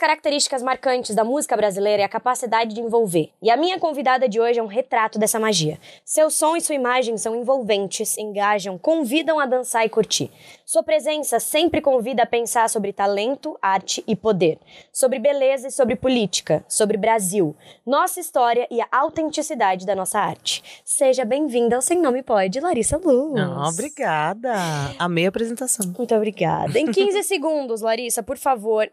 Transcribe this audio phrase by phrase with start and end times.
[0.00, 3.28] características marcantes da música brasileira é a capacidade de envolver.
[3.42, 5.78] E a minha convidada de hoje é um retrato dessa magia.
[6.06, 10.30] Seu som e sua imagem são envolventes, engajam, convidam a dançar e curtir.
[10.64, 14.58] Sua presença sempre convida a pensar sobre talento, arte e poder,
[14.90, 17.54] sobre beleza e sobre política, sobre Brasil,
[17.84, 20.64] nossa história e a autenticidade da nossa arte.
[20.82, 23.38] Seja bem-vinda ao Sem Nome Pode, Larissa Blues.
[23.38, 24.54] Ah, obrigada.
[24.98, 25.92] Amei a apresentação.
[25.94, 26.78] Muito obrigada.
[26.78, 28.90] Em 15 segundos, Larissa, por favor,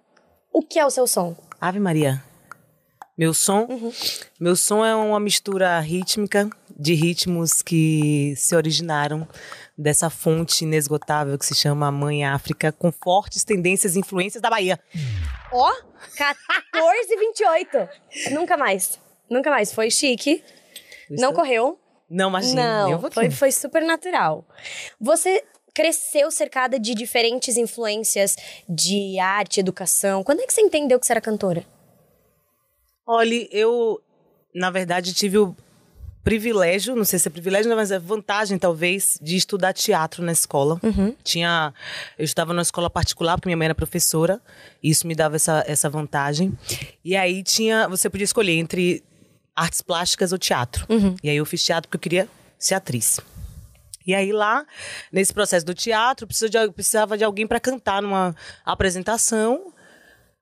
[0.57, 1.35] o que é o seu som?
[1.61, 2.23] Ave Maria.
[3.15, 3.67] Meu som?
[4.39, 9.27] Meu som é uma mistura rítmica de ritmos que se originaram
[9.77, 14.79] dessa fonte inesgotável que se chama Mãe África, com fortes tendências e influências da Bahia.
[15.51, 15.71] Ó,
[16.73, 17.89] 14,28.
[18.31, 18.99] Nunca mais.
[19.29, 19.71] Nunca mais.
[19.71, 20.43] Foi chique.
[21.07, 21.79] Não correu.
[22.09, 22.87] Não, imagina.
[22.87, 24.43] um Não, foi, foi super natural.
[24.99, 25.43] Você
[25.77, 28.35] cresceu cercada de diferentes influências
[28.67, 30.23] de arte, educação.
[30.23, 31.63] Quando é que você entendeu que você era cantora?
[33.05, 34.01] Olha, eu,
[34.55, 35.55] na verdade, tive o
[36.23, 40.79] privilégio, não sei se é privilégio, mas é vantagem, talvez, de estudar teatro na escola.
[41.23, 41.71] Tinha,
[42.17, 44.41] eu estava numa escola particular, porque minha mãe era professora,
[44.81, 46.57] e isso me dava essa, essa vantagem.
[47.05, 49.03] E aí tinha, você podia escolher entre
[49.55, 50.87] artes plásticas ou teatro.
[51.21, 53.19] E aí eu fiz teatro porque eu queria ser atriz.
[54.07, 54.65] E aí lá,
[55.11, 58.33] nesse processo do teatro, precisava de, precisava de alguém para cantar numa
[58.65, 59.73] apresentação.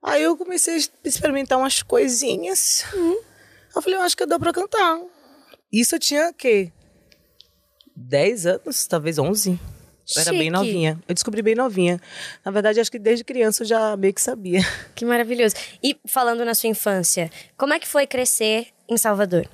[0.03, 2.85] Aí eu comecei a experimentar umas coisinhas.
[3.75, 4.99] Eu falei, eu acho que dá pra cantar.
[5.73, 6.71] Isso eu tinha, o quê?
[7.95, 9.59] 10 anos, talvez 11.
[10.15, 11.01] Eu era bem novinha.
[11.07, 11.99] Eu descobri bem novinha.
[12.43, 14.61] Na verdade, acho que desde criança eu já meio que sabia.
[14.93, 15.55] Que maravilhoso.
[15.83, 19.49] E falando na sua infância, como é que foi crescer em Salvador?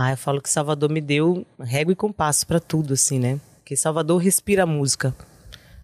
[0.00, 3.40] Ah, eu falo que Salvador me deu régua e compasso pra tudo, assim, né?
[3.56, 5.12] Porque Salvador respira música.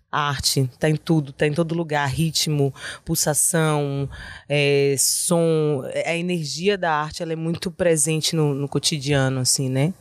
[0.09, 2.09] A arte tá em tudo, tá em todo lugar.
[2.09, 2.73] Ritmo,
[3.05, 4.09] pulsação,
[4.49, 5.83] é, som.
[6.07, 9.93] A energia da arte, ela é muito presente no, no cotidiano, assim, né?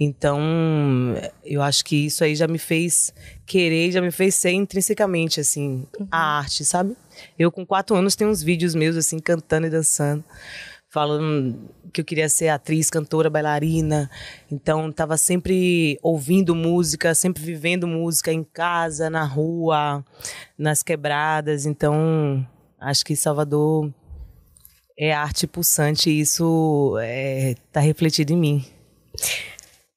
[0.00, 0.40] Então,
[1.44, 3.14] eu acho que isso aí já me fez
[3.46, 6.96] querer, já me fez ser intrinsecamente, assim, a arte, sabe?
[7.38, 10.24] Eu, com quatro anos, tenho uns vídeos meus, assim, cantando e dançando
[10.94, 11.58] falando
[11.92, 14.08] que eu queria ser atriz, cantora, bailarina.
[14.48, 20.04] Então, estava sempre ouvindo música, sempre vivendo música em casa, na rua,
[20.56, 21.66] nas quebradas.
[21.66, 22.46] Então,
[22.78, 23.92] acho que Salvador
[24.96, 26.94] é arte pulsante e isso
[27.66, 28.64] está refletido em mim.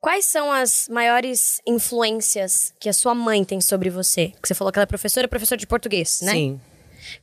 [0.02, 4.34] Quais são as maiores influências que a sua mãe tem sobre você?
[4.42, 6.32] Que você falou que ela é professora, professora de português, né?
[6.32, 6.62] Sim.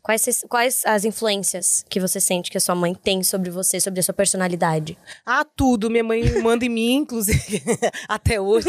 [0.03, 4.01] Quais, quais as influências que você sente que a sua mãe tem sobre você, sobre
[4.01, 4.99] a sua personalidade?
[5.25, 5.91] Ah, tudo.
[5.91, 7.63] Minha mãe manda em mim, inclusive,
[8.09, 8.69] até hoje.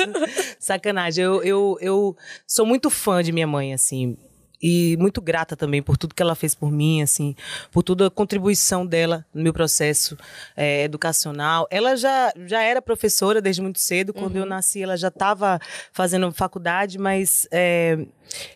[0.60, 1.24] Sacanagem.
[1.24, 2.18] Eu, eu, eu
[2.48, 4.18] sou muito fã de minha mãe, assim.
[4.62, 7.36] E muito grata também por tudo que ela fez por mim, assim,
[7.72, 10.18] por toda a contribuição dela no meu processo
[10.56, 11.68] eh, educacional.
[11.70, 14.14] Ela já, já era professora desde muito cedo.
[14.14, 15.60] Quando eu nasci, ela já estava
[15.92, 18.08] fazendo faculdade, mas eh,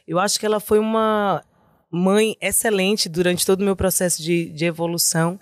[0.08, 1.44] eu acho que ela foi uma
[1.92, 5.40] mãe excelente durante todo o meu processo de, de evolução.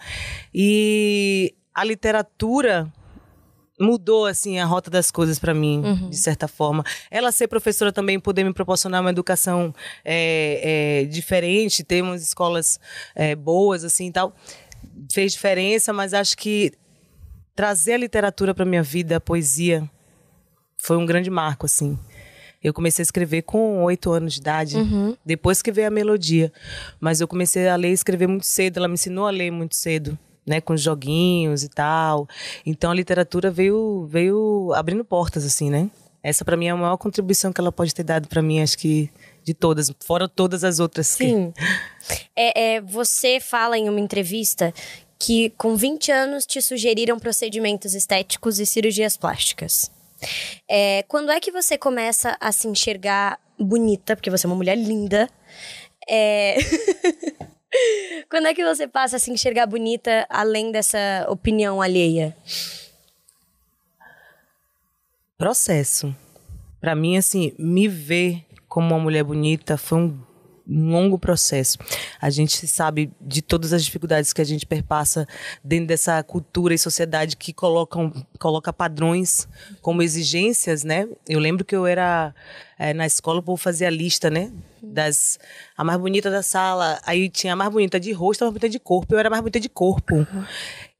[0.53, 2.91] E a literatura
[3.79, 6.83] mudou assim a rota das coisas para mim, de certa forma.
[7.11, 12.79] Ela ser professora também poder me proporcionar uma educação é, é, diferente, ter umas escolas
[13.13, 14.35] é, boas assim, tal,
[15.11, 15.93] fez diferença.
[15.93, 16.71] Mas acho que
[17.55, 19.87] trazer a literatura para minha vida, a poesia,
[20.77, 21.97] foi um grande marco assim.
[22.67, 24.75] Eu comecei a escrever com oito anos de idade,
[25.25, 26.51] depois que veio a melodia.
[26.99, 28.77] Mas eu comecei a ler e escrever muito cedo.
[28.77, 32.27] Ela me ensinou a ler muito cedo, né, com joguinhos e tal.
[32.65, 35.89] Então a literatura veio veio abrindo portas assim, né?
[36.23, 38.77] Essa para mim é a maior contribuição que ela pode ter dado para mim, acho
[38.77, 39.09] que
[39.45, 41.15] de todas, fora todas as outras.
[41.15, 41.53] que- Sim.
[42.35, 44.73] É, é, você fala em uma entrevista
[45.19, 49.89] que com 20 anos te sugeriram procedimentos estéticos e cirurgias plásticas.
[50.67, 54.75] É, quando é que você começa a se enxergar bonita, porque você é uma mulher
[54.75, 55.29] linda?
[56.09, 56.57] É...
[58.29, 62.35] quando é que você passa a se enxergar bonita além dessa opinião alheia?
[65.37, 66.15] processo.
[66.81, 70.19] Pra mim, assim, me ver como uma mulher bonita foi um
[70.69, 71.77] um longo processo.
[72.19, 75.27] A gente sabe de todas as dificuldades que a gente perpassa
[75.63, 79.47] dentro dessa cultura e sociedade que colocam, coloca padrões
[79.81, 81.07] como exigências, né?
[81.27, 82.33] Eu lembro que eu era
[82.77, 84.51] eh, na escola, o povo fazia a lista, né?
[84.81, 85.39] Das
[85.75, 88.69] a mais bonita da sala, aí tinha a mais bonita de rosto, a mais bonita
[88.69, 90.27] de corpo, eu era a mais bonita de corpo.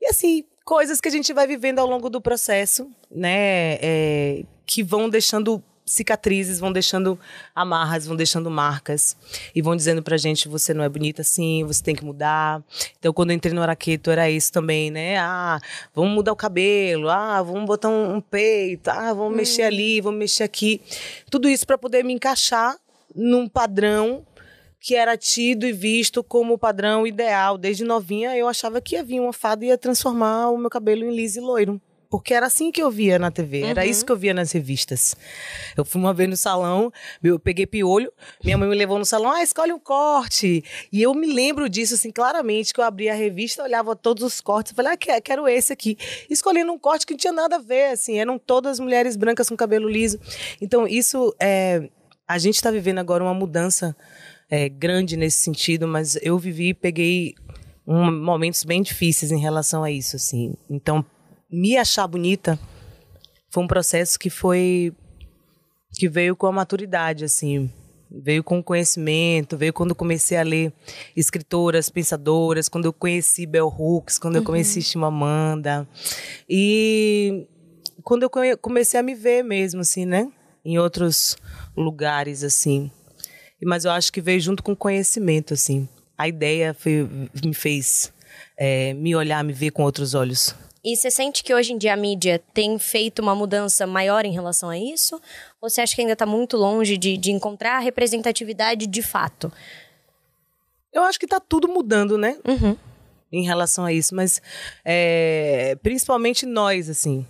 [0.02, 3.78] E assim, coisas que a gente vai vivendo ao longo do processo, né?
[3.82, 7.18] é, que vão deixando cicatrizes, vão deixando
[7.56, 9.16] amarras, vão deixando marcas
[9.56, 12.62] e vão dizendo pra gente: você não é bonita assim, você tem que mudar.
[13.00, 15.18] Então, quando eu entrei no Araqueto, era isso também, né?
[15.18, 15.60] Ah,
[15.96, 19.38] vamos mudar o cabelo, ah, vamos botar um, um peito, ah, vamos hum.
[19.38, 20.82] mexer ali, vamos mexer aqui.
[21.32, 22.78] Tudo isso para poder me encaixar
[23.16, 24.26] num padrão
[24.80, 27.58] que era tido e visto como o padrão ideal.
[27.58, 31.04] Desde novinha, eu achava que ia vir uma fada e ia transformar o meu cabelo
[31.04, 31.82] em liso e loiro.
[32.10, 33.90] Porque era assim que eu via na TV, era uhum.
[33.90, 35.16] isso que eu via nas revistas.
[35.76, 38.12] Eu fui uma vez no salão, eu peguei piolho,
[38.44, 40.64] minha mãe me levou no salão, ah, escolhe um corte.
[40.92, 44.40] E eu me lembro disso, assim, claramente, que eu abria a revista, olhava todos os
[44.40, 45.98] cortes, falei, ah, quero esse aqui.
[46.30, 49.58] Escolhendo um corte que não tinha nada a ver, assim, eram todas mulheres brancas com
[49.58, 50.20] cabelo liso.
[50.62, 51.90] Então, isso, é,
[52.28, 53.96] a gente está vivendo agora uma mudança
[54.50, 57.36] é, grande nesse sentido, mas eu vivi e peguei
[57.86, 60.54] um, momentos bem difíceis em relação a isso, assim.
[60.70, 61.06] Então,
[61.50, 62.60] me achar bonita
[63.50, 64.94] foi um processo que foi
[65.94, 67.72] que veio com a maturidade, assim,
[68.12, 70.72] veio com o conhecimento, veio quando eu comecei a ler
[71.16, 74.48] escritoras, pensadoras, quando eu conheci Bell Hooks, quando eu uhum.
[74.48, 75.88] conheci Chimamanda
[76.50, 77.48] e
[78.04, 80.32] quando eu comecei a me ver mesmo, assim, né,
[80.64, 81.36] em outros
[81.76, 82.92] lugares, assim.
[83.64, 85.90] Mas eu acho que veio junto com o conhecimento, assim.
[86.18, 87.10] A ideia foi,
[87.44, 88.14] me fez
[88.58, 90.56] é, me olhar, me ver com outros olhos.
[90.84, 94.32] E você sente que hoje em dia a mídia tem feito uma mudança maior em
[94.32, 95.16] relação a isso?
[95.62, 99.52] Ou você acha que ainda está muito longe de, de encontrar representatividade de fato?
[100.94, 102.38] Eu acho que está tudo mudando, né?
[102.48, 102.76] Uhum.
[103.32, 104.42] Em relação a isso, mas
[104.86, 107.26] é, principalmente nós, assim.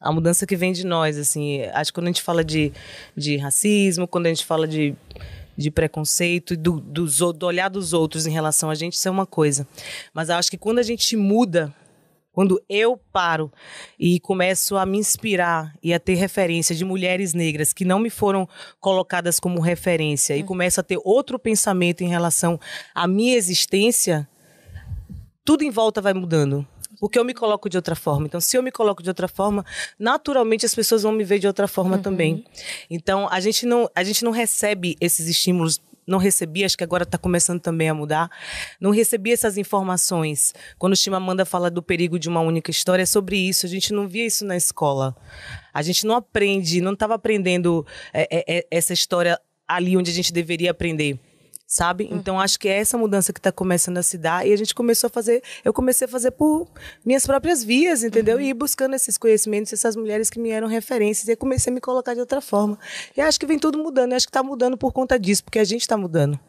[0.00, 1.62] A mudança que vem de nós, assim.
[1.74, 2.72] Acho que quando a gente fala de,
[3.16, 4.94] de racismo, quando a gente fala de
[5.58, 9.10] de preconceito e do, do, do, olhar dos outros em relação a gente, isso é
[9.10, 9.66] uma coisa.
[10.14, 11.74] Mas eu acho que quando a gente muda
[12.38, 13.52] quando eu paro
[13.98, 18.10] e começo a me inspirar e a ter referência de mulheres negras que não me
[18.10, 18.48] foram
[18.78, 22.60] colocadas como referência e começo a ter outro pensamento em relação
[22.94, 24.28] à minha existência,
[25.44, 26.64] tudo em volta vai mudando
[27.00, 28.26] porque eu me coloco de outra forma.
[28.26, 29.64] Então, se eu me coloco de outra forma,
[29.98, 32.02] naturalmente as pessoas vão me ver de outra forma uhum.
[32.02, 32.44] também.
[32.90, 37.04] Então, a gente não, a gente não recebe esses estímulos não recebi, acho que agora
[37.04, 38.30] está começando também a mudar,
[38.80, 40.54] não recebi essas informações.
[40.78, 43.66] Quando o Chimamanda fala do perigo de uma única história, é sobre isso.
[43.66, 45.14] A gente não via isso na escola.
[45.72, 50.14] A gente não aprende, não estava aprendendo é, é, é, essa história ali onde a
[50.14, 51.20] gente deveria aprender
[51.68, 52.04] sabe?
[52.04, 52.16] Uhum.
[52.16, 54.74] Então acho que é essa mudança que está começando a se dar e a gente
[54.74, 56.66] começou a fazer, eu comecei a fazer por
[57.04, 58.36] minhas próprias vias, entendeu?
[58.38, 58.42] Uhum.
[58.42, 61.80] E ir buscando esses conhecimentos, essas mulheres que me eram referências e comecei a me
[61.80, 62.78] colocar de outra forma.
[63.14, 65.64] E acho que vem tudo mudando, acho que está mudando por conta disso, porque a
[65.64, 66.40] gente está mudando.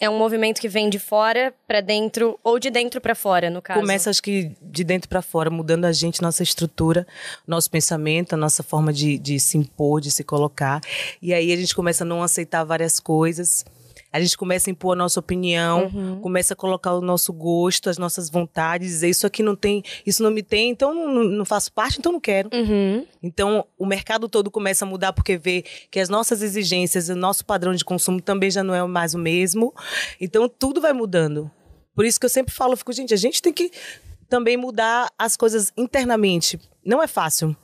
[0.00, 3.62] É um movimento que vem de fora para dentro ou de dentro para fora, no
[3.62, 3.78] caso.
[3.78, 7.06] Começa acho que de dentro para fora, mudando a gente, nossa estrutura,
[7.46, 10.80] nosso pensamento, a nossa forma de, de se impor, de se colocar.
[11.20, 13.64] E aí a gente começa a não aceitar várias coisas
[14.12, 16.20] a gente começa a impor a nossa opinião, uhum.
[16.20, 20.22] começa a colocar o nosso gosto, as nossas vontades, dizer isso aqui não tem, isso
[20.22, 22.50] não me tem, então não, não faço parte, então não quero.
[22.52, 23.06] Uhum.
[23.22, 27.44] Então o mercado todo começa a mudar porque vê que as nossas exigências, o nosso
[27.44, 29.74] padrão de consumo também já não é mais o mesmo.
[30.20, 31.50] Então tudo vai mudando.
[31.94, 33.70] Por isso que eu sempre falo, eu fico, gente, a gente tem que
[34.28, 36.58] também mudar as coisas internamente.
[36.84, 37.56] Não é fácil.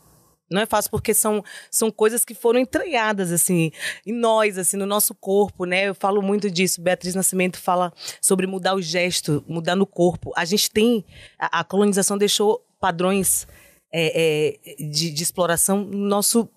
[0.50, 3.70] Não é fácil porque são, são coisas que foram entranhadas, assim,
[4.06, 5.88] em nós, assim, no nosso corpo, né?
[5.88, 6.80] Eu falo muito disso.
[6.80, 10.32] Beatriz Nascimento fala sobre mudar o gesto, mudar no corpo.
[10.34, 11.04] A gente tem.
[11.38, 13.46] A, a colonização deixou padrões
[13.92, 16.48] é, é, de, de, exploração no nosso.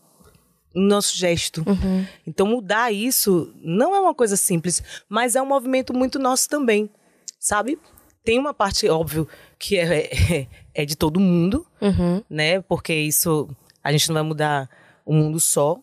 [0.74, 1.66] No nosso gesto.
[1.68, 2.06] Uhum.
[2.26, 6.90] Então, mudar isso não é uma coisa simples, mas é um movimento muito nosso também,
[7.38, 7.78] sabe?
[8.24, 9.28] Tem uma parte, óbvio,
[9.60, 12.24] que é, é, é de todo mundo, uhum.
[12.30, 12.62] né?
[12.62, 13.50] Porque isso
[13.84, 14.70] a gente não vai mudar
[15.06, 15.80] o mundo só,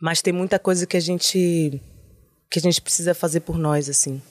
[0.00, 1.80] mas tem muita coisa que a gente
[2.50, 4.22] que a gente precisa fazer por nós assim.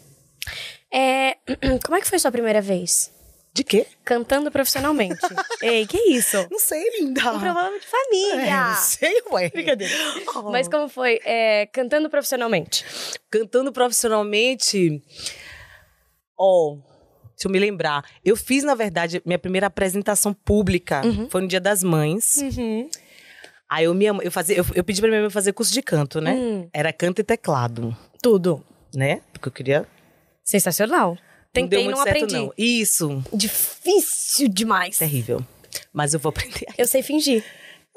[0.92, 1.38] É,
[1.84, 3.12] como é que foi sua primeira vez?
[3.54, 3.88] De quê?
[4.04, 5.22] Cantando profissionalmente.
[5.62, 6.46] Ei, que isso?
[6.52, 7.22] Não sei, linda.
[7.32, 8.42] Um problema de família.
[8.42, 9.50] É, não sei, ué.
[9.50, 9.94] Brincadeira.
[10.36, 10.52] Oh.
[10.52, 11.22] Mas como foi?
[11.24, 12.86] É, cantando profissionalmente.
[13.30, 15.02] Cantando profissionalmente.
[16.38, 16.74] Ó.
[16.74, 16.95] Oh
[17.36, 18.04] se eu me lembrar.
[18.24, 21.02] Eu fiz, na verdade, minha primeira apresentação pública.
[21.06, 21.30] Uhum.
[21.30, 22.38] Foi no Dia das Mães.
[22.38, 22.90] Uhum.
[23.70, 26.22] Aí eu, me, eu, fazia, eu, eu pedi pra minha mãe fazer curso de canto,
[26.22, 26.34] né?
[26.34, 26.70] Uhum.
[26.72, 27.96] Era canto e teclado.
[28.22, 28.64] Tudo.
[28.96, 29.22] Né?
[29.34, 29.88] Porque eu queria.
[30.44, 31.18] Sensacional.
[31.52, 32.36] Tentei e não, não certo, aprendi.
[32.36, 32.54] Não.
[32.58, 33.24] Isso.
[33.34, 34.98] Difícil demais.
[34.98, 35.44] Terrível.
[35.92, 36.68] Mas eu vou aprender.
[36.78, 37.44] Eu sei fingir.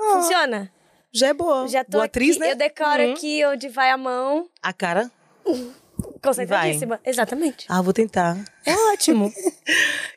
[0.01, 0.73] Ah, Funciona.
[1.13, 1.67] Já é boa.
[1.69, 2.53] Já tô boa aqui, atriz, né?
[2.53, 3.13] Eu decoro uhum.
[3.13, 4.49] aqui onde vai a mão.
[4.63, 5.11] A cara.
[6.23, 7.01] Concentradíssima.
[7.05, 7.67] Exatamente.
[7.69, 8.37] Ah, vou tentar.
[8.67, 9.33] É ótimo.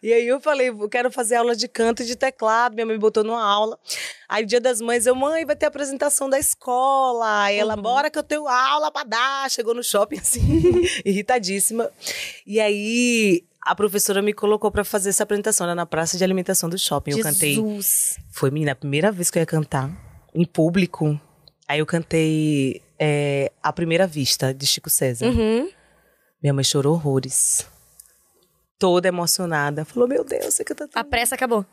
[0.04, 2.74] E aí eu falei, eu quero fazer aula de canto e de teclado.
[2.74, 3.78] Minha mãe me botou numa aula.
[4.28, 7.44] Aí, dia das mães, eu, mãe, vai ter apresentação da escola.
[7.44, 7.82] Aí ela, Uhum.
[7.84, 9.52] bora que eu tenho aula pra dar.
[9.52, 10.42] Chegou no shopping, assim,
[11.06, 11.92] irritadíssima.
[12.48, 16.68] E aí, a professora me colocou pra fazer essa apresentação era na praça de alimentação
[16.68, 17.12] do shopping.
[17.12, 17.54] Eu cantei.
[17.54, 18.18] Jesus.
[18.32, 19.92] Foi, menina, a primeira vez que eu ia cantar
[20.34, 21.20] em público.
[21.68, 25.26] Aí eu cantei é, A Primeira Vista, de Chico César.
[25.26, 25.68] Uhum.
[26.42, 27.66] Minha mãe chorou horrores.
[28.78, 29.84] Toda emocionada.
[29.86, 31.04] Falou, meu Deus, você canta A tão...
[31.04, 31.66] pressa acabou.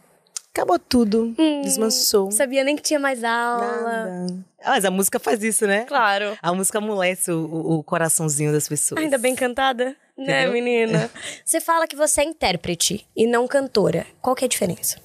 [0.52, 1.34] Acabou tudo.
[1.62, 2.24] Desmanchou.
[2.24, 3.82] Não sabia nem que tinha mais aula.
[3.82, 4.44] Nada.
[4.60, 5.84] Ah, mas a música faz isso, né?
[5.84, 6.36] Claro.
[6.42, 9.00] A música amolece o, o- coraçãozinho das pessoas.
[9.00, 10.52] Ainda bem cantada, né, Entendeu?
[10.52, 11.10] menina?
[11.44, 14.06] Você fala que você é intérprete e não cantora.
[14.20, 14.98] Qual que é a diferença?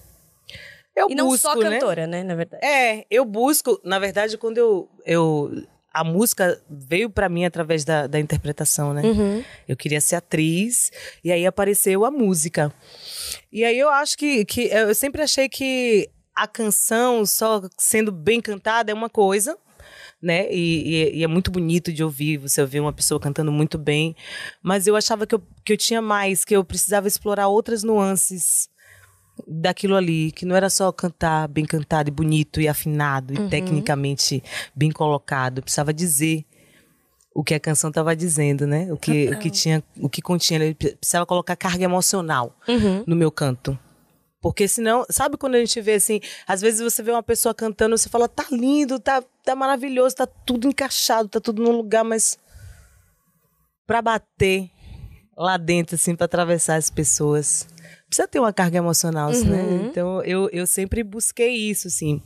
[0.95, 1.69] Eu e não busco, só né?
[1.71, 2.65] cantora, né, na verdade.
[2.65, 4.89] É, eu busco, na verdade, quando eu.
[5.05, 5.51] eu
[5.93, 9.01] a música veio pra mim através da, da interpretação, né?
[9.03, 9.43] Uhum.
[9.67, 10.91] Eu queria ser atriz,
[11.23, 12.73] e aí apareceu a música.
[13.51, 14.63] E aí eu acho que, que.
[14.63, 19.57] Eu sempre achei que a canção, só sendo bem cantada, é uma coisa.
[20.21, 20.47] Né?
[20.49, 24.15] E, e- e é muito bonito de ouvir, você ouvir uma pessoa cantando muito bem.
[24.61, 28.69] Mas eu achava que eu, que eu tinha mais, que eu precisava explorar outras nuances
[29.47, 34.43] daquilo ali, que não era só cantar bem cantado e bonito e afinado e tecnicamente
[34.75, 36.45] bem colocado, precisava dizer
[37.33, 38.91] o que a canção estava dizendo, né?
[38.93, 42.55] O que, o que tinha, o que continha, ele precisava colocar carga emocional
[43.07, 43.77] no meu canto.
[44.39, 47.97] Porque senão, sabe quando a gente vê assim, às vezes você vê uma pessoa cantando,
[47.97, 52.37] você fala, tá lindo, tá, tá maravilhoso, tá tudo encaixado, tá tudo no lugar, mas
[53.87, 54.69] pra bater
[55.37, 57.65] lá dentro, assim, pra atravessar as pessoas,
[58.13, 59.87] precisa ter uma carga emocional, assim, né?
[59.89, 62.21] Então eu, eu sempre busquei isso, assim.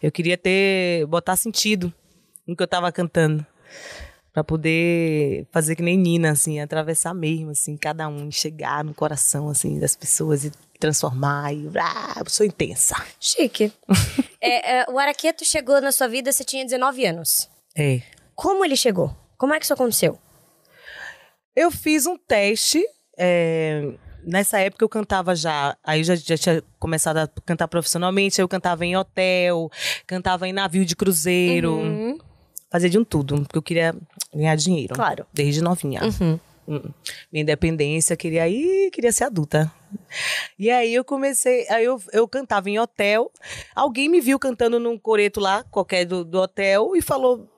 [0.00, 1.92] Eu queria ter, botar sentido
[2.46, 3.44] no que eu tava cantando.
[4.32, 9.48] Pra poder fazer que nem Nina, assim, atravessar mesmo, assim, cada um, chegar no coração,
[9.48, 11.52] assim, das pessoas e transformar.
[11.52, 12.94] E, ah, eu sou intensa.
[13.20, 13.72] Chique.
[14.46, 17.48] É, é, o Araqueto chegou na sua vida, você tinha 19 anos.
[17.74, 18.02] É.
[18.34, 19.16] Como ele chegou?
[19.38, 20.18] Como é que isso aconteceu?
[21.56, 22.84] Eu fiz um teste.
[23.16, 23.94] é,
[24.26, 25.76] nessa época eu cantava já.
[25.82, 28.40] Aí já, já tinha começado a cantar profissionalmente.
[28.40, 29.70] aí Eu cantava em hotel,
[30.06, 32.18] cantava em navio de cruzeiro.
[32.70, 33.94] Fazia de um tudo, porque eu queria
[34.34, 34.94] ganhar dinheiro.
[34.94, 35.26] Claro.
[35.32, 36.00] Desde novinha.
[36.20, 36.38] Hum.
[37.30, 39.70] Minha independência, queria ir, queria ser adulta.
[40.58, 43.30] E aí eu comecei, aí eu, eu cantava em hotel.
[43.74, 47.48] Alguém me viu cantando num coreto lá, qualquer do, do hotel, e falou: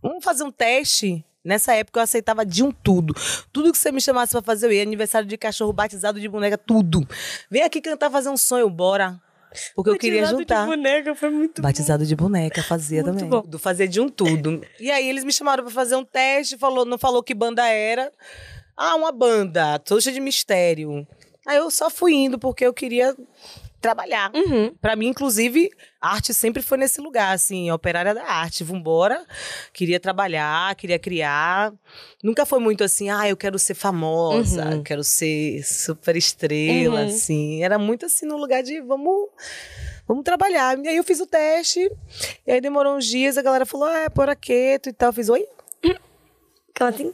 [0.00, 1.24] Vamos fazer um teste.
[1.44, 3.14] Nessa época eu aceitava de um tudo.
[3.52, 4.82] Tudo que você me chamasse pra fazer, eu ia.
[4.82, 7.06] Aniversário de cachorro, batizado de boneca, tudo.
[7.50, 9.20] Vem aqui cantar, fazer um sonho, bora.
[9.74, 10.66] Porque eu queria juntar.
[10.66, 13.30] boneca foi muito Batizado de boneca, fazia Muito também.
[13.30, 13.42] bom.
[13.46, 14.60] Do fazer de um tudo.
[14.80, 18.10] E aí eles me chamaram pra fazer um teste, falou, não falou que banda era.
[18.76, 21.06] Ah, uma banda, tô cheia de mistério.
[21.46, 23.14] Aí eu só fui indo porque eu queria
[23.84, 24.30] trabalhar.
[24.34, 24.74] Uhum.
[24.80, 25.68] Pra mim, inclusive,
[26.00, 28.64] a arte sempre foi nesse lugar, assim, operária da arte.
[28.64, 29.22] Vambora,
[29.74, 31.70] queria trabalhar, queria criar.
[32.22, 34.82] Nunca foi muito assim, ah, eu quero ser famosa, Uhum.
[34.82, 37.06] quero ser super estrela, Uhum.
[37.08, 37.62] assim.
[37.62, 39.28] Era muito assim no lugar de vamos
[40.08, 40.78] vamos trabalhar.
[40.78, 41.90] E aí eu fiz o teste,
[42.46, 45.10] e aí demorou uns dias, a galera falou, ah, é por aqueto e tal.
[45.10, 45.46] Eu fiz, oi?
[46.80, 47.12] Ela tem...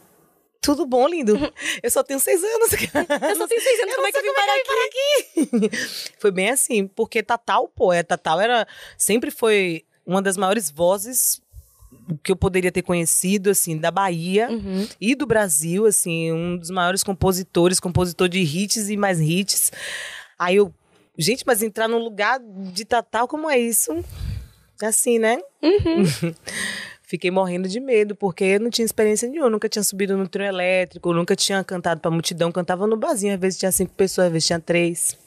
[0.61, 1.35] Tudo bom, lindo?
[1.83, 2.73] Eu só tenho seis anos.
[2.73, 5.77] Eu só tenho seis anos, como é que eu vim parar aqui?
[6.21, 8.67] foi bem assim, porque Tatal, pô, é, Tatal era,
[8.99, 11.41] sempre foi uma das maiores vozes
[12.23, 14.87] que eu poderia ter conhecido, assim, da Bahia Uhum.
[15.01, 19.73] e do Brasil, assim, um dos maiores compositores, compositor de hits e mais hits.
[20.39, 20.73] Aí eu,
[21.19, 22.39] gente, mas entrar num lugar
[22.73, 24.05] de Tatal, como é isso?
[24.83, 25.39] Assim, né?
[25.63, 26.05] Uhum.
[27.11, 29.51] Fiquei morrendo de medo, porque eu não tinha experiência nenhuma.
[29.51, 32.53] Nunca tinha subido no trio elétrico, nunca tinha cantado pra multidão.
[32.53, 35.19] Cantava no barzinho, às vezes tinha cinco pessoas, às vezes tinha três.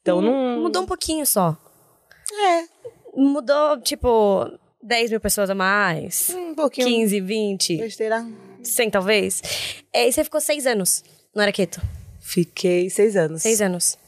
[0.00, 0.62] Então não.
[0.62, 1.54] Mudou um pouquinho só.
[2.32, 2.64] É,
[3.14, 6.30] Mudou, tipo, 10 mil pessoas a mais.
[6.34, 6.86] um pouquinho.
[6.86, 8.26] 15, 20, Besteira.
[8.62, 9.42] 100 talvez.
[9.92, 11.04] É, e você ficou seis anos
[11.34, 11.78] no Araqueto.
[12.20, 13.42] Fiquei seis anos.
[13.42, 13.98] Seis anos.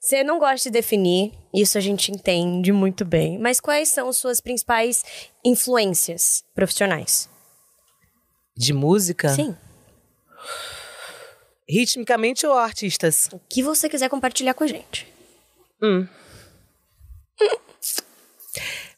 [0.00, 3.38] Você não gosta de definir, isso a gente entende muito bem.
[3.38, 5.04] Mas quais são suas principais
[5.44, 7.28] influências profissionais?
[8.56, 9.30] De música?
[9.30, 9.56] Sim.
[11.68, 13.28] Ritmicamente ou artistas?
[13.32, 15.06] O que você quiser compartilhar com a gente.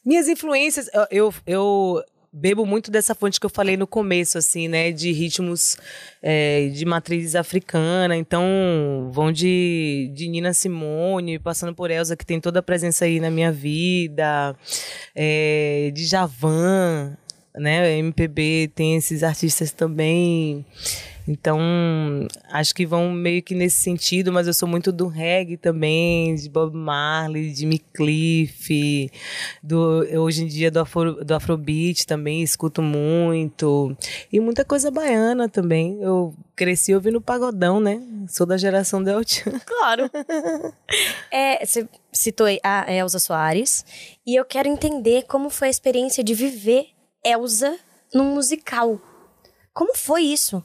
[0.03, 2.03] Minhas influências, eu, eu, eu
[2.37, 4.91] bebo muito dessa fonte que eu falei no começo, assim, né?
[4.91, 5.77] De ritmos
[6.21, 8.15] é, de matriz africana.
[8.15, 13.19] Então, vão de, de Nina Simone, passando por Elsa, que tem toda a presença aí
[13.19, 14.55] na minha vida.
[15.15, 17.17] é, de Javan,
[17.55, 17.97] né?
[17.97, 20.65] MPB tem esses artistas também.
[21.27, 21.59] Então,
[22.51, 26.49] acho que vão meio que nesse sentido, mas eu sou muito do reggae também, de
[26.49, 29.11] Bob Marley, de Cliff,
[29.61, 33.95] do, hoje em dia do, Afro, do Afrobeat também, escuto muito.
[34.31, 35.99] E muita coisa baiana também.
[36.01, 38.01] Eu cresci ouvindo pagodão, né?
[38.29, 39.21] Sou da geração Del
[39.65, 40.09] Claro.
[41.29, 43.85] é, você citou a Elza Soares,
[44.25, 46.87] e eu quero entender como foi a experiência de viver
[47.23, 47.77] Elza
[48.13, 49.01] num musical.
[49.73, 50.63] Como foi isso?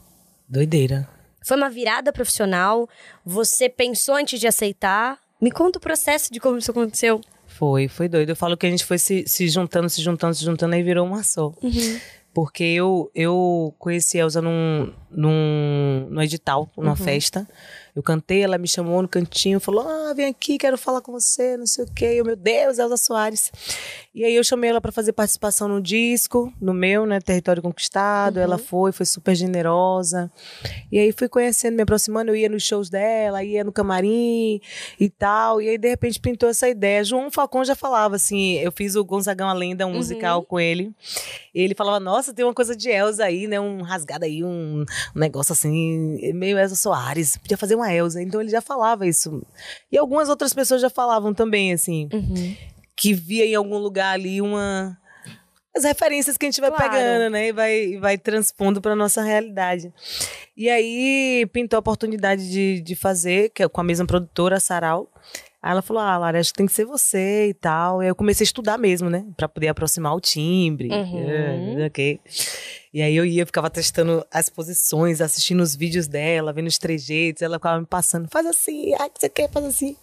[0.52, 1.08] Doideira.
[1.42, 2.86] Foi uma virada profissional?
[3.24, 5.18] Você pensou antes de aceitar?
[5.40, 7.22] Me conta o processo de como isso aconteceu.
[7.46, 8.28] Foi, foi doido.
[8.28, 11.06] Eu falo que a gente foi se, se juntando, se juntando, se juntando, aí virou
[11.06, 11.54] uma só.
[11.62, 12.00] Uhum.
[12.34, 16.96] Porque eu, eu conheci a Elza num, num, num edital, numa uhum.
[16.96, 17.48] festa.
[17.94, 21.56] Eu cantei, ela me chamou no cantinho, falou: Ah, vem aqui, quero falar com você,
[21.58, 22.14] não sei o quê.
[22.16, 23.52] Eu, meu Deus, Elza Soares.
[24.14, 28.36] E aí eu chamei ela para fazer participação no disco, no meu, né, Território Conquistado.
[28.36, 28.42] Uhum.
[28.42, 30.32] Ela foi, foi super generosa.
[30.90, 34.60] E aí fui conhecendo, me aproximando, eu ia nos shows dela, ia no camarim
[34.98, 35.60] e tal.
[35.60, 37.04] E aí de repente pintou essa ideia.
[37.04, 39.96] João Falcão já falava assim, eu fiz o Gonzagão a Lenda, um uhum.
[39.96, 40.94] musical com ele.
[41.54, 44.84] E ele falava: Nossa, tem uma coisa de Elza aí, né, um rasgado aí, um,
[45.14, 47.36] um negócio assim, meio Elza Soares.
[47.36, 48.22] Podia fazer uma a Elsa.
[48.22, 49.44] Então ele já falava isso.
[49.90, 52.08] E algumas outras pessoas já falavam também, assim.
[52.12, 52.56] Uhum.
[52.96, 54.96] Que via em algum lugar ali uma.
[55.74, 56.92] As referências que a gente vai claro.
[56.92, 57.48] pegando, né?
[57.48, 59.92] E vai, vai transpondo para nossa realidade.
[60.54, 64.60] E aí pintou a oportunidade de, de fazer, que é com a mesma produtora, a
[64.60, 65.10] Sarau.
[65.62, 68.02] Aí ela falou: Ah, Lara, acho que tem que ser você e tal.
[68.02, 69.24] E eu comecei a estudar mesmo, né?
[69.36, 70.88] Pra poder aproximar o timbre.
[70.88, 71.78] Uhum.
[71.78, 72.20] Uh, ok.
[72.92, 77.42] E aí eu ia, ficava testando as posições, assistindo os vídeos dela, vendo os trejeitos.
[77.42, 79.96] Ela ficava me passando: faz assim, ah, que você quer, faz assim.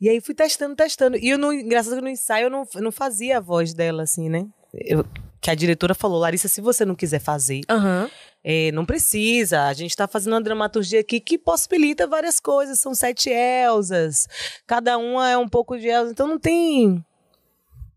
[0.00, 1.18] E aí fui testando, testando.
[1.18, 4.04] E eu não, engraçado que no ensaio eu não, eu não fazia a voz dela
[4.04, 4.46] assim, né?
[4.72, 5.04] Eu,
[5.40, 8.08] que a diretora falou, Larissa, se você não quiser fazer, uhum.
[8.42, 9.64] é, não precisa.
[9.64, 12.80] A gente está fazendo uma dramaturgia aqui que possibilita várias coisas.
[12.80, 14.26] São sete Elsas,
[14.66, 17.04] cada uma é um pouco de Elsa, então não tem.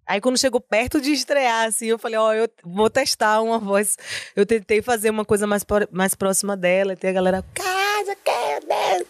[0.05, 3.57] Aí quando chegou perto de estrear, assim, eu falei, ó, oh, eu vou testar uma
[3.57, 3.97] voz.
[4.35, 9.05] Eu tentei fazer uma coisa mais, mais próxima dela, e tem a galera, casa, quer,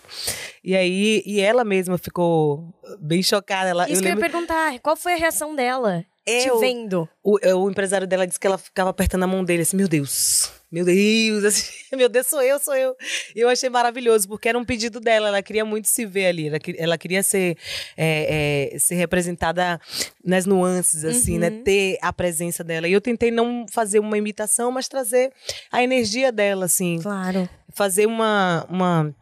[0.64, 3.70] E aí, e ela mesma ficou bem chocada.
[3.70, 4.24] Ela, Isso eu que lembro...
[4.24, 6.06] eu ia perguntar, qual foi a reação dela?
[6.26, 7.10] Te vendo.
[7.24, 9.88] O, o, o, empresário dela disse que ela ficava apertando a mão dele, assim, meu
[9.88, 12.96] Deus, meu Deus, assim, meu Deus, sou eu, sou eu.
[13.36, 16.48] E eu achei maravilhoso, porque era um pedido dela, ela queria muito se ver ali,
[16.48, 17.58] ela, ela queria ser,
[17.98, 19.82] é, é, ser representada
[20.24, 21.58] nas nuances, assim, né, uhum.
[21.58, 22.88] né, ter a presença dela.
[22.88, 25.32] E eu tentei não fazer uma imitação, mas trazer
[25.72, 27.00] a energia dela, assim.
[27.02, 27.50] Claro.
[27.74, 29.16] Fazer uma, uma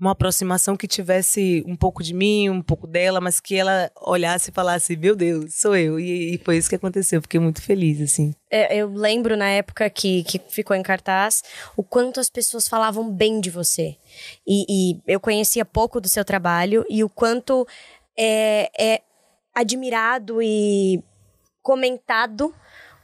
[0.00, 4.50] uma aproximação que tivesse um pouco de mim, um pouco dela, mas que ela olhasse
[4.50, 5.98] e falasse, meu Deus, sou eu.
[5.98, 7.20] E, e foi isso que aconteceu.
[7.20, 8.34] Fiquei muito feliz, assim.
[8.50, 11.42] É, eu lembro na época que, que ficou em cartaz
[11.76, 13.96] o quanto as pessoas falavam bem de você.
[14.46, 17.66] E, e eu conhecia pouco do seu trabalho e o quanto
[18.16, 19.02] é, é
[19.54, 21.02] admirado e
[21.60, 22.54] comentado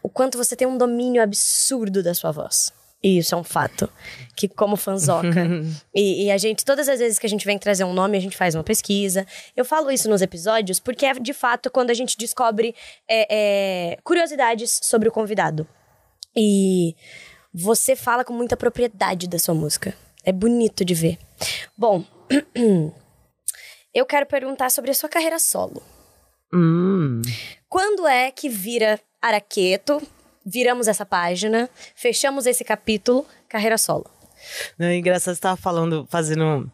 [0.02, 2.72] o quanto você tem um domínio absurdo da sua voz.
[3.04, 3.90] E isso é um fato.
[4.34, 5.46] Que como fanzoca.
[5.94, 8.20] e, e, a gente, todas as vezes que a gente vem trazer um nome, a
[8.20, 9.26] gente faz uma pesquisa.
[9.54, 12.74] Eu falo isso nos episódios porque é de fato quando a gente descobre
[13.06, 13.26] é,
[13.92, 15.68] é, curiosidades sobre o convidado.
[16.34, 16.96] E
[17.52, 19.94] você fala com muita propriedade da sua música.
[20.24, 21.18] É bonito de ver.
[21.76, 22.02] Bom,
[23.92, 25.82] eu quero perguntar sobre a sua carreira solo.
[26.50, 27.20] Hum.
[27.68, 30.00] Quando é que vira Araqueto
[30.44, 34.07] viramos essa página, fechamos esse capítulo, carreira solo.
[34.78, 36.70] Não, é engraçado, você estava falando, fazendo.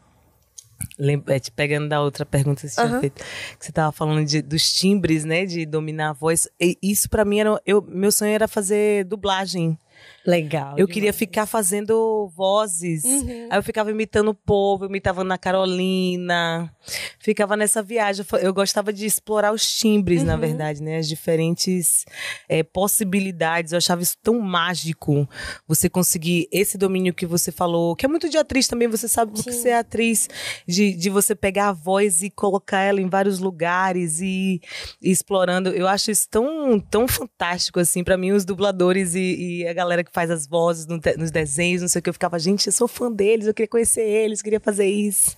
[1.29, 2.89] É, te pegando da outra pergunta que você uhum.
[2.89, 6.49] tinha feito, que você estava falando de, dos timbres, né, de dominar a voz.
[6.59, 9.79] E isso para mim era, eu, meu sonho era fazer dublagem.
[10.27, 10.71] Legal.
[10.71, 10.93] Eu demais.
[10.93, 13.05] queria ficar fazendo vozes.
[13.05, 13.49] Uhum.
[13.51, 16.75] Aí eu ficava imitando o povo, imitava na Carolina.
[17.19, 18.25] Ficava nessa viagem.
[18.41, 20.27] Eu gostava de explorar os timbres, uhum.
[20.27, 20.97] na verdade, né?
[20.97, 22.05] As diferentes
[22.49, 23.73] é, possibilidades.
[23.73, 25.29] Eu achava isso tão mágico.
[25.69, 28.89] Você conseguir esse domínio que você falou, que é muito de atriz também.
[28.89, 30.29] Você sabe porque você é atriz,
[30.67, 34.61] de, de você pegar a voz e colocar ela em vários lugares e,
[35.01, 35.71] e explorando.
[35.71, 39.91] Eu acho isso tão, tão fantástico, assim, para mim, os dubladores e, e a galera
[39.91, 42.11] galera que faz as vozes no nos desenhos, não sei o que.
[42.11, 45.37] Eu ficava, gente, eu sou fã deles, eu queria conhecer eles, queria fazer isso.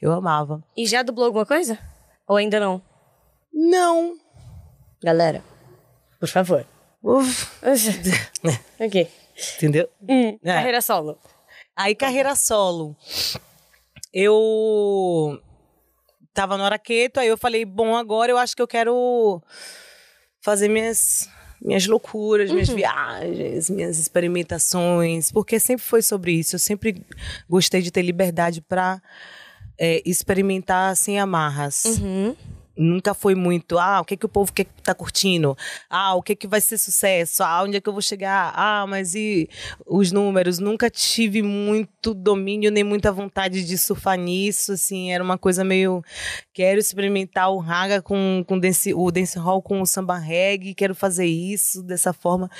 [0.00, 0.64] Eu amava.
[0.76, 1.78] E já dublou alguma coisa?
[2.26, 2.82] Ou ainda não?
[3.52, 4.16] Não.
[5.02, 5.44] Galera,
[6.18, 6.66] por favor.
[7.02, 7.50] Uf.
[8.80, 9.08] ok.
[9.56, 9.88] Entendeu?
[10.08, 10.54] Hum, é.
[10.54, 11.18] Carreira solo.
[11.76, 12.96] Aí, carreira solo.
[14.12, 15.38] Eu
[16.32, 19.42] tava no Araqueto, aí eu falei, bom, agora eu acho que eu quero
[20.40, 21.28] fazer minhas
[21.60, 26.56] minhas loucuras, minhas viagens, minhas experimentações, porque sempre foi sobre isso.
[26.56, 27.02] Eu sempre
[27.48, 29.00] gostei de ter liberdade para
[30.04, 31.84] experimentar sem amarras.
[31.84, 32.36] Uhum.
[32.76, 35.56] Nunca foi muito, ah, o que que o povo quer, tá curtindo?
[35.88, 37.42] Ah, o que que vai ser sucesso?
[37.44, 38.52] Ah, onde é que eu vou chegar?
[38.56, 39.48] Ah, mas e
[39.86, 40.58] os números?
[40.58, 46.02] Nunca tive muito domínio nem muita vontade de surfar nisso, assim, era uma coisa meio
[46.52, 50.94] quero experimentar o raga com, com dance, o dance hall com o samba reggae, quero
[50.94, 52.50] fazer isso dessa forma.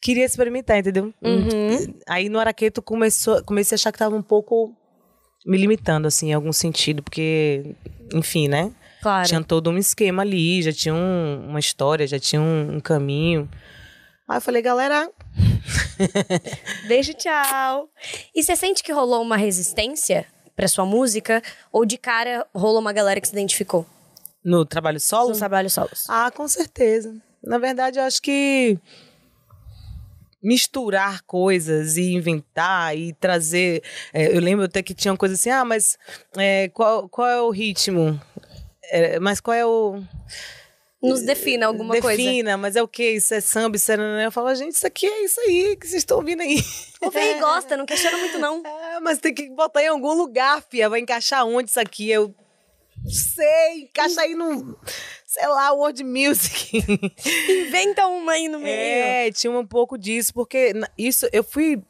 [0.00, 1.12] Queria experimentar, entendeu?
[1.22, 1.94] Uhum.
[2.06, 4.72] Aí no Araqueto começou, comecei a achar que tava um pouco
[5.46, 7.74] me limitando, assim, em algum sentido, porque,
[8.14, 8.70] enfim, né?
[9.04, 9.28] Claro.
[9.28, 13.46] Tinha todo um esquema ali, já tinha um- uma história, já tinha um, um caminho.
[14.26, 15.10] Aí eu falei, galera,
[16.88, 17.90] Beijo, tchau.
[18.34, 20.24] E você sente que rolou uma resistência
[20.56, 21.42] pra sua música?
[21.70, 23.84] Ou de cara rolou uma galera que se identificou
[24.42, 25.28] no trabalho solo?
[25.28, 26.04] nos trabalhos solos?
[26.08, 27.14] Ah, com certeza.
[27.42, 28.78] Na verdade, eu acho que
[30.42, 33.82] misturar coisas e inventar e trazer.
[34.12, 35.98] é, eu lembro até que tinha uma coisa assim, ah, mas
[36.38, 38.18] é, qual, qual é o ritmo?
[38.90, 40.02] É, mas qual é o.
[41.02, 42.16] Nos defina alguma coisa.
[42.16, 43.10] Defina, mas é o quê?
[43.10, 44.24] Isso é samba, isso é.
[44.24, 46.56] Eu falo, gente, isso aqui é isso aí que vocês estão ouvindo aí.
[47.02, 48.62] Ouve aí, gosta, não questiona muito, não.
[48.64, 50.88] É, mas tem que botar em algum lugar, fia.
[50.88, 52.10] Vai encaixar onde isso aqui?
[52.10, 52.34] Eu
[53.06, 54.78] sei, encaixa aí no,
[55.26, 56.78] sei lá, World Music.
[57.50, 58.74] Inventa uma aí no meio.
[58.74, 61.82] É, tinha um pouco disso, porque isso eu fui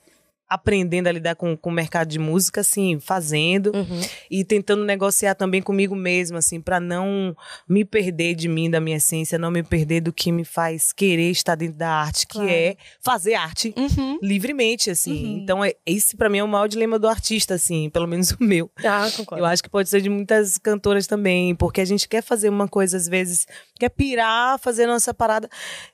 [0.54, 4.00] aprendendo a lidar com, com o mercado de música, assim, fazendo Uhum.
[4.30, 7.36] e tentando negociar também comigo mesma, assim, para não
[7.68, 11.30] me perder de mim, da minha essência, não me perder do que me faz querer
[11.30, 12.50] estar dentro da arte, que Claro.
[12.50, 14.18] é fazer arte Uhum.
[14.22, 15.36] livremente, assim.
[15.42, 18.36] Então, é, esse para mim é o maior dilema do artista, assim, pelo menos o
[18.40, 18.70] meu.
[18.84, 19.42] Ah, concordo.
[19.42, 22.68] Eu acho que pode ser de muitas cantoras também, porque a gente quer fazer uma
[22.68, 23.46] coisa, às vezes,
[23.78, 25.48] quer pirar, fazer nossa parada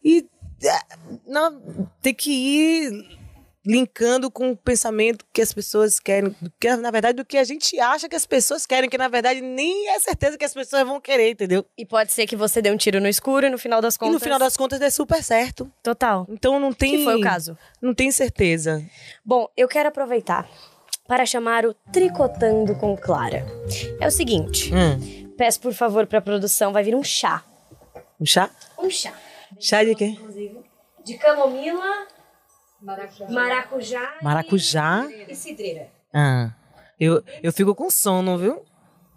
[0.05, 0.27] e
[0.63, 0.79] é,
[1.27, 3.19] não, ter que ir
[3.67, 7.79] linkando com o pensamento que as pessoas querem, que, na verdade, do que a gente
[7.79, 11.01] acha que as pessoas querem, que na verdade nem é certeza que as pessoas vão
[11.01, 11.65] querer, entendeu?
[11.77, 13.99] E pode ser que você dê um tiro no escuro e no final das E
[13.99, 14.15] contas.
[14.15, 15.71] no final das contas dê super certo.
[15.83, 16.27] Total.
[16.31, 16.99] Então não tem.
[16.99, 17.57] Que foi o caso.
[17.83, 18.83] Não tem certeza.
[19.25, 20.49] Bom, eu quero aproveitar
[21.07, 23.45] para chamar o Tricotando com Clara.
[24.01, 25.33] É o seguinte, Hum.
[25.37, 27.45] peço por favor pra produção, vai vir um chá.
[28.21, 28.49] Um chá?
[28.79, 29.13] Um chá.
[29.59, 30.05] Chá de quê?
[30.07, 30.61] Inclusive,
[31.05, 32.07] de camomila,
[32.83, 35.09] maracujá, Maracujá?
[35.29, 35.89] e cidreira.
[36.13, 36.51] Ah.
[36.99, 38.65] Eu, eu fico com sono, viu?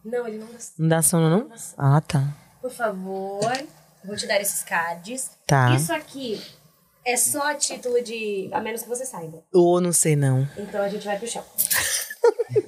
[0.05, 0.57] Não, ele não dá.
[0.77, 1.49] Não dá sono, não?
[1.77, 2.23] Ah, tá.
[2.61, 3.41] Por favor,
[4.03, 5.31] vou te dar esses cards.
[5.45, 5.75] Tá.
[5.75, 6.41] Isso aqui
[7.05, 8.49] é só a título de...
[8.51, 9.43] A menos que você saiba.
[9.53, 10.47] Ou não sei, não.
[10.57, 11.43] Então a gente vai pro chá.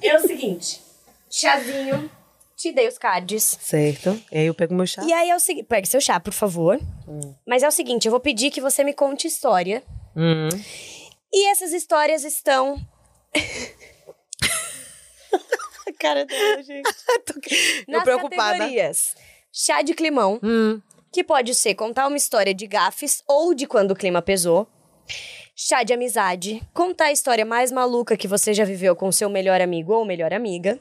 [0.02, 0.82] é o seguinte,
[1.30, 2.10] chazinho,
[2.56, 3.58] te dei os cards.
[3.60, 4.20] Certo.
[4.32, 5.02] E aí eu pego meu chá.
[5.04, 6.80] E aí é o seguinte, pegue seu chá, por favor.
[7.46, 9.82] Mas é o seguinte, eu vou pedir que você me conte história.
[10.16, 10.48] Hum.
[11.32, 12.76] E essas histórias estão
[15.98, 16.88] Cara dela, gente.
[17.88, 18.58] nas preocupada.
[18.58, 19.14] categorias
[19.52, 20.80] chá de climão, Hum.
[21.10, 24.68] que pode ser contar uma história de gafes ou de quando o clima pesou.
[25.54, 29.60] Chá de amizade, contar a história mais maluca que você já viveu com seu melhor
[29.62, 30.78] amigo ou melhor amiga.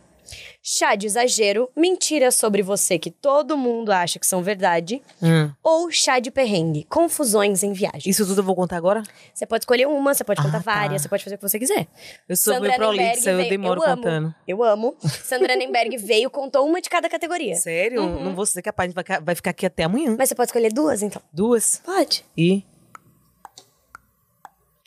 [0.62, 5.02] Chá de exagero, mentiras sobre você que todo mundo acha que são verdade.
[5.22, 5.52] Hum.
[5.64, 8.10] Ou chá de perrengue, confusões em viagem.
[8.10, 9.04] Isso tudo eu vou contar agora?
[9.34, 10.74] Você pode escolher uma, você pode contar Ah, tá.
[10.74, 11.88] várias, você pode fazer o que você quiser.
[12.28, 14.36] Eu sou Sandra meio prolixa, Nemberg eu veio- demoro eu amo, contando.
[14.48, 14.96] Eu amo.
[15.24, 17.56] Sandra Nemberg veio, contou uma de cada categoria.
[17.56, 18.02] Sério?
[18.02, 20.16] Não vou ser capaz, vai, ca- vai ficar aqui até amanhã.
[20.18, 21.22] Mas você pode escolher duas, então.
[21.32, 21.82] Duas.
[21.86, 22.26] Pode.
[22.38, 22.64] E.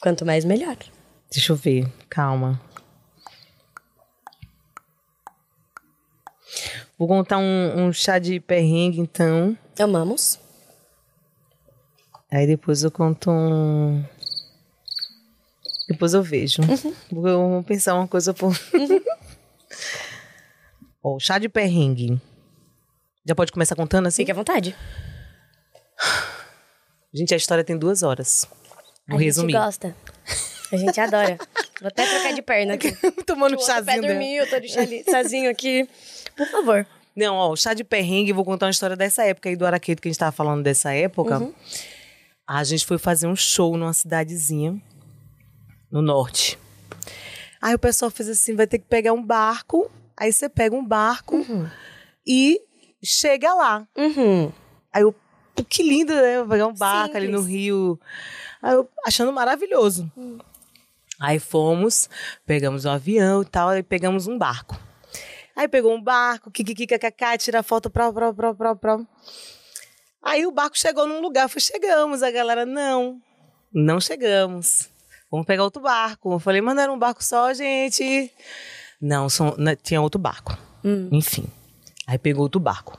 [0.00, 0.76] Quanto mais, melhor.
[1.30, 1.86] Deixa eu ver.
[2.08, 2.60] Calma.
[6.98, 9.56] Vou contar um, um chá de perrengue, então.
[9.78, 10.40] Amamos.
[12.30, 14.04] Aí depois eu conto um.
[15.88, 16.60] Depois eu vejo.
[17.10, 18.52] Vou vou pensar uma coisa por.
[21.02, 22.20] Ó, chá de perrengue.
[23.24, 24.22] Já pode começar contando assim?
[24.22, 24.74] Fique à vontade.
[27.14, 28.46] Gente, a história tem duas horas.
[29.06, 29.52] Vou a resumir.
[29.52, 29.96] gente gosta.
[30.72, 31.38] A gente adora.
[31.80, 32.92] Vou até trocar de perna aqui.
[33.26, 34.02] Tomando O um outro pé chazinho.
[34.02, 34.14] dela.
[34.14, 35.88] dormiu, eu tô de chazinho aqui.
[36.36, 36.86] Por favor.
[37.14, 40.00] Não, ó, o chá de perrengue, vou contar uma história dessa época aí do Araqueto,
[40.00, 41.38] que a gente tava falando dessa época.
[41.38, 41.52] Uhum.
[42.46, 44.80] A gente foi fazer um show numa cidadezinha
[45.90, 46.58] no norte.
[47.60, 49.90] Aí o pessoal fez assim: vai ter que pegar um barco.
[50.16, 51.44] Aí você pega um barco
[52.26, 52.60] e
[53.02, 53.86] chega lá.
[53.96, 54.52] Uhum.
[54.92, 55.14] Aí eu,
[55.68, 56.38] que lindo, né?
[56.38, 57.56] Vou pegar um barco ali no Simples.
[57.56, 58.00] rio.
[58.62, 60.10] Aí eu achando maravilhoso.
[61.20, 62.08] Aí fomos,
[62.46, 64.78] pegamos um avião e tal, aí pegamos um barco.
[65.56, 69.00] Aí pegou um barco, kikiki, kkk, tira foto, pró, pró, pró, pró, pró.
[70.22, 72.22] Aí o barco chegou num lugar, falei, chegamos.
[72.22, 73.20] A galera, não,
[73.72, 74.88] não chegamos.
[75.30, 76.32] Vamos pegar outro barco.
[76.32, 78.32] Eu falei, mas não era um barco só, gente.
[79.00, 80.56] Não, são, né, tinha outro barco.
[81.10, 81.46] Enfim.
[82.06, 82.98] Aí pegou outro barco.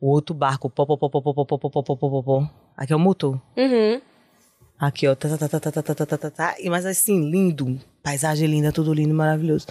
[0.00, 2.22] O outro barco, pó, pó, pó, pó, pó, pó, pó, pó, pó, pó, pó, pó,
[2.22, 2.50] pó.
[2.76, 3.40] Aqui é o motor.
[3.56, 4.00] Uhum.
[4.82, 5.14] Aqui, ó.
[5.14, 6.54] Tá, tá, tá, tá, tá, tá, tá, tá, tá, tá.
[6.58, 7.80] E, mas assim, lindo.
[8.02, 9.64] Paisagem linda, tudo lindo, maravilhoso.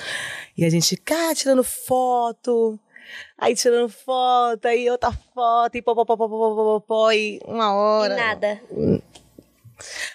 [0.58, 2.80] E a gente cá tirando foto.
[3.38, 7.12] Aí tirando foto, aí outra foto, e pó, pó, pó, pó, pó, pó, pó, pó,
[7.12, 8.16] e uma E hora.
[8.16, 8.62] nada.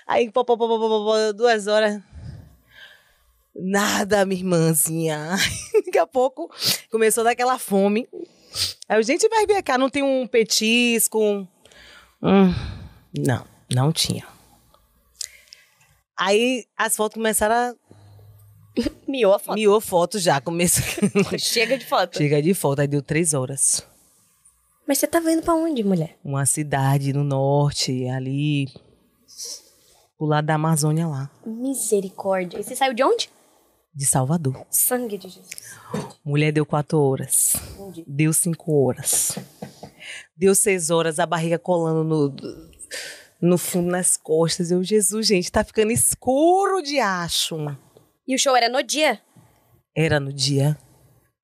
[0.06, 2.00] Aí, pó, pó, pó, pó, pó, pó, pó, duas horas.
[3.54, 5.36] Nada, minha irmãzinha.
[5.84, 6.50] Daqui a pouco
[6.90, 8.08] começou a dar aquela fome.
[8.88, 11.20] Aí gente, vai ver cá, não tem um petisco?
[11.22, 11.46] um-
[12.22, 12.54] Hum,
[13.18, 14.24] não, não tinha.
[16.16, 17.74] Aí as fotos começaram a.
[19.08, 19.54] Miou a foto.
[19.54, 20.40] Miou foto já.
[20.40, 20.84] Começou.
[21.38, 22.18] Chega de foto.
[22.18, 23.86] Chega de foto, aí deu três horas.
[24.86, 26.16] Mas você tava indo pra onde, mulher?
[26.24, 28.68] Uma cidade no norte, ali.
[30.16, 32.58] Pro lado da Amazônia lá, Misericórdia.
[32.58, 33.28] E você saiu de onde?
[33.96, 34.66] de Salvador.
[34.70, 35.48] Sangue de Jesus.
[36.22, 37.54] Mulher deu quatro horas.
[37.78, 38.04] Entendi.
[38.06, 39.38] Deu cinco horas.
[40.36, 42.36] Deu seis horas, a barriga colando no,
[43.46, 44.70] no fundo, nas costas.
[44.70, 47.56] Eu, Jesus, gente, tá ficando escuro de acho.
[48.26, 49.20] E o show era no dia?
[49.96, 50.76] Era no dia.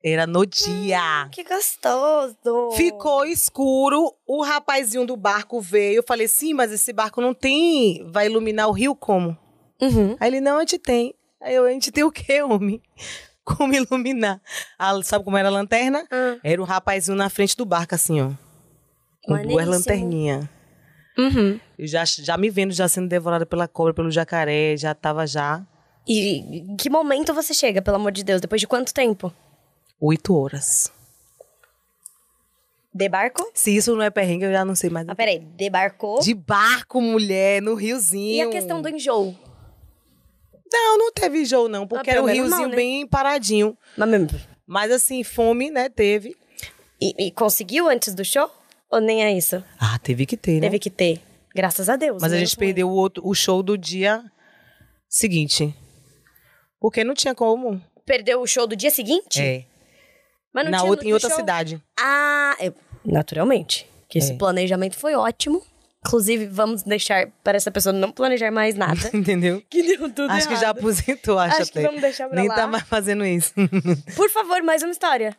[0.05, 1.29] Era no dia.
[1.31, 2.37] Que gostoso.
[2.77, 5.99] Ficou escuro, o rapazinho do barco veio.
[5.99, 8.05] Eu falei, sim, mas esse barco não tem.
[8.11, 9.39] Vai iluminar o rio como?
[9.81, 10.17] Uhum.
[10.19, 11.15] Aí ele, não, a gente tem.
[11.41, 12.83] Aí eu, a gente tem o quê, homem?
[13.45, 14.41] Como iluminar?
[14.79, 16.07] Ah, sabe como era a lanterna?
[16.13, 16.39] Ah.
[16.45, 18.31] Era o rapazinho na frente do barco, assim, ó.
[19.25, 20.49] Com duas lanterninhas.
[21.19, 21.61] Uhum.
[21.79, 25.63] Eu já, já me vendo já sendo devorada pela cobra, pelo jacaré, já tava já
[26.07, 28.41] E em que momento você chega, pelo amor de Deus?
[28.41, 29.33] Depois de quanto tempo?
[30.01, 30.91] oito horas.
[32.95, 33.51] De barco?
[33.55, 35.09] Se isso não é perrengue, eu já não sei mais.
[35.09, 35.39] Ah, peraí.
[35.39, 36.21] Debarcou?
[36.21, 38.35] De barco, mulher, no riozinho.
[38.35, 39.35] E a questão do enjoo?
[40.71, 42.77] Não, não teve jogo, não, porque Ah, era um riozinho não, né?
[42.77, 43.77] bem paradinho.
[43.97, 44.11] Mas.
[44.67, 46.35] Mas assim, fome, né, teve.
[47.01, 48.51] E, e conseguiu antes do show?
[48.93, 49.65] Ou nem é isso?
[49.81, 50.61] Ah, teve que ter, né?
[50.61, 51.21] Teve que ter.
[51.55, 52.19] Graças a Deus.
[52.21, 54.23] Mas a menos gente perdeu o, outro, o show do dia
[55.09, 55.75] seguinte.
[56.81, 57.81] Porque não tinha como.
[58.05, 59.41] Perdeu o show do dia seguinte?
[59.41, 59.65] É.
[60.55, 61.39] Mas não Na tinha outra, em outra show?
[61.39, 61.83] cidade.
[61.99, 62.73] Ah, é-
[63.05, 63.87] naturalmente.
[64.09, 64.37] Que esse É.
[64.37, 65.63] planejamento foi ótimo.
[66.05, 69.09] Inclusive, vamos deixar para essa pessoa não planejar mais nada.
[69.15, 69.63] Entendeu?
[69.71, 70.79] que deu tudo acho que já errado.
[70.79, 71.87] aposentou, acho, Acho que até.
[71.89, 72.55] vamos deixar pra Nem lá.
[72.57, 73.55] tá mais fazendo isso.
[74.17, 75.35] Por favor, mais uma história.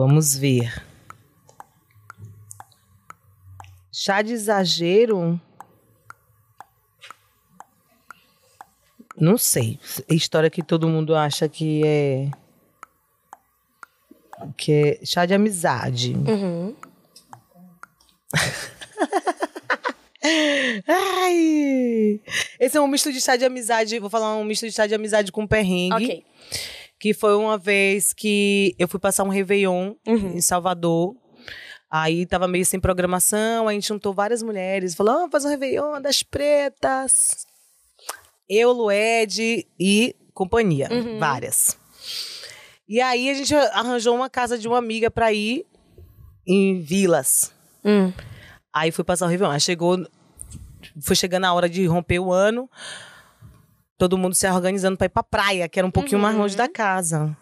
[0.00, 0.82] Vamos ver.
[3.92, 5.38] Chá de exagero?
[9.14, 9.78] Não sei.
[10.08, 12.30] História que todo mundo acha que é.
[14.56, 16.14] Que é chá de amizade.
[16.14, 16.74] Uhum.
[20.88, 22.20] Ai!
[22.58, 23.98] Esse é um misto de chá de amizade.
[23.98, 25.94] Vou falar um misto de chá de amizade com perrengue.
[25.94, 26.24] Ok.
[27.00, 31.16] Que foi uma vez que eu fui passar um Réveillon em Salvador.
[31.90, 34.94] Aí tava meio sem programação, a gente juntou várias mulheres.
[34.94, 37.46] Falou, vamos fazer um Réveillon das pretas.
[38.48, 41.78] Eu, Lued e companhia, várias.
[42.88, 45.64] E aí a gente arranjou uma casa de uma amiga pra ir
[46.46, 47.52] em Vilas.
[47.84, 48.12] Hum.
[48.72, 49.52] Aí fui passar o Réveillon.
[49.52, 50.04] Aí chegou.
[51.02, 52.68] Foi chegando a hora de romper o ano.
[54.00, 56.66] Todo mundo se organizando pra ir pra praia, que era um pouquinho mais longe da
[56.66, 57.36] casa.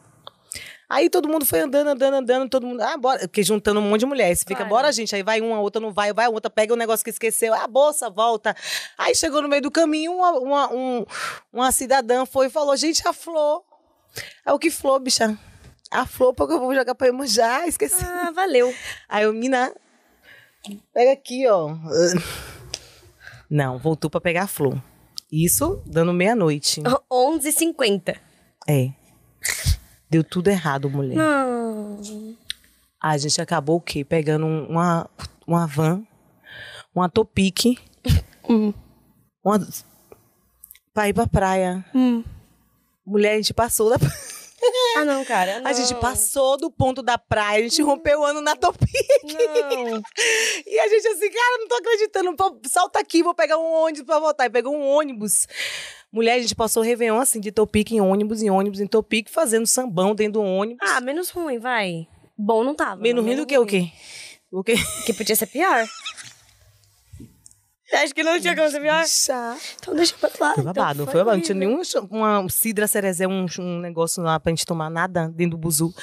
[0.90, 2.80] Aí todo mundo foi andando, andando, andando, todo mundo.
[2.80, 3.20] Ah, bora.
[3.20, 4.40] Porque juntando um monte de mulheres.
[4.40, 4.68] Você fica, Claro.
[4.70, 5.14] bora, gente.
[5.14, 7.54] Aí vai uma, outra não vai, vai a outra, pega o negócio que esqueceu.
[7.54, 8.56] Ah, a bolsa, volta.
[8.98, 11.04] Aí chegou no meio do caminho, uma, uma, um-
[11.52, 13.62] uma cidadã foi e falou: gente, a flor.
[14.44, 15.38] Aí o que flor, bicha?
[15.92, 18.04] A flor, porque eu vou jogar pra Iemanjá, esqueci.
[18.04, 18.74] Ah, valeu.
[19.08, 19.72] Aí eu, mina,
[20.92, 21.68] pega aqui, ó.
[23.48, 24.82] Não, voltou pra pegar a flor.
[25.30, 26.80] Isso dando meia-noite.
[27.12, 28.16] 11h50.
[28.68, 28.90] É.
[30.10, 31.16] Deu tudo errado, mulher.
[31.16, 32.00] Não.
[33.00, 34.04] A gente acabou o quê?
[34.04, 35.08] Pegando um- uma,
[35.46, 36.02] uma van,
[36.94, 37.78] uma topique,
[38.48, 38.72] Hum.
[39.44, 39.58] uma,
[40.94, 41.84] pra ir pra praia.
[41.94, 42.24] Hum.
[43.06, 43.96] Mulher, a gente passou da
[44.96, 45.62] Ah, não, cara.
[45.64, 46.00] A gente não.
[46.00, 48.92] passou do ponto da praia, a gente rompeu o ano na topique.
[49.24, 50.02] Não.
[50.66, 52.36] E a gente assim, cara, não tô acreditando.
[52.68, 54.46] Salta aqui, vou pegar um ônibus pra voltar.
[54.46, 55.46] E pegou um ônibus.
[56.12, 59.28] Mulher, a gente passou o Réveillon assim, de Topic em ônibus, em ônibus, em Topic,
[59.28, 60.88] fazendo sambão dentro do ônibus.
[60.90, 62.06] Ah, menos ruim, vai.
[62.36, 63.00] Bom não tava.
[63.00, 63.90] Menos não, ruim do que o quê?
[64.50, 64.74] O quê?
[65.04, 65.86] Que podia ser pior.
[67.92, 69.04] Acha que não tinha como ser pior?
[69.80, 70.54] Então deixa pra lá.
[70.54, 71.36] Foi babado, não foi babado.
[71.38, 75.52] Não tinha nenhum uma cidra cerezé, um, um negócio lá pra gente tomar nada dentro
[75.52, 75.94] do buzu.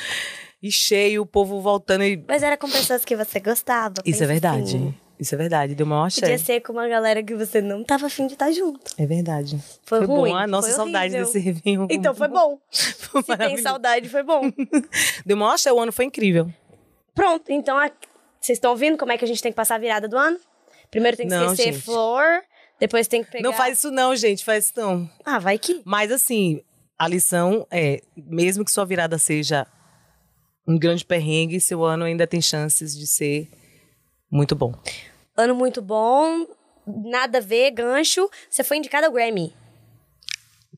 [0.64, 2.24] e cheio, o povo voltando e.
[2.28, 3.96] Mas era com pessoas que você gostava.
[4.04, 4.64] Isso é pensa verdade.
[4.64, 4.96] assim.
[5.18, 5.76] Isso é verdade.
[5.76, 6.38] Deu uma Podia axé.
[6.38, 8.80] ser com uma galera que você não tava afim de estar junto.
[8.98, 9.58] É verdade.
[9.86, 10.36] Foi ruim, bom.
[10.36, 11.26] Ah, nossa, foi saudade horrível.
[11.34, 11.88] desse Réveillon.
[11.90, 12.60] Então foi bom.
[12.72, 14.52] Foi Se tem saudade, foi bom.
[15.26, 16.52] Deu uma axé, o ano foi incrível.
[17.14, 17.90] Pronto, então a-
[18.42, 20.38] vocês estão ouvindo como é que a gente tem que passar a virada do ano?
[20.92, 21.84] Primeiro tem que Não, esquecer gente.
[21.84, 22.42] flor,
[22.80, 23.44] depois tem que pegar...
[23.44, 24.44] Não faz isso não, gente.
[24.44, 25.10] Faz isso não.
[25.26, 25.82] Ah, vai que...
[25.86, 26.62] Mas assim,
[26.98, 29.68] a lição é, mesmo que sua virada seja
[30.68, 33.50] um grande perrengue, seu ano ainda tem chances de ser
[34.32, 34.74] muito bom.
[35.38, 36.48] Ano muito bom,
[36.88, 38.30] nada a ver, gancho.
[38.50, 39.54] Você foi indicada ao Grammy.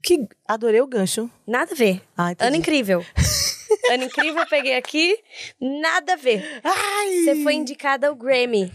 [0.03, 1.29] Que adorei o gancho.
[1.45, 2.01] Nada a ver.
[2.17, 3.03] Ah, ano incrível.
[3.91, 5.17] ano incrível, eu peguei aqui,
[5.59, 6.61] nada a ver.
[6.63, 7.23] Ai!
[7.23, 8.71] Você foi indicada ao Grammy.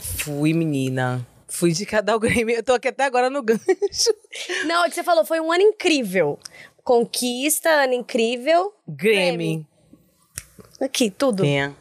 [0.00, 1.26] Fui, menina.
[1.48, 2.54] Fui de cada o Grammy.
[2.54, 3.62] Eu tô aqui até agora no gancho.
[4.66, 6.38] Não, é que você falou, foi um ano incrível.
[6.82, 8.72] Conquista, ano incrível.
[8.86, 9.66] Grammy.
[10.80, 11.42] Aqui, tudo.
[11.42, 11.74] Venha.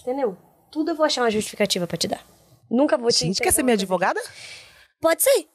[0.00, 0.36] Entendeu?
[0.70, 2.24] Tudo eu vou achar uma justificativa pra te dar.
[2.70, 4.20] Nunca vou te Gente, quer ser minha advogada?
[5.00, 5.46] Pode ser.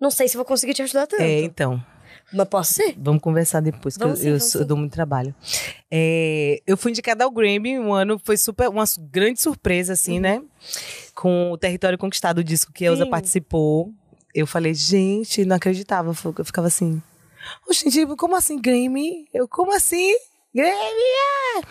[0.00, 1.22] Não sei se vou conseguir te ajudar tanto.
[1.22, 1.84] É, então.
[2.32, 2.94] Mas posso ser?
[2.98, 5.34] Vamos conversar depois, que Vamos eu, sim, eu sou- eu dou muito trabalho.
[5.90, 10.42] É, eu fui indicada ao Grammy um ano, foi super, uma grande surpresa, assim, né?
[11.14, 13.92] Com o Território Conquistado, o disco que a Elza participou.
[14.34, 16.14] Eu falei, gente, não acreditava.
[16.38, 17.02] Eu ficava assim,
[17.68, 19.28] Oxe, tipo, como assim Grammy?
[19.34, 20.14] Eu, como assim?
[20.54, 20.72] Grammy!
[21.56, 21.62] ah!"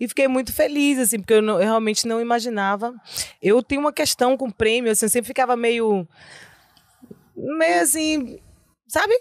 [0.00, 2.94] E fiquei muito feliz, assim, porque eu, não- eu realmente não imaginava.
[3.42, 6.06] Eu tenho uma questão com prêmio, assim, eu sempre ficava meio.
[7.36, 8.38] meio assim.
[8.86, 9.12] Sabe?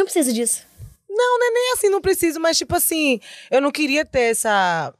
[0.00, 0.62] Não preciso disso.
[1.08, 4.94] Não, não é nem assim, não preciso, mas tipo assim, eu não queria ter essa.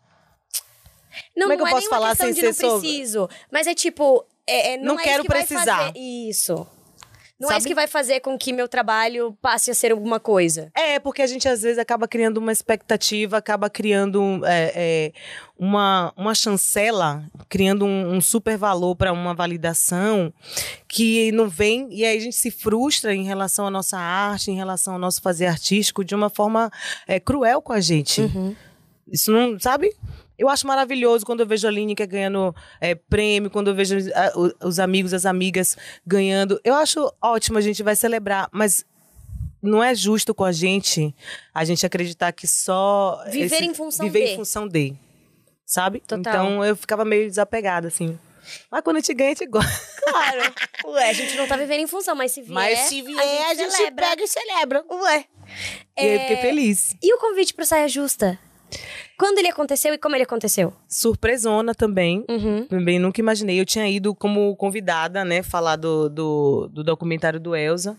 [1.34, 3.30] Não, Como é que não eu posso nenhuma falar sem de ser não sobre- preciso.
[3.50, 5.92] Mas é tipo, é, é- não, Não é quero precisar.
[5.96, 6.66] Isso.
[7.40, 7.58] Não é Sabe?
[7.60, 10.70] isso que vai fazer com que meu trabalho passe a ser alguma coisa.
[10.74, 15.12] É, porque a gente às vezes acaba criando uma expectativa, acaba criando é, é,
[15.58, 20.30] uma, uma chancela, criando um, um super valor para uma validação
[20.86, 24.56] que não vem, e aí a gente se frustra em relação à nossa arte, em
[24.56, 26.70] relação ao nosso fazer artístico, de uma forma
[27.08, 28.20] é, cruel com a gente.
[29.10, 29.96] Isso não, sabe?
[30.40, 33.96] Eu acho maravilhoso quando eu vejo a Lineker ganhando é, prêmio, quando eu vejo
[34.34, 35.76] o- os amigos, as amigas
[36.06, 36.58] ganhando.
[36.64, 38.84] Eu acho ótimo, a gente vai celebrar, mas
[39.62, 41.14] não é justo com a gente
[41.52, 43.22] a gente acreditar que só.
[43.30, 44.32] Viver em função Viver de.
[44.32, 44.94] em função de.
[45.66, 46.00] Sabe?
[46.00, 46.18] Total.
[46.20, 48.18] Então eu ficava meio desapegada, assim.
[48.70, 49.70] Mas quando a gente ganha, a gente gosta.
[50.02, 50.54] Claro.
[50.86, 53.54] Ué, a gente não tá vivendo em função, mas se vier, Mas se vier, a
[53.54, 54.06] gente, celebra.
[54.08, 54.84] pega e celebra.
[54.90, 55.24] Ué.
[55.96, 56.96] E aí eu É, fiquei feliz.
[57.02, 58.38] E o convite pro Saia Justa?
[59.20, 60.72] Quando ele aconteceu e como ele aconteceu?
[60.88, 62.24] Surpresona também.
[62.26, 62.66] Uhum.
[62.66, 63.60] Também nunca imaginei.
[63.60, 65.42] Eu tinha ido como convidada, né?
[65.42, 67.98] Falar do, do, do documentário do Elza.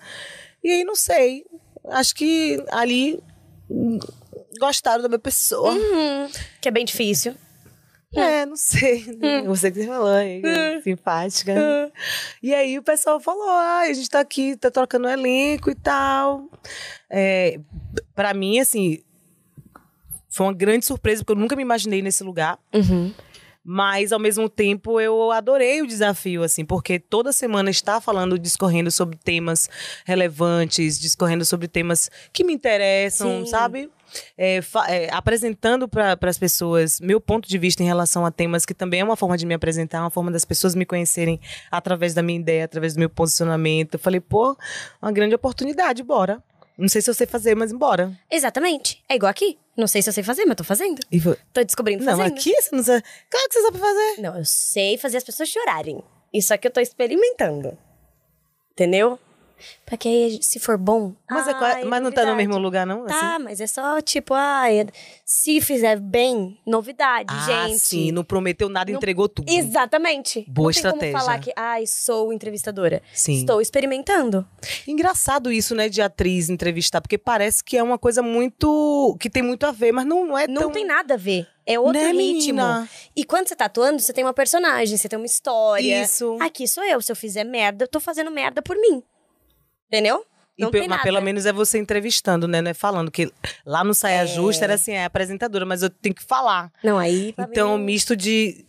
[0.63, 1.45] E aí, não sei.
[1.89, 3.19] Acho que ali
[3.69, 3.99] hum,
[4.59, 5.71] gostaram da minha pessoa.
[5.71, 6.27] Uhum.
[6.59, 7.35] Que é bem difícil.
[8.15, 9.05] É, não sei.
[9.45, 10.41] Você que falou, aí,
[10.83, 11.53] simpática.
[12.41, 16.49] E aí o pessoal falou: ah, a gente tá aqui, tá trocando elenco e tal.
[17.11, 17.59] É,
[18.15, 19.03] pra mim, assim,
[20.31, 22.57] foi uma grande surpresa, porque eu nunca me imaginei nesse lugar.
[22.73, 23.13] Uhum.
[23.63, 28.89] Mas, ao mesmo tempo, eu adorei o desafio, assim, porque toda semana estar falando, discorrendo
[28.89, 29.69] sobre temas
[30.03, 33.51] relevantes, discorrendo sobre temas que me interessam, Sim.
[33.51, 33.89] sabe?
[34.37, 38.73] É, é, apresentando para as pessoas meu ponto de vista em relação a temas que
[38.73, 41.39] também é uma forma de me apresentar, uma forma das pessoas me conhecerem
[41.69, 43.93] através da minha ideia, através do meu posicionamento.
[43.93, 44.57] Eu falei, pô,
[45.01, 46.43] uma grande oportunidade, bora.
[46.77, 48.11] Não sei se eu sei fazer, mas bora.
[48.29, 49.03] Exatamente.
[49.07, 49.57] É igual aqui.
[49.77, 50.99] Não sei se eu sei fazer, mas tô fazendo.
[51.11, 51.19] E
[51.53, 52.33] Tô descobrindo não, fazendo.
[52.33, 53.03] aqui você não sabe.
[53.29, 54.21] Claro que você sabe fazer.
[54.21, 56.03] Não, eu sei fazer as pessoas chorarem.
[56.33, 57.77] Isso aqui eu tô experimentando.
[58.73, 59.17] Entendeu?
[59.85, 61.13] Pra que aí, se for bom.
[61.29, 63.05] Mas, é ah, qua- mas não tá no mesmo lugar, não?
[63.05, 63.43] Tá, assim?
[63.43, 64.85] mas é só tipo, ah, é-
[65.25, 67.79] se fizer bem, novidade, Ah, gente.
[67.79, 69.49] sim, não prometeu nada, Não- entregou tudo.
[69.51, 70.45] Exatamente.
[70.47, 71.11] Boa não tem estratégia.
[71.13, 73.01] como falar que, ai, sou entrevistadora.
[73.13, 73.39] Sim.
[73.39, 74.45] Estou experimentando.
[74.87, 79.15] Engraçado isso, né, de atriz entrevistar, porque parece que é uma coisa muito.
[79.19, 80.71] que tem muito a ver, mas não, não é Não tão.
[80.71, 81.47] tem nada a ver.
[81.65, 82.17] É outro Né, ritmo.
[82.23, 82.89] menina?
[83.15, 86.03] E quando você tá atuando, você tem uma personagem, você tem uma história.
[86.03, 86.37] Isso.
[86.41, 86.99] Aqui sou eu.
[87.01, 89.03] Se eu fizer merda, eu tô fazendo merda por mim.
[89.91, 90.25] Entendeu?
[90.57, 91.03] E Não pe- tem mas nada.
[91.03, 92.61] pelo menos é você entrevistando, né?
[92.61, 93.09] Não é falando.
[93.11, 93.31] Que
[93.65, 96.71] lá no Saia Justa era assim, é apresentadora, mas eu tenho que falar.
[96.83, 97.33] Não, aí.
[97.37, 98.63] Então, mim, misto de.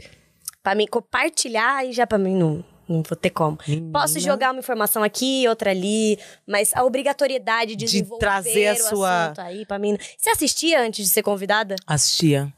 [0.62, 3.58] pra mim compartilhar, aí já pra mim não, não vou ter como.
[3.68, 3.92] Menina.
[3.92, 9.34] Posso jogar uma informação aqui, outra ali, mas a obrigatoriedade de, De trazer a sua-
[9.38, 9.98] aí pra mim.
[10.16, 11.74] Você assistia antes de ser convidada?
[11.86, 12.52] Assistia.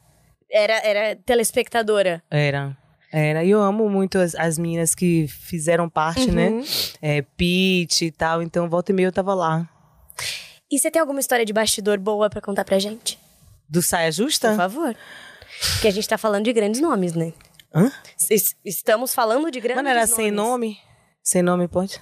[0.49, 2.23] Era, era telespectadora.
[2.29, 2.77] Era.
[3.17, 3.45] Era.
[3.45, 6.49] Eu amo muito as, as meninas que fizeram parte, né?
[6.49, 6.63] Uhum.
[7.01, 8.41] É, Pete e tal.
[8.41, 9.69] Então, volta e meia eu tava lá.
[10.69, 13.17] E você tem alguma história de bastidor boa pra contar pra gente?
[13.69, 14.55] Do Saia Por Justa?
[14.55, 14.95] favor.
[15.73, 17.31] Porque a gente tá falando de grandes nomes, né?
[17.73, 17.89] Hã?
[18.29, 20.15] Es- Estamos falando de grandes Mano, era nomes.
[20.15, 20.77] sem nome?
[21.23, 21.99] Sem nome, pode?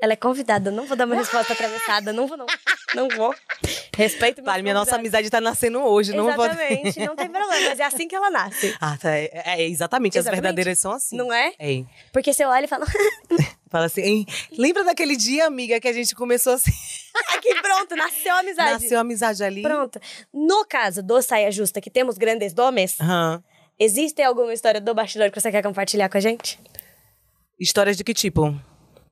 [0.00, 2.46] Ela é convidada, não vou dar uma resposta atravessada, não vou não.
[2.94, 3.34] Não vou.
[3.94, 6.54] Respeito Claro, minha nossa amizade tá nascendo hoje, não pode.
[6.54, 8.74] Exatamente, não tem problema, mas é assim que ela nasce.
[8.80, 9.10] Ah, tá.
[9.10, 10.42] É, é, exatamente, as Exatamente.
[10.42, 11.16] verdadeiras são assim.
[11.16, 11.52] Não é?
[11.58, 11.84] É.
[12.12, 12.86] Porque você olha e fala,
[13.68, 14.26] Fala assim, hein?
[14.56, 16.72] lembra daquele dia, amiga, que a gente começou assim?
[17.36, 18.82] aqui pronto, nasceu a amizade.
[18.82, 19.62] Nasceu a amizade ali.
[19.62, 20.00] Pronto.
[20.32, 23.42] No caso do Saia Justa, que temos grandes nomes, Aham.
[23.78, 26.58] existe alguma história do bastidor que você quer compartilhar com a gente?
[27.60, 28.58] Histórias de que tipo?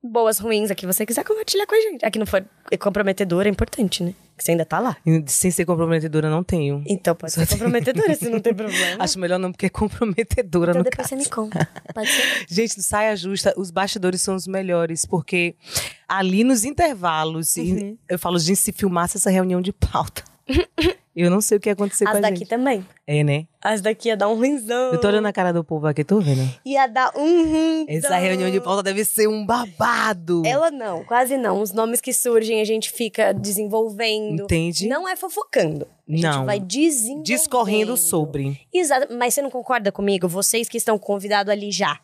[0.03, 2.05] Boas, ruins, aqui você quiser compartilhar com a gente.
[2.05, 2.45] Aqui não for
[2.81, 4.15] comprometedora, é importante, né?
[4.37, 4.97] Que você ainda tá lá.
[5.27, 6.83] Sem ser comprometedora, não tenho.
[6.87, 9.03] Então pode ser comprometedora, se não tem problema.
[9.03, 11.09] Acho melhor não, porque é comprometedora então no depois caso.
[11.09, 11.69] você me conta.
[11.95, 12.45] Pode ser?
[12.49, 15.55] Gente, no saia justa, os bastidores são os melhores, porque
[16.09, 17.97] ali nos intervalos, Uhum.
[18.09, 20.23] eu falo, gente, se filmasse essa reunião de pauta,
[21.23, 22.49] eu não sei o que ia acontecer com As a daqui gente.
[22.49, 22.87] também.
[23.07, 23.47] É, né?
[23.63, 24.93] As daqui ia dar um ruimzão.
[24.93, 26.49] Eu tô olhando a cara do povo aqui, tô vendo?
[26.65, 27.87] Ia dar um ruimzão.
[27.89, 30.43] Essa reunião de pauta deve ser um babado.
[30.45, 31.61] Ela não, quase não.
[31.63, 34.45] Os nomes que surgem a gente fica desenvolvendo.
[34.45, 34.87] Entende?
[34.89, 35.87] Não é fofocando.
[36.09, 36.45] A gente Não.
[36.47, 37.25] vai desenvolvendo.
[37.25, 38.61] Discorrendo sobre.
[38.73, 39.13] Exato.
[39.15, 40.29] Mas você não concorda comigo?
[40.29, 41.99] Vocês que estão convidados ali já.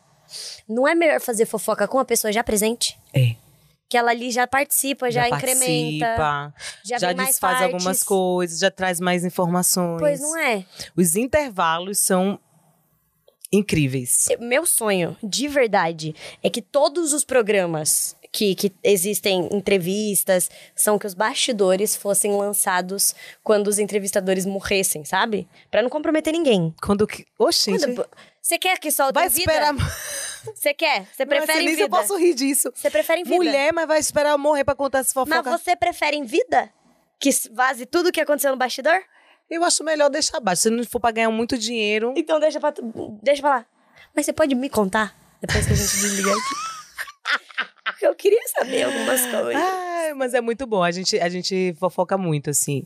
[0.67, 2.97] Não é melhor fazer fofoca com a pessoa já presente?
[3.13, 3.35] É.
[3.93, 6.15] Que ela ali já participa, já, incrementa.
[6.15, 9.99] participa, Já, já desfaz algumas coisas, já traz mais informações.
[9.99, 10.65] Pois não é.
[10.97, 12.39] Os intervalos são
[13.51, 14.29] incríveis.
[14.39, 21.05] Meu sonho, de verdade, é que todos os programas que, que existem entrevistas são que
[21.05, 23.13] os bastidores fossem lançados
[23.43, 25.47] quando os entrevistadores morressem, sabe?
[25.69, 26.73] Pra não comprometer ninguém.
[26.81, 27.27] Quando que.
[27.51, 27.79] Gente.
[27.79, 28.07] Quando-
[28.43, 29.51] Você quer que solte Vai em vida?
[29.53, 29.73] esperar.
[30.53, 31.07] Você quer?
[31.15, 31.89] Você prefere em se eu vida?
[31.89, 32.69] posso rir disso.
[32.75, 33.35] Você prefere em vida?
[33.37, 35.57] Mulher, mas vai esperar eu morrer pra contar essa Mas fofoca.
[35.57, 36.69] você prefere em vida?
[37.17, 39.01] Que vaze tudo que aconteceu no bastidor?
[39.49, 40.63] Eu acho melhor deixar abaixo.
[40.63, 42.13] Se não for pra ganhar muito dinheiro.
[42.17, 42.73] Então deixa pra,
[43.21, 43.65] deixa pra lá.
[44.13, 47.63] Mas você pode me contar depois que a gente desligar aqui?
[48.05, 49.55] Eu queria saber algumas coisas.
[49.55, 50.83] Ai, mas é muito bom.
[50.83, 52.83] A gente, a gente fofoca muito, assim.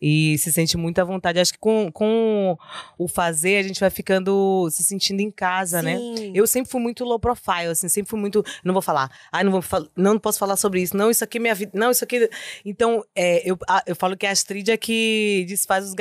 [0.00, 1.38] E se sente muito à vontade.
[1.38, 2.56] Acho que com, com
[2.98, 5.96] o fazer, a gente vai ficando, se sentindo em casa, né?
[5.96, 6.32] Sim.
[6.34, 8.44] Eu sempre fui muito low profile, assim, sempre fui muito.
[8.64, 9.10] Não vou falar.
[9.32, 10.96] Ai, não vou fal- não posso falar sobre isso.
[10.96, 11.72] Não, isso aqui é minha vida.
[11.74, 12.28] Não, isso aqui.
[12.64, 15.94] Então, é, eu, a- eu falo que a Astrid é que desfaz os,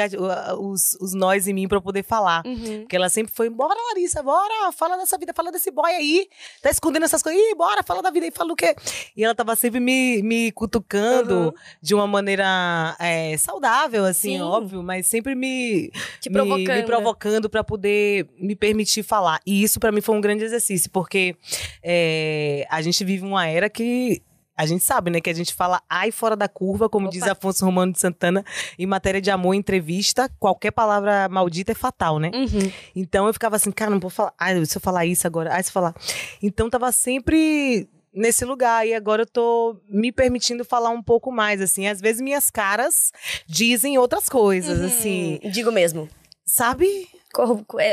[0.60, 2.43] os, os nós em mim pra eu poder falar.
[2.45, 2.82] Uhum.
[2.82, 6.28] Porque ela sempre foi, bora, Larissa, bora, fala dessa vida, fala desse boy aí.
[6.62, 7.41] Tá escondendo essas coisas.
[7.41, 8.76] Ih, bora, fala da vida aí, fala o quê?
[9.16, 11.54] E ela tava sempre me, me cutucando Uhum.
[11.82, 14.41] de uma maneira é, saudável, assim, Sim.
[14.41, 15.89] óbvio, mas sempre me,
[16.20, 16.76] Te me- provocando.
[16.78, 19.39] me provocando pra poder me permitir falar.
[19.46, 21.36] E isso pra mim foi um grande exercício, porque
[21.84, 24.22] é, a gente vive uma era que
[24.58, 27.14] a gente sabe, né, que a gente fala ai fora da curva, como Opa.
[27.14, 28.41] diz Afonso Romano de Santana,
[28.80, 32.32] em matéria de amor entrevista, qualquer palavra maldita é fatal, né?
[32.34, 32.72] Uhum.
[32.96, 34.34] Então eu ficava assim, cara, não vou falar.
[34.39, 35.93] Ai, se eu falar isso agora, ai, se eu falar.
[36.41, 41.61] Então tava sempre nesse lugar e agora eu tô me permitindo falar um pouco mais,
[41.61, 41.88] assim.
[41.88, 43.11] Às vezes minhas caras
[43.47, 45.39] dizem outras coisas, assim.
[45.43, 46.09] Hum, Digo mesmo.
[46.45, 47.07] Sabe?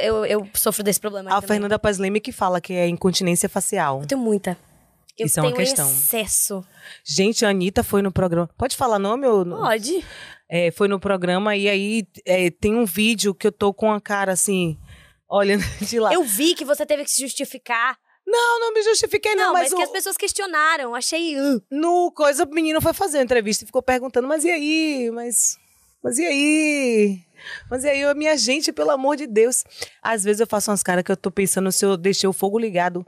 [0.03, 1.31] Eu, eu sofro desse problema.
[1.31, 1.49] A também.
[1.49, 4.03] Fernanda Paz Leme que fala que é incontinência facial.
[4.03, 4.57] Eu tenho muita.
[5.19, 5.89] Eu Isso é uma questão.
[5.91, 6.65] excesso.
[7.05, 8.49] Gente, a Anitta foi no programa.
[8.57, 9.59] Pode falar nome ou não?
[9.59, 10.05] Pode.
[10.49, 14.01] É, foi no programa e aí é, tem um vídeo que eu tô com a
[14.01, 14.79] cara assim,
[15.29, 16.13] olhando de lá.
[16.13, 17.97] Eu vi que você teve que se justificar.
[18.27, 20.95] Não, não me justifiquei, não, Não, mas, mas, que o- as pessoas questionaram.
[20.95, 21.35] Achei.
[21.71, 25.11] No coisa, o menino foi fazer a entrevista e ficou perguntando, mas e aí?
[25.13, 25.59] Mas.
[26.03, 27.21] Mas e aí?
[27.71, 29.65] Mas e aí, eu, minha gente, pelo amor de Deus.
[30.03, 32.59] Às vezes eu faço umas caras que eu tô pensando se eu deixei o fogo
[32.59, 33.07] ligado.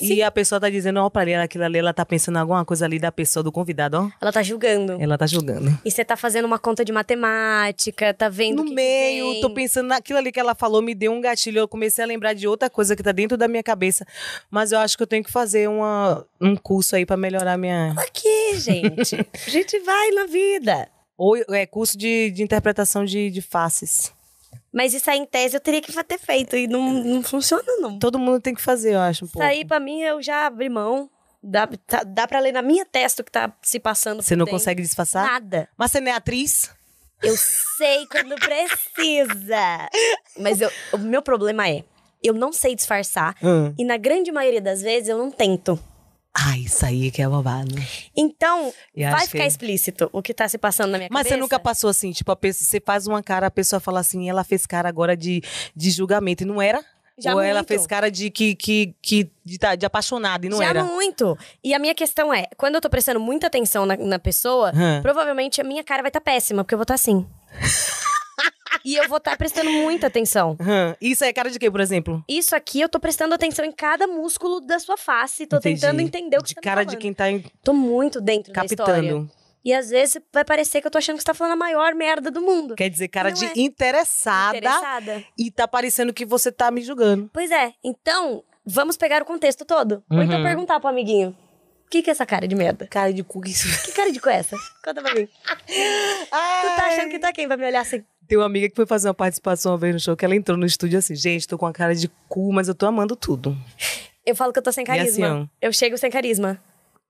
[0.00, 2.64] E a pessoa tá dizendo, ó, pra ali, aquilo ali, ela tá pensando em alguma
[2.64, 4.10] coisa ali da pessoa, do convidado, ó.
[4.20, 4.96] Ela tá julgando.
[5.00, 5.78] Ela tá julgando.
[5.84, 8.64] E você tá fazendo uma conta de matemática, tá vendo.
[8.64, 9.40] No meio, vem.
[9.40, 11.58] tô pensando naquilo ali que ela falou, me deu um gatilho.
[11.58, 14.06] Eu comecei a lembrar de outra coisa que tá dentro da minha cabeça.
[14.50, 17.94] Mas eu acho que eu tenho que fazer uma, um curso aí pra melhorar minha.
[17.98, 19.16] Aqui, gente.
[19.46, 20.88] a gente vai na vida.
[21.16, 24.12] Ou é curso de, de interpretação de, de faces.
[24.72, 26.56] Mas isso aí, em tese, eu teria que ter feito.
[26.56, 27.98] E não, não funciona, não.
[27.98, 29.24] Todo mundo tem que fazer, eu acho.
[29.24, 29.46] Um Isso pouco.
[29.46, 31.10] aí, pra mim, eu já abri mão.
[31.42, 34.44] Dá, tá- dá pra ler na minha testa o que tá se passando Você não
[34.44, 34.58] dentro.
[34.58, 35.26] consegue disfarçar?
[35.26, 35.68] Nada.
[35.76, 36.70] Mas você não é atriz?
[37.22, 39.88] Eu sei quando precisa.
[40.38, 41.82] Mas eu- o meu problema é,
[42.22, 43.34] eu não sei disfarçar.
[43.42, 43.74] Hum.
[43.78, 45.78] E na grande maioria das vezes, eu não tento.
[46.32, 47.74] Ah, isso aí que é babado.
[48.16, 51.34] Então, Eu vai ficar que- explícito o que tá se passando na minha Mas cabeça.
[51.34, 54.28] você nunca passou assim, tipo, a pessoa, você faz uma cara, a pessoa fala assim,
[54.30, 55.42] ela fez cara agora de,
[55.74, 56.84] de julgamento, e não era?
[57.18, 57.68] Já Ou ela muito.
[57.68, 60.84] fez cara de que, que, que de, tá- de apaixonada, e não Já era?
[60.84, 61.36] muito.
[61.62, 65.02] E a minha questão é, quando eu tô prestando muita atenção na, na pessoa, Hã.
[65.02, 67.26] provavelmente a minha cara vai estar péssima, porque eu vou estar assim.
[68.84, 70.56] e eu vou estar prestando muita atenção.
[70.60, 72.24] Hum, Isso é cara de quê, por exemplo?
[72.28, 75.80] Isso aqui eu tô prestando atenção em cada músculo da sua face, tô Entendi.
[75.80, 76.90] tentando entender o que De você tá cara falando.
[76.90, 79.26] de quem tá em- Tô muito dentro da história.
[79.62, 81.94] E às vezes vai parecer que eu tô achando que você tá falando a maior
[81.94, 82.74] merda do mundo.
[82.76, 83.52] Quer dizer, cara Não de é.
[83.56, 85.24] interessada, Interessada.
[85.36, 87.28] e tá parecendo que você tá me julgando.
[87.32, 90.02] Pois é, então vamos pegar o contexto todo.
[90.10, 90.44] Ou então Uhum.
[90.44, 91.36] perguntar pro amiguinho:
[91.86, 92.86] o que, que é essa cara de merda?
[92.86, 93.66] Cara de cu que isso.
[93.84, 94.56] Que cara de cu é essa?
[94.82, 95.28] Conta pra mim.
[95.66, 97.46] Tu tá achando que tá quem?
[97.46, 98.02] Vai me olhar assim?
[98.30, 100.56] Tem uma amiga que foi fazer uma participação uma vez no show que ela entrou
[100.56, 103.58] no estúdio assim, gente, tô com a cara de cu, mas eu tô amando tudo.
[104.24, 105.26] Eu falo que eu tô sem carisma.
[105.26, 106.56] assim, eu chego sem carisma.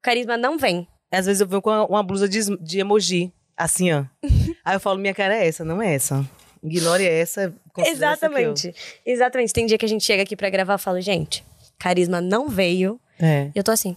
[0.00, 0.88] Carisma não vem.
[1.12, 4.06] Às vezes eu venho com uma, blusa de, de emoji, assim, ó.
[4.64, 6.26] Aí eu falo, minha cara é essa, não é essa.
[6.62, 7.52] Ignore essa.
[7.74, 8.30] considera essa ó.
[8.30, 8.74] Exatamente.
[9.04, 9.52] Exatamente.
[9.52, 11.44] Tem dia que a gente chega aqui pra gravar e fala, gente,
[11.78, 12.98] carisma não veio.
[13.20, 13.94] É, E eu tô assim.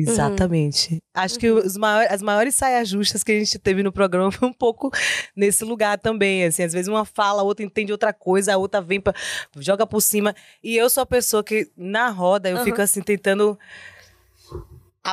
[0.00, 1.02] Exatamente.
[1.14, 4.48] Acho que os maiores, as maiores saias justas que a gente teve no programa foi
[4.48, 4.90] um pouco
[5.34, 6.62] nesse lugar também, assim.
[6.62, 9.14] Às vezes uma fala, a outra entende outra coisa, a outra vem pra,
[9.58, 10.34] joga por cima.
[10.62, 12.64] E eu sou a pessoa que, na roda, eu Aham.
[12.64, 13.58] fico assim, tentando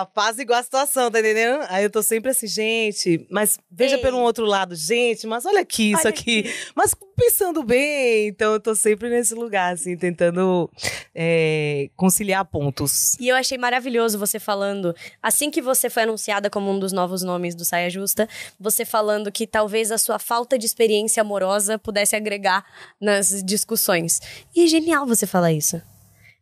[0.01, 1.65] apaziguar a situação, tá entendendo?
[1.69, 4.01] Aí eu tô sempre assim, gente, mas veja Ei.
[4.01, 6.53] pelo outro lado, gente, mas olha aqui, isso Olha aqui.
[6.75, 10.69] Mas pensando bem, então eu tô sempre nesse lugar, assim, tentando
[11.13, 13.15] é, conciliar pontos.
[13.19, 17.23] E eu achei maravilhoso você falando, assim que você foi anunciada como um dos novos
[17.23, 18.27] nomes do Saia Justa,
[18.59, 22.65] você falando que talvez a sua falta de experiência amorosa pudesse agregar
[22.99, 24.19] nas discussões.
[24.55, 25.81] E é genial você falar isso.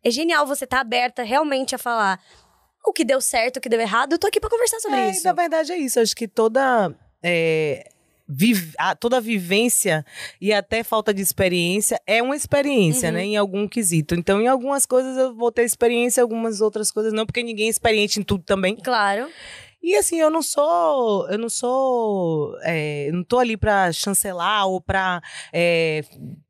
[0.02, 2.20] É genial você estar aberta realmente a falar
[2.86, 4.12] o que deu certo, o que deu errado.
[4.12, 5.24] Eu tô aqui pra conversar sobre É, isso.
[5.24, 5.98] Na verdade é isso.
[6.00, 6.94] Acho que toda.
[7.22, 7.88] é,
[8.78, 10.04] a- toda vivência
[10.40, 13.14] e até falta de experiência é uma experiência, Uhum.
[13.14, 13.24] né?
[13.24, 14.14] Em algum quesito.
[14.14, 17.70] Então, em algumas coisas eu vou ter experiência, algumas outras coisas não, porque ninguém é
[17.70, 18.76] experiente em tudo também.
[18.76, 19.28] Claro.
[19.82, 24.80] E assim, eu não sou, eu não sou, é, não tô ali pra chancelar ou
[24.80, 25.20] pra
[25.52, 26.02] é,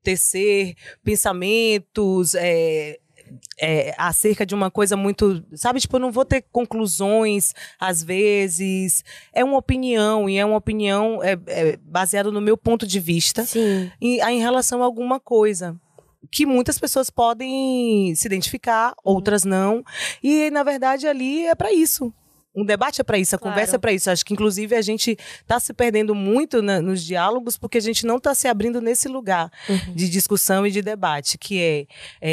[0.05, 2.99] tecer pensamentos, é,
[3.61, 9.05] é, acerca de uma coisa muito, sabe, tipo, eu não vou ter conclusões às vezes.
[9.33, 13.45] É uma opinião e é uma opinião é, é, baseada no meu ponto de vista
[13.45, 13.91] Sim.
[14.01, 15.77] em, em relação a alguma coisa.
[16.31, 19.85] Que muitas pessoas podem se identificar, outras não.
[20.23, 22.13] E, na verdade, ali é para isso.
[22.55, 23.53] Um debate é para isso, a Claro.
[23.55, 24.11] conversa é para isso.
[24.11, 28.07] Acho que, inclusive, a gente está se perdendo muito na- nos diálogos porque a gente
[28.07, 29.51] não está se abrindo nesse lugar
[29.95, 31.87] de discussão e de debate, que é,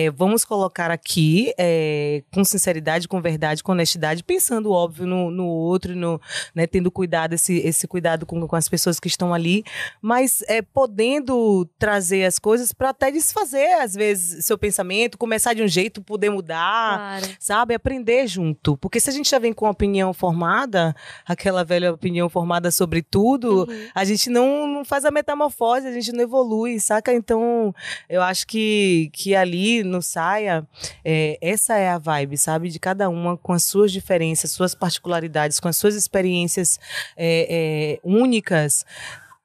[0.06, 5.46] é, vamos colocar aqui é, com sinceridade, com verdade, com honestidade, pensando, óbvio, no, no
[5.48, 6.22] outro, no,
[6.54, 9.64] né, tendo cuidado, esse, esse cuidado com, com as pessoas que estão ali,
[10.02, 15.64] mas é, podendo trazer as coisas para até desfazer, às vezes, seu pensamento, começar de
[15.64, 17.36] um jeito, poder mudar Claro.
[17.40, 17.74] sabe?
[17.74, 18.78] Aprender junto.
[18.78, 20.96] Porque se a gente já vem com uma opinião formada,
[21.26, 26.12] aquela velha opinião formada sobre tudo, a gente não, não faz a metamorfose, a gente
[26.12, 27.14] não evolui, saca?
[27.14, 27.74] Então,
[28.10, 30.68] eu acho que, que ali no Saia,
[31.04, 32.70] é, essa é a vibe, sabe?
[32.70, 36.80] De cada uma com as suas diferenças, suas particularidades, com as suas experiências
[37.18, 38.86] é, é, únicas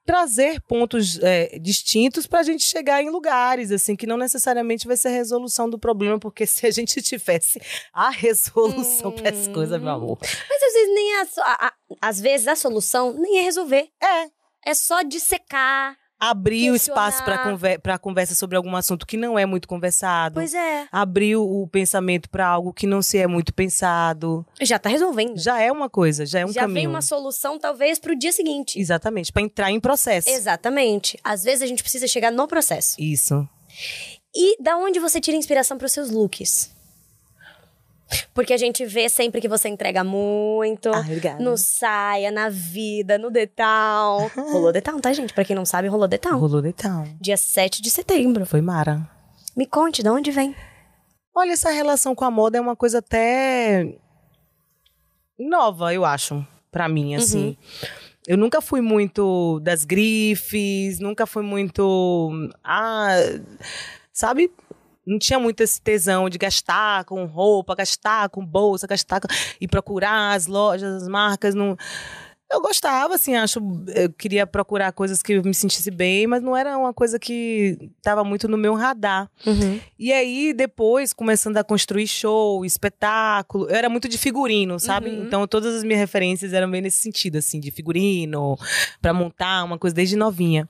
[0.07, 4.95] trazer pontos é, distintos para a gente chegar em lugares assim que não necessariamente vai
[4.97, 7.61] ser a resolução do problema porque se a gente tivesse
[7.93, 11.27] a resolução para as coisas meu amor Mas às vezes nem a-
[11.67, 13.89] a- às vezes a solução nem é resolver.
[14.01, 14.27] é
[14.65, 15.95] É só dissecar.
[16.19, 20.53] Abrir o espaço para conver conversa sobre algum assunto que não é muito conversado Pois
[20.53, 20.87] é.
[20.91, 25.37] abrir o, o pensamento para algo que não se é muito pensado Já tá resolvendo.
[25.37, 28.31] já é uma coisa já é um Já caminho vem uma solução, talvez, pro dia
[28.31, 28.79] seguinte.
[28.79, 31.17] exatamente para entrar em processo Exatamente.
[31.23, 32.95] Às vezes a gente precisa chegar no processo.
[32.99, 33.47] isso
[34.35, 36.75] E da onde você tira inspiração pros seus looks?
[38.33, 40.89] Porque a gente vê sempre que você entrega muito.
[40.89, 41.43] Ah, obrigada.
[41.43, 44.31] No saia, na vida, no detal.
[44.37, 45.33] Rolou detal, tá, gente?
[45.33, 46.39] Pra quem não sabe, rolou detal.
[46.39, 48.45] rolou detal Dia 7 de setembro.
[48.45, 49.09] foi Mara
[49.55, 50.55] Me conte, de onde vem?
[51.35, 53.95] Olha, essa relação com a moda é uma coisa até
[55.37, 57.55] nova, eu acho, pra mim, assim.
[58.27, 62.29] Eu nunca fui muito das grifes, nunca fui muito.
[62.63, 63.15] Ah,
[64.11, 64.51] sabe?
[65.07, 69.27] Não tinha muito esse tesão de gastar com roupa, gastar com bolsa, gastar com...
[69.59, 71.55] e procurar as lojas, as marcas.
[71.55, 71.77] Não...
[72.49, 73.59] Eu gostava, assim, acho.
[73.93, 77.77] Eu queria procurar coisas que eu me sentisse bem, mas não era uma coisa que
[77.97, 79.29] estava muito no meu radar.
[79.99, 85.09] E aí, depois, começando a construir show, espetáculo, eu era muito de figurino, sabe?
[85.09, 85.25] Uhum.
[85.25, 88.57] Então, todas as minhas referências eram bem nesse sentido, assim, de figurino,
[89.01, 90.69] pra montar uma coisa desde novinha.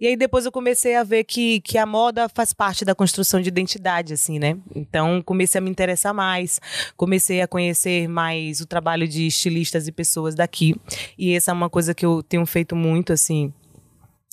[0.00, 3.42] E aí, depois eu comecei a ver que, que a moda faz parte da construção
[3.42, 4.56] de identidade, assim, né?
[4.74, 6.58] Então, comecei a me interessar mais,
[6.96, 10.74] comecei a conhecer mais o trabalho de estilistas e pessoas daqui.
[11.18, 13.52] E essa é uma coisa que eu tenho feito muito, assim,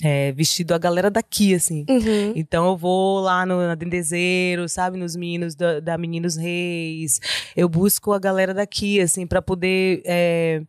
[0.04, 1.84] é, vestido a galera daqui, assim.
[1.90, 2.34] Uhum.
[2.36, 7.20] Então eu vou lá no Dendezeiro, sabe, nos meninos da, da Meninos Reis.
[7.56, 10.62] Eu busco a galera daqui, assim, para poder é,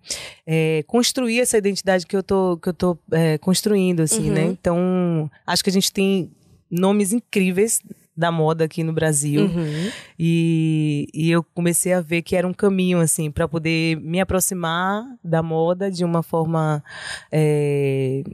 [0.46, 4.34] é, construir essa identidade que eu tô, que eu tô é, construindo, assim, Uhum.
[4.34, 4.44] né?
[4.44, 6.30] Então, acho que a gente tem
[6.70, 7.82] nomes incríveis
[8.18, 9.42] da moda aqui no Brasil.
[9.42, 9.92] Uhum.
[10.18, 15.04] E, e eu comecei a ver que era um caminho, assim, para poder me aproximar
[15.22, 16.82] da moda de uma forma
[17.30, 18.24] é,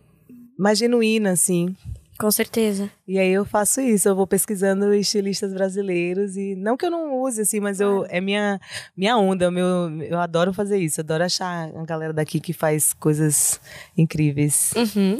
[0.59, 1.77] mais genuína, assim.
[2.19, 2.91] Com certeza.
[3.07, 7.21] E aí eu faço isso, eu vou pesquisando estilistas brasileiros e não que eu não
[7.21, 8.61] use assim, mas eu é minha
[8.97, 9.67] minha onda, meu
[10.01, 13.61] eu adoro fazer isso, adoro achar a galera daqui que faz coisas
[13.99, 14.73] incríveis.
[14.77, 15.19] Uhum.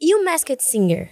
[0.00, 1.08] E o Masked Singer?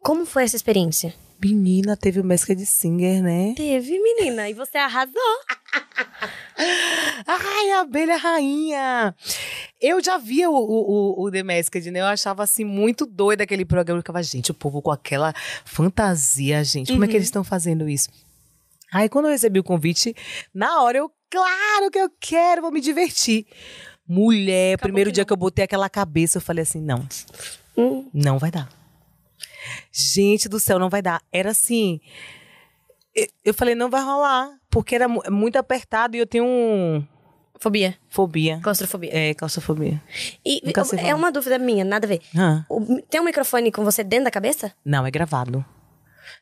[0.00, 1.12] Como foi essa experiência?
[1.40, 3.54] Menina, teve o Masked Singer, né?
[3.56, 5.14] Teve, menina, e você arrasou.
[7.26, 9.14] Ai, a abelha rainha!
[9.80, 12.00] Eu já via o, o, o, The Masked, né?
[12.00, 13.98] Eu achava assim muito doido aquele programa.
[13.98, 15.32] Eu ficava, gente, o povo com aquela
[15.64, 18.08] fantasia, gente, como é que eles estão fazendo isso?
[18.92, 20.16] Aí quando eu recebi o convite,
[20.52, 23.46] na hora eu, claro que eu quero, vou me divertir.
[24.08, 25.26] Mulher, primeiro que dia não.
[25.26, 27.06] que eu botei aquela cabeça, eu falei assim, não,
[27.76, 28.08] Hum.
[28.12, 28.68] não vai dar.
[29.92, 31.22] Gente do céu, não vai dar.
[31.32, 32.00] Era assim.
[33.14, 34.50] eu- Eu falei, não vai rolar.
[34.70, 37.04] Porque era mu- muito apertado e eu tenho um.
[37.60, 37.96] Fobia.
[38.08, 38.60] Fobia.
[38.62, 39.10] Claustrofobia.
[39.12, 40.00] É, claustrofobia.
[40.44, 42.20] E Nunca é uma dúvida minha, nada a ver.
[42.68, 44.72] O- tem um microfone com você dentro da cabeça?
[44.84, 45.64] Não, é gravado.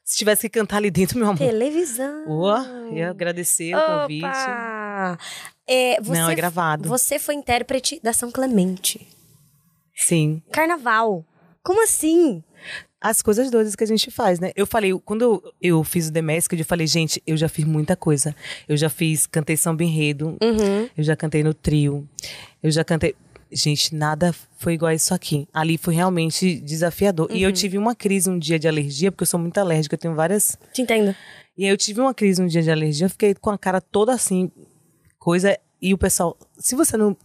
[0.04, 1.38] Se tivesse que cantar ali dentro, meu amor.
[1.38, 2.24] Televisão.
[2.28, 2.58] Ó,
[2.92, 4.24] ia agradecer o convite.
[4.26, 5.18] Opa!
[5.66, 6.88] É, você, Não, é gravado.
[6.88, 9.06] Você foi intérprete da São Clemente.
[9.94, 10.42] Sim.
[10.52, 11.24] Carnaval.
[11.62, 12.42] Como assim?
[13.00, 14.52] As coisas doidas que a gente faz, né?
[14.56, 17.64] Eu falei, quando eu, eu fiz o The Masked, eu falei, gente, eu já fiz
[17.64, 18.34] muita coisa.
[18.66, 20.88] Eu já fiz, cantei samba enredo, Uhum.
[20.96, 22.08] eu já cantei no trio,
[22.62, 23.14] eu já cantei.
[23.52, 25.46] Gente, nada foi igual a isso aqui.
[25.52, 27.28] Ali foi realmente desafiador.
[27.30, 29.98] E eu tive uma crise um dia de alergia, porque eu sou muito alérgica, eu
[29.98, 31.14] tenho várias Te entendo.
[31.56, 33.80] E aí eu tive uma crise um dia de alergia, eu fiquei com a cara
[33.80, 34.50] toda assim,
[35.18, 35.56] coisa.
[35.80, 37.16] E o pessoal, se você não,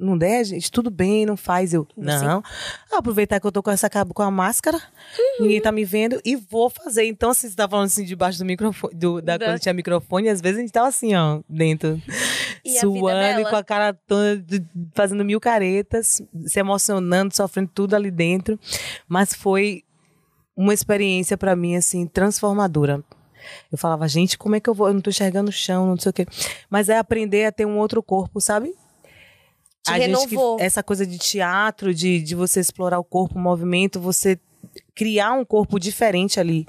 [0.00, 1.72] não der, gente, tudo bem, não faz.
[1.74, 2.42] Eu, não.
[2.92, 4.80] Ah, aproveitar que eu tô com essa com a máscara,
[5.38, 7.04] ninguém tá me vendo e vou fazer.
[7.04, 10.28] Então, assim, você tá falando assim debaixo do microfone, do, da, Da- quando tinha microfone,
[10.28, 12.00] às vezes a gente tava assim, ó, dentro.
[12.62, 14.44] E vida suando e com a cara toda,
[14.94, 18.60] fazendo mil caretas, se emocionando, sofrendo tudo ali dentro.
[19.08, 19.82] Mas foi
[20.54, 23.02] uma experiência pra mim, assim, transformadora.
[23.72, 24.88] Eu falava, gente, como é que eu vou?
[24.88, 26.26] Eu não tô enxergando o chão, não sei o quê.
[26.68, 28.74] Mas é aprender a ter um outro corpo, sabe?
[29.82, 30.56] Te a gente renovou.
[30.56, 34.38] que, essa coisa de teatro, de, de você explorar o corpo, o movimento, você
[34.94, 36.66] criar um corpo diferente ali.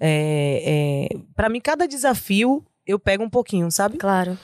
[0.00, 3.96] É, é, para mim, cada desafio eu pego um pouquinho, sabe?
[3.96, 4.36] Claro.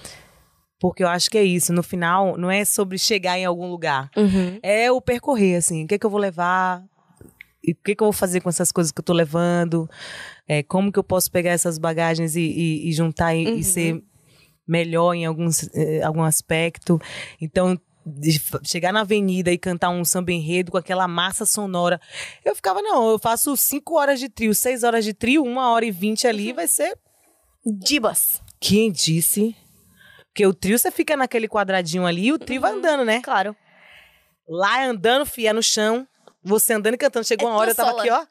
[0.78, 1.72] Porque eu acho que é isso.
[1.72, 4.10] No final, não é sobre chegar em algum lugar.
[4.16, 4.58] Uhum.
[4.62, 5.84] É o percorrer, assim.
[5.84, 6.84] O que, é que eu vou levar?
[7.66, 9.88] E o que, que eu vou fazer com essas coisas que eu tô levando?
[10.46, 14.02] É, como que eu posso pegar essas bagagens e, e- e juntar e, e ser
[14.68, 17.00] melhor em alguns, eh, algum aspecto?
[17.40, 17.78] Então,
[18.64, 22.00] chegar na avenida e cantar um samba enredo com aquela massa sonora.
[22.44, 25.84] Eu ficava, não, eu faço cinco horas de trio, seis horas de trio, uma hora
[25.84, 26.96] e vinte ali, vai ser
[27.64, 28.42] Dibas.
[28.60, 29.56] quem disse?
[30.26, 33.20] Porque o trio você fica naquele quadradinho ali e o trio vai andando, né?
[33.22, 33.56] Claro.
[34.48, 36.06] Lá andando, fia no chão.
[36.42, 37.24] Você andando e cantando.
[37.24, 38.02] Chegou É uma hora, eu tava sola.
[38.02, 38.26] aqui, ó.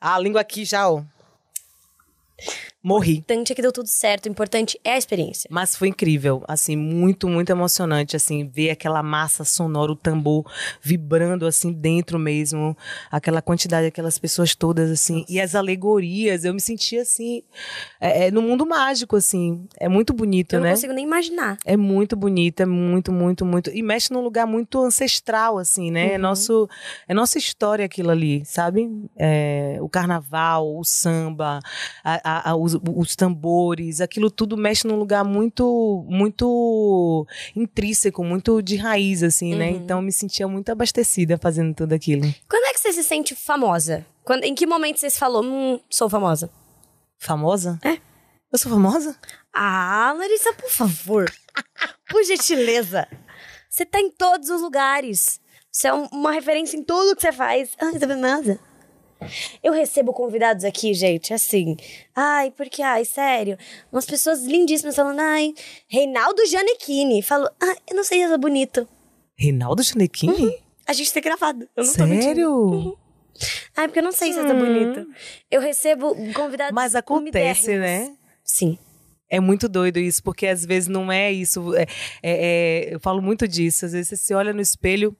[0.00, 1.02] A língua aqui já, ó.
[2.86, 3.14] Morri.
[3.16, 4.26] Importante é que deu tudo certo.
[4.26, 5.48] O importante é a experiência.
[5.50, 10.48] Mas foi incrível, assim, muito, muito emocionante, assim, ver aquela massa sonora, o tambor
[10.80, 12.76] vibrando, assim, dentro mesmo,
[13.10, 17.42] aquela quantidade, aquelas pessoas todas, assim, e as alegorias, eu me sentia, assim,
[18.00, 20.70] é, é, no mundo mágico, assim, é muito bonito, Eu não né?
[20.74, 21.58] consigo nem imaginar.
[21.64, 23.70] É muito bonito, é muito, muito, muito.
[23.70, 26.06] E mexe num lugar muito ancestral, assim, né?
[26.06, 26.12] Uhum.
[26.12, 26.68] É, nosso,
[27.08, 28.88] é nossa história aquilo ali, sabe?
[29.18, 31.58] É, o carnaval, o samba,
[32.04, 38.60] a- a- a- os, os tambores, aquilo tudo mexe num lugar muito, muito intrínseco, muito
[38.62, 39.70] de raiz, assim, né?
[39.70, 39.76] Uhum.
[39.76, 42.22] Então eu me sentia muito abastecida fazendo tudo aquilo.
[42.48, 44.04] Quando é que você se sente famosa?
[44.24, 46.50] Quando, em que momento você se falou, hum, sou famosa?
[47.18, 47.78] Famosa?
[47.84, 47.98] É.
[48.52, 49.16] Eu sou famosa?
[49.52, 51.32] Ah, Larissa, por favor.
[52.10, 53.06] por gentileza.
[53.68, 55.40] Você tá em todos os lugares.
[55.70, 57.70] Você é um- uma referência em tudo que você faz.
[57.80, 58.58] Ai, tá famosa.
[59.62, 61.76] Eu recebo convidados aqui, gente, assim.
[62.14, 63.56] Ai, porque, ai, sério.
[63.90, 65.52] Umas pessoas lindíssimas falando, ai,
[65.88, 67.22] Reinaldo Gianecchini.
[67.22, 68.86] Falo, ai, eu não sei se é bonito.
[69.38, 70.58] Reinaldo Gianecchini?
[70.86, 71.68] A gente tem gravado.
[71.76, 71.92] Eu não.
[71.92, 72.98] Sério?
[73.76, 75.06] Ai, porque eu não sei se é bonito.
[75.50, 76.74] Eu recebo convidados.
[76.74, 78.14] Mas acontece, né?
[78.44, 78.78] Sim.
[79.28, 81.74] É muito doido isso, porque às vezes não é isso.
[81.74, 81.82] é-
[82.22, 83.84] é- é- eu falo muito disso.
[83.84, 85.16] Às vezes você se olha no espelho,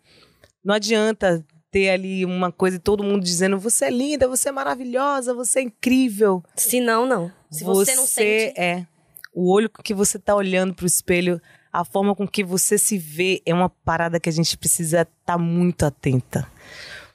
[0.65, 4.53] não adianta ter ali uma coisa e todo mundo dizendo: você é linda, você é
[4.53, 6.43] maravilhosa, você é incrível.
[6.55, 7.31] Se não, não.
[7.51, 8.59] Se você, não sente.
[8.59, 8.87] é.
[9.33, 11.41] O olho com que você tá olhando pro espelho,
[11.71, 15.13] a forma com que você se vê é uma parada que a gente precisa estar
[15.25, 16.51] tá muito atenta.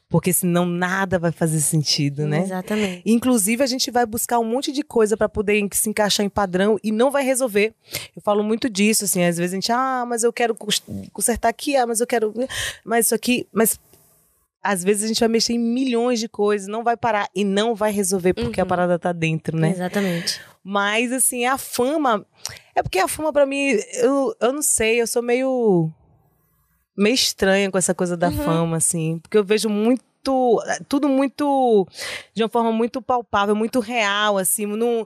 [0.08, 2.41] Porque senão nada vai fazer sentido, né?
[2.43, 3.02] Exatamente.
[3.06, 6.78] Inclusive, a gente vai buscar um monte de coisa para poder se encaixar em padrão
[6.84, 7.74] e não vai resolver.
[8.14, 10.54] Eu falo muito disso, assim, às vezes a gente, ah, mas eu quero
[11.14, 12.34] consertar aqui, ah, mas eu quero.
[12.84, 13.47] Mas isso aqui.
[13.54, 13.80] Mas
[14.64, 17.74] às vezes a gente vai mexer em milhões de coisas, não vai parar e não
[17.74, 18.66] vai resolver porque uhum.
[18.66, 19.72] a parada tá dentro, né?
[19.72, 20.39] Exatamente.
[20.64, 22.26] Mas, assim, a fama.
[22.76, 25.91] É porque a fama, para mim, eu, eu não sei, eu sou meio
[26.95, 28.43] meio estranha com essa coisa da uhum.
[28.43, 29.20] fama, assim.
[29.20, 30.03] Porque eu vejo muito.
[30.88, 31.88] Tudo muito.
[32.34, 34.66] De uma forma muito palpável, muito real, assim.
[34.66, 35.05] Não.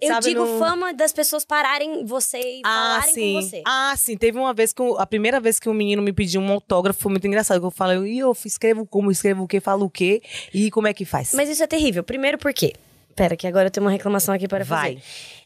[0.00, 3.34] Eu Sabe, digo fama das pessoas pararem você e ah, falarem sim.
[3.34, 3.62] com você.
[3.66, 4.16] Ah, sim.
[4.16, 4.80] Teve uma vez que.
[4.96, 7.64] A primeira vez que um menino me pediu um autógrafo foi muito engraçado.
[7.64, 10.22] Eu falei, e eu escrevo como, escrevo o que, falo o quê
[10.54, 11.32] e como é que faz.
[11.34, 12.04] Mas isso é terrível.
[12.04, 12.74] Primeiro porque.
[13.16, 14.94] Pera, que agora eu tenho uma reclamação aqui para Vai.
[14.94, 15.02] fazer.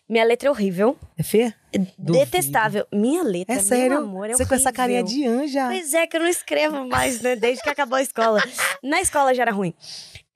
[0.06, 0.98] Minha letra é horrível.
[1.16, 1.54] É feia?
[1.96, 2.86] Detestável.
[2.92, 3.92] Minha letra, é sério?
[3.92, 4.48] meu amor, é Você horrível.
[4.48, 5.68] com essa carinha de anja.
[5.68, 7.34] Pois é, que eu não escrevo mais, né?
[7.34, 8.42] Desde que acabou a escola.
[8.82, 9.72] Na escola já era ruim.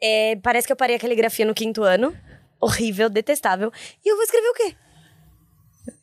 [0.00, 2.16] É, parece que eu parei a caligrafia no quinto ano.
[2.60, 3.72] Horrível, detestável.
[4.04, 4.76] E eu vou escrever o quê?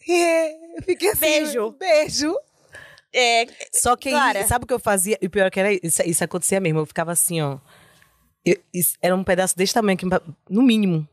[0.10, 1.22] É, eu fiquei assim.
[1.22, 1.72] Beijo.
[1.72, 2.36] Beijo.
[3.14, 4.46] É, Só que Clara.
[4.48, 5.18] sabe o que eu fazia?
[5.22, 6.80] E o pior é que era isso, isso acontecia mesmo.
[6.80, 7.60] Eu ficava assim, ó.
[8.44, 9.98] Eu, isso, era um pedaço desse tamanho,
[10.50, 11.08] no mínimo.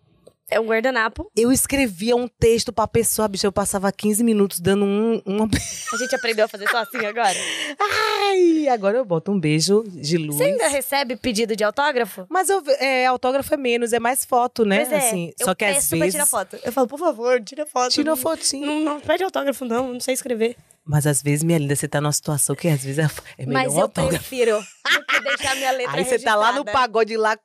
[0.50, 1.30] É um guardanapo.
[1.36, 3.46] Eu escrevia um texto pra pessoa, bicho.
[3.46, 5.22] Eu passava 15 minutos dando um.
[5.24, 5.48] Uma...
[5.92, 7.36] A gente aprendeu a fazer só assim agora?
[7.78, 10.36] Ai, agora eu boto um beijo de luz.
[10.36, 12.26] Você ainda recebe pedido de autógrafo?
[12.28, 14.84] Mas eu, é, autógrafo é menos, é mais foto, né?
[14.84, 15.98] Pois é, assim, eu só que peço às vezes.
[15.98, 16.58] pra tirar foto.
[16.64, 17.90] Eu falo, por favor, tira foto.
[17.92, 18.64] Tira sim.
[18.64, 19.92] Não, não pede autógrafo, não.
[19.92, 20.56] Não sei escrever.
[20.84, 23.62] Mas às vezes, minha linda, você tá numa situação que às vezes é, é melhor
[23.62, 24.18] Mas um eu autógrafo.
[24.18, 27.36] prefiro do que deixar minha letra Aí você tá lá no pagode lá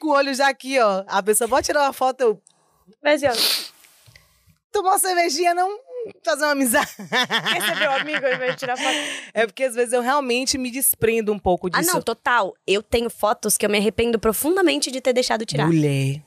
[0.00, 1.04] com o olho já aqui, ó.
[1.06, 2.42] A pessoa pode tirar uma foto, eu...
[3.02, 3.32] Mas, ó...
[4.72, 5.78] Tomar uma cervejinha, não
[6.24, 6.90] fazer uma amizade.
[6.98, 8.96] Receber um amigo ao invés de tirar foto.
[9.32, 11.88] É porque às vezes eu realmente me desprendo um pouco disso.
[11.90, 12.54] Ah, não, total.
[12.66, 15.68] Eu tenho fotos que eu me arrependo profundamente de ter deixado tirar.
[15.68, 16.20] Mulher.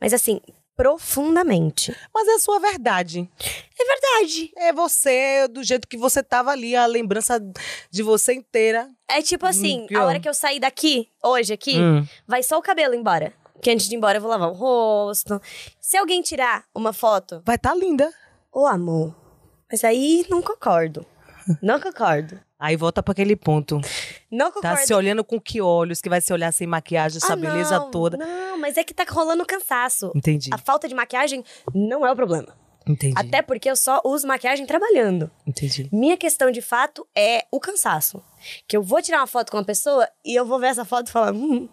[0.00, 0.40] Mas assim,
[0.78, 1.92] profundamente.
[2.14, 3.28] Mas é a sua verdade.
[3.76, 4.52] É verdade.
[4.56, 7.40] É você, do jeito que você tava ali, a lembrança
[7.90, 8.88] de você inteira.
[9.08, 12.06] É tipo assim, hum, a hora que eu sair daqui, hoje aqui, hum.
[12.28, 13.34] vai só o cabelo embora.
[13.54, 15.42] Porque antes de ir embora eu vou lavar o rosto.
[15.80, 17.42] Se alguém tirar uma foto.
[17.44, 18.08] Vai estar tá linda.
[18.52, 19.16] Ô, amor.
[19.68, 21.04] Mas aí não concordo.
[21.60, 22.38] Não concordo.
[22.58, 23.80] Aí volta para aquele ponto.
[24.30, 24.76] Não concordo.
[24.76, 27.78] Tá se olhando com que olhos que vai se olhar sem maquiagem, essa ah, beleza
[27.92, 28.16] toda.
[28.16, 30.10] Não, mas é que tá rolando cansaço.
[30.14, 30.50] Entendi.
[30.52, 32.56] A falta de maquiagem não é o problema.
[32.84, 33.14] Entendi.
[33.16, 35.30] Até porque eu só uso maquiagem trabalhando.
[35.46, 35.88] Entendi.
[35.92, 38.22] Minha questão de fato é o cansaço.
[38.66, 41.08] Que eu vou tirar uma foto com uma pessoa e eu vou ver essa foto
[41.08, 41.68] e falar, hum,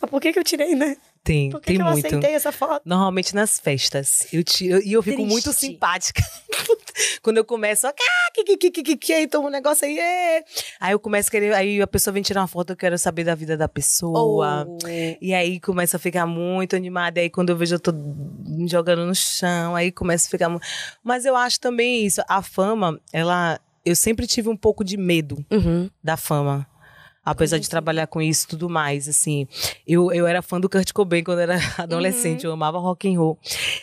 [0.00, 0.96] mas por que, que eu tirei, né?
[1.24, 2.04] Tem, Por que tem que eu muito.
[2.06, 2.82] aceitei essa foto?
[2.84, 4.26] Normalmente nas festas.
[4.32, 5.30] Eu te, eu, e eu fico Triste.
[5.32, 6.20] muito simpática.
[7.22, 7.94] Quando eu começo, ah,
[8.34, 10.44] que, que, que, que, que, aí toma um negócio aí, é.
[10.80, 13.22] Aí eu começo a querer, aí a pessoa vem tirar uma foto, eu quero saber
[13.24, 14.66] da vida da pessoa.
[14.68, 14.78] Oh.
[15.20, 17.20] E aí começa a ficar muito animada.
[17.20, 20.48] E aí quando eu vejo, eu tô me jogando no chão, aí começa a ficar.
[20.48, 20.60] mu-
[21.04, 23.60] Mas eu acho também isso, a fama, ela.
[23.84, 25.90] Eu sempre tive um pouco de medo Uhum.
[26.02, 26.66] da fama.
[27.24, 29.46] Apesar de trabalhar com isso e tudo mais, assim.
[29.86, 33.38] Eu, eu era fã do Kurt Cobain quando era adolescente, eu amava rock and roll.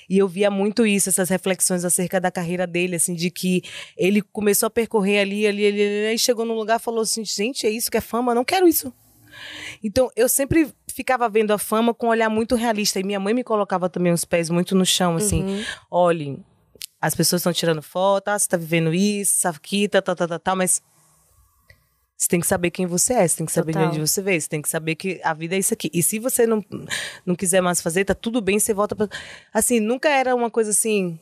[0.10, 3.64] E eu via muito isso, essas reflexões acerca da carreira dele, assim, de que
[3.98, 7.24] ele começou a percorrer ali, ali, ali, ali, e chegou num lugar e falou assim,
[7.24, 8.36] gente, é isso que é fama?
[8.36, 8.94] Não quero isso.
[9.82, 13.00] Então, eu sempre ficava vendo a fama com um olhar muito realista.
[13.00, 15.44] E minha mãe me colocava também os pés muito no chão, assim.
[15.44, 15.64] Uhum.
[15.90, 16.46] Olhem,
[17.02, 20.28] as pessoas estão tirando foto, ah, você tá vivendo isso, isso aqui, tá, tá, tá,
[20.28, 20.82] tá, tá, mas
[22.20, 23.88] você tem que saber quem você é, você tem que saber Total.
[23.92, 25.90] de onde você veio, você tem que saber que a vida é isso aqui.
[25.94, 26.62] E se você não,
[27.26, 29.08] não quiser mais fazer, tá tudo bem, você volta pra.
[29.54, 31.18] Assim, nunca era uma coisa assim.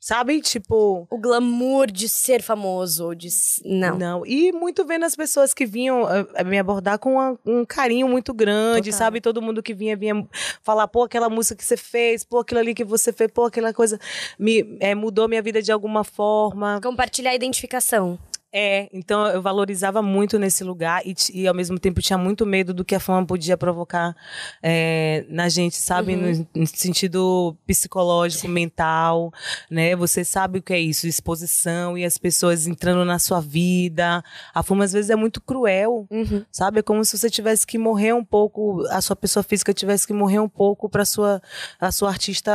[0.00, 0.40] Sabe?
[0.42, 1.06] Tipo.
[1.08, 3.28] O glamour de ser famoso, de...
[3.64, 3.96] Não.
[3.96, 4.26] Não.
[4.26, 8.06] E muito vendo as pessoas que vinham eh, eh, me abordar com uma- um carinho
[8.06, 8.98] muito grande, Total.
[8.98, 9.20] sabe?
[9.22, 10.28] Todo mundo que vinha, vinha
[10.62, 13.72] falar, pô, aquela música que você fez, pô, aquilo ali que você fez, pô, aquela
[13.72, 13.98] coisa
[14.38, 16.80] me, eh, mudou minha vida de alguma forma.
[16.82, 18.18] Compartilhar a identificação.
[18.56, 22.72] É, então eu valorizava muito nesse lugar e, e, ao mesmo tempo tinha muito medo
[22.72, 24.14] do que a fama podia provocar
[24.62, 26.14] é, na gente, sabe?
[26.14, 29.32] No, no sentido psicológico, mental,
[29.68, 29.96] né?
[29.96, 34.22] Você sabe o que é isso, exposição e as pessoas entrando na sua vida.
[34.54, 36.44] A fama às vezes é muito cruel, Uhum.
[36.52, 36.78] sabe?
[36.78, 40.12] É como se você tivesse que morrer um pouco, a sua pessoa física tivesse que
[40.12, 41.42] morrer um pouco para sua
[41.80, 42.52] a sua artista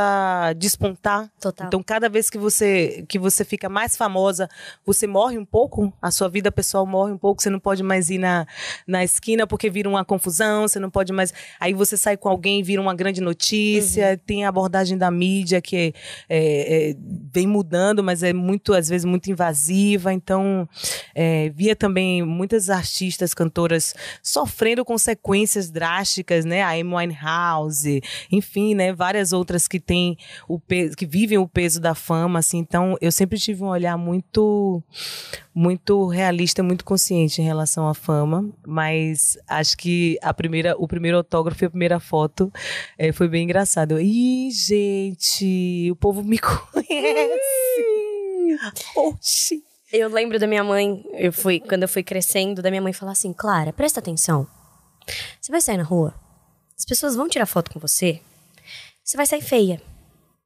[0.56, 1.30] despontar.
[1.38, 1.66] Total.
[1.66, 4.48] Então, cada vez que você que você fica mais famosa,
[4.86, 7.82] você morre um pouco pouco, a sua vida pessoal morre um pouco, você não pode
[7.82, 8.46] mais ir na,
[8.86, 11.32] na esquina porque vira uma confusão, você não pode mais.
[11.58, 14.18] Aí você sai com alguém, vira uma grande notícia, uhum.
[14.26, 15.94] tem a abordagem da mídia que
[16.28, 16.96] é, é,
[17.32, 20.12] vem mudando, mas é muito, às vezes, muito invasiva.
[20.12, 20.68] Então,
[21.14, 26.62] é, via também muitas artistas, cantoras sofrendo consequências drásticas, né?
[26.62, 28.92] A Amy Winehouse, enfim, né?
[28.92, 30.16] Várias outras que têm
[30.48, 32.58] o peso, que vivem o peso da fama, assim.
[32.58, 34.82] Então, eu sempre tive um olhar muito,
[35.54, 38.48] muito realista, muito consciente em relação à fama.
[38.66, 42.52] Mas acho que a primeira, o primeiro autógrafo e a primeira foto
[42.98, 44.00] é, foi bem engraçado.
[44.00, 46.90] Ih, gente, o povo me conhece.
[48.96, 49.64] Oxi.
[49.92, 53.12] Eu lembro da minha mãe, eu fui, quando eu fui crescendo, da minha mãe falar
[53.12, 54.46] assim: Clara, presta atenção.
[55.40, 56.14] Você vai sair na rua,
[56.78, 58.20] as pessoas vão tirar foto com você,
[59.02, 59.82] você vai sair feia.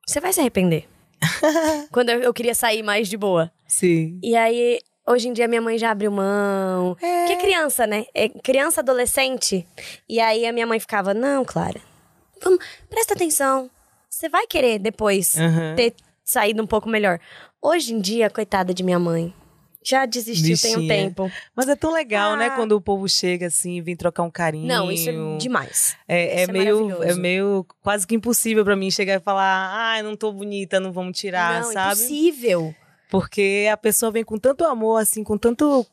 [0.07, 0.87] Você vai se arrepender.
[1.91, 3.51] quando eu, eu, queria sair mais de boa.
[3.67, 4.19] Sim.
[4.23, 6.97] E aí, hoje em dia, minha mãe já abriu mão.
[7.01, 7.27] É.
[7.27, 8.07] Que é criança, né?
[8.15, 9.67] É criança, adolescente.
[10.09, 11.81] E aí a minha mãe ficava: Não, Clara,
[12.43, 13.71] vamos, presta atenção.
[14.09, 15.75] Você vai querer depois uhum.
[15.77, 15.95] ter
[16.25, 17.19] saído um pouco melhor.
[17.61, 19.35] Hoje em dia, coitada de minha mãe.
[19.87, 20.77] Já desistiu Bichinha.
[20.77, 21.33] tem um tempo.
[21.55, 22.49] Mas é tão legal, né, ah.
[22.49, 22.57] né?
[22.57, 24.67] Quando o povo chega assim, vem trocar um carinho.
[24.67, 25.95] Não, isso é demais.
[26.09, 30.01] É, é, é meio, é meio quase que impossível para mim chegar e falar: ai,
[30.01, 32.01] ah, não tô bonita, não vamos tirar, não, sabe?
[32.01, 32.75] Impossível.
[33.11, 35.87] Porque a pessoa vem com tanto amor, assim, com tanto.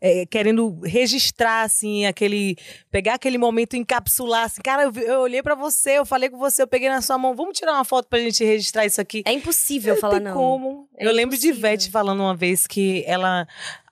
[0.00, 2.56] É, querendo registrar, assim, aquele.
[2.90, 4.62] Pegar aquele momento, encapsular, assim.
[4.62, 7.34] Cara, eu, eu olhei para você, eu falei com você, eu peguei na sua mão,
[7.34, 9.22] vamos tirar uma foto pra gente registrar isso aqui.
[9.26, 10.32] É impossível não falar não.
[10.32, 10.88] como.
[10.96, 13.46] É eu lembro de Ivete falando uma vez que ela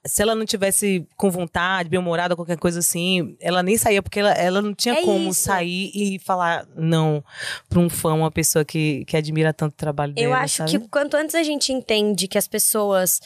[0.05, 4.31] se ela não tivesse com vontade, bem-humorada, qualquer coisa assim, ela nem saía, porque ela,
[4.31, 5.43] ela não tinha é como isso.
[5.43, 7.23] sair e falar não
[7.69, 10.27] para um fã, uma pessoa que, que admira tanto o trabalho dela.
[10.27, 10.71] Eu acho sabe?
[10.71, 13.19] que quanto antes a gente entende que as pessoas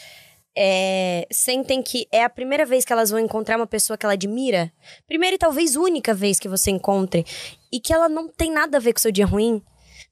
[0.58, 4.14] é, sentem que é a primeira vez que elas vão encontrar uma pessoa que ela
[4.14, 4.72] admira,
[5.08, 7.26] primeira e talvez única vez que você encontre,
[7.72, 9.62] e que ela não tem nada a ver com o seu dia ruim,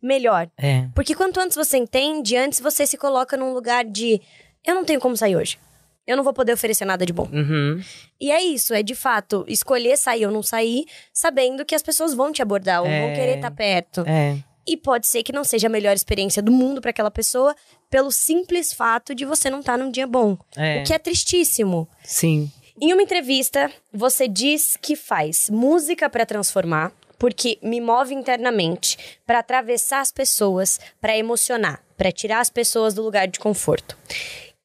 [0.02, 0.50] melhor.
[0.58, 0.88] É.
[0.96, 4.22] Porque quanto antes você entende, antes você se coloca num lugar de
[4.66, 5.58] eu não tenho como sair hoje
[6.06, 7.30] eu não vou poder oferecer nada de bom.
[7.32, 7.82] Uhum.
[8.20, 12.14] E é isso, é de fato escolher sair ou não sair, sabendo que as pessoas
[12.14, 13.02] vão te abordar ou é.
[13.02, 14.04] vão querer estar tá perto.
[14.06, 14.38] É.
[14.66, 17.56] E pode ser que não seja a melhor experiência do mundo para aquela pessoa,
[17.90, 20.38] pelo simples fato de você não estar tá num dia bom.
[20.56, 20.82] É.
[20.82, 21.88] O que é tristíssimo.
[22.04, 22.50] Sim.
[22.80, 29.40] Em uma entrevista, você diz que faz música para transformar, porque me move internamente, para
[29.40, 33.98] atravessar as pessoas, para emocionar, para tirar as pessoas do lugar de conforto.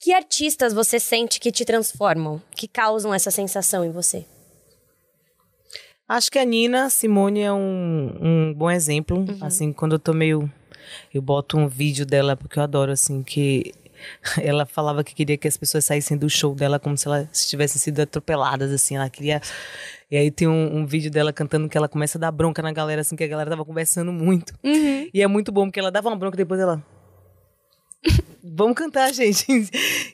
[0.01, 4.24] Que artistas você sente que te transformam, que causam essa sensação em você?
[6.09, 9.18] Acho que a Nina Simone é um, um bom exemplo.
[9.18, 9.38] Uhum.
[9.42, 10.51] Assim, quando eu tô meio.
[11.12, 13.74] Eu boto um vídeo dela, porque eu adoro, assim, que
[14.40, 17.78] ela falava que queria que as pessoas saíssem do show dela como se elas tivessem
[17.78, 18.96] sido atropeladas, assim.
[18.96, 19.42] Ela queria.
[20.11, 22.72] E aí tem um, um, vídeo dela cantando que ela começa a dar bronca na
[22.72, 24.55] galera, assim, que a galera tava conversando muito.
[24.64, 25.11] Uhum.
[25.12, 26.82] E é muito bom, porque ela dava uma bronca e depois ela.
[28.42, 29.46] Vamos cantar, gente.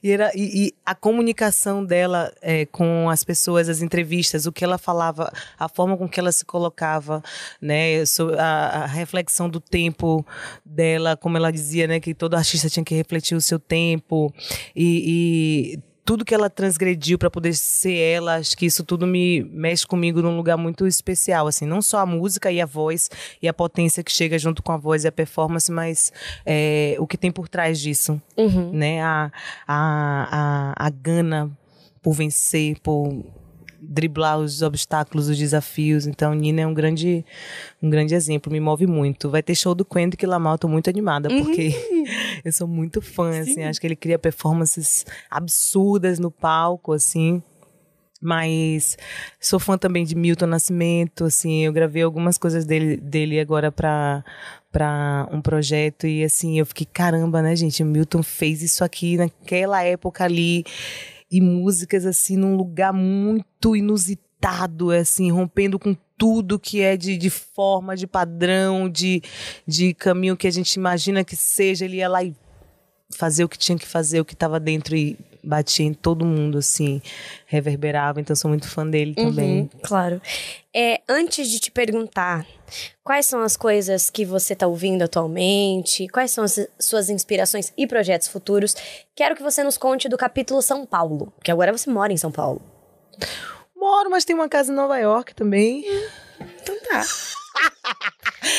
[0.03, 4.65] E, era, e, e a comunicação dela é, com as pessoas, as entrevistas, o que
[4.65, 7.23] ela falava, a forma com que ela se colocava,
[7.61, 8.03] né,
[8.39, 10.27] a, a reflexão do tempo
[10.65, 14.33] dela, como ela dizia, né, que todo artista tinha que refletir o seu tempo
[14.75, 19.43] e, e tudo que ela transgrediu para poder ser ela, acho que isso tudo me
[19.45, 23.49] mexe comigo num lugar muito especial, assim, não só a música e a voz e
[23.49, 26.13] a potência que chega junto com a voz e a performance, mas
[26.45, 28.71] é, o que tem por trás disso, uhum.
[28.73, 29.03] né?
[29.03, 29.33] A,
[29.67, 31.51] a, a, a gana
[32.03, 33.25] por vencer, por
[33.89, 36.07] driblar os obstáculos, os desafios.
[36.07, 37.25] Então, Nina é um grande,
[37.83, 39.31] um grande exemplo, me move muito.
[39.31, 41.45] Vai ter show do Kendrick Lamar, eu tô muito animada, uhum.
[41.45, 41.71] porque
[42.45, 47.43] eu sou muito fã, assim, acho que ele cria performances absurdas no palco, assim
[48.25, 48.97] mas
[49.39, 54.25] sou fã também de Milton Nascimento, assim, eu gravei algumas coisas dele, dele agora para
[54.73, 59.17] para um projeto e assim, eu fiquei caramba, né, gente, o Milton fez isso aqui
[59.17, 60.65] naquela época ali
[61.35, 67.29] e músicas assim num lugar muito inusitado, assim, rompendo com tudo que é de, de
[67.29, 69.21] forma, de padrão, de,
[69.67, 71.87] de caminho que a gente imagina que seja.
[71.87, 72.33] Ele ia lá e
[73.11, 76.59] fazer o que tinha que fazer, o que estava dentro e batia em todo mundo,
[76.59, 77.01] assim,
[77.47, 78.21] reverberava.
[78.21, 79.71] Então, sou muito fã dele uhum, também.
[79.83, 80.21] Claro.
[80.73, 82.47] É, antes de te perguntar
[83.03, 87.87] quais são as coisas que você está ouvindo atualmente, quais são as suas inspirações e
[87.87, 88.75] projetos futuros,
[89.15, 92.33] quero que você nos conte do capítulo São Paulo, que agora você mora em São
[92.33, 92.61] Paulo.
[93.77, 95.85] Moro, mas tem uma casa em Nova York também.
[96.63, 97.05] Então tá.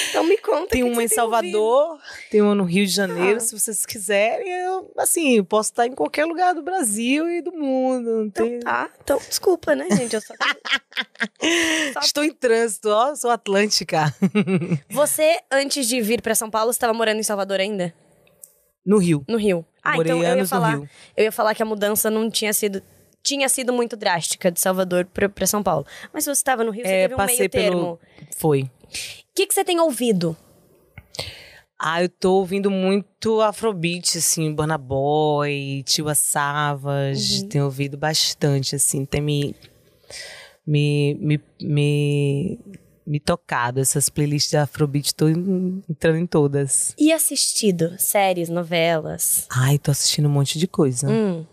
[0.10, 0.70] Então me conta.
[0.70, 1.14] Tem uma em tem ouvido.
[1.16, 2.00] Salvador,
[2.32, 3.39] tem uma no Rio de Janeiro, Ah.
[3.39, 4.50] se vocês quiserem.
[4.50, 8.24] Eu, assim, eu posso estar em qualquer lugar do Brasil e do mundo.
[8.24, 8.56] Não tem...
[8.56, 10.16] Então tá, então desculpa, né, gente?
[10.16, 10.34] Eu só...
[11.93, 14.14] só- Estou em trânsito, ó, sou atlântica.
[14.89, 17.93] Você, antes de vir pra São Paulo, você estava morando em Salvador ainda?
[18.86, 19.24] No Rio.
[19.28, 19.66] No Rio.
[19.84, 20.76] Ah, Morei então eu ia falar.
[21.16, 22.82] Eu ia falar que a mudança não tinha sido.
[23.24, 25.84] Tinha sido muito drástica de Salvador pra São Paulo.
[26.14, 27.98] Mas você estava no Rio, você É, teve um meio termo.
[27.98, 28.00] pelo.
[28.38, 28.70] Foi.
[28.86, 30.36] O que, que você tem ouvido?
[31.78, 37.50] Ah, eu tô ouvindo muito Afrobeat, assim, Burna Boy, Tiwa Savage, Uhum.
[37.50, 39.54] tenho ouvido bastante, assim, tem me,
[40.66, 42.60] me, me, me,
[43.06, 43.82] me tocado.
[43.82, 46.96] Essas playlists de Afrobeat, tô en- entrando em todas.
[46.98, 47.96] E assistido?
[48.00, 49.46] Séries, novelas?
[49.50, 51.10] Ai, tô assistindo um monte de coisa.
[51.10, 51.46] Hum.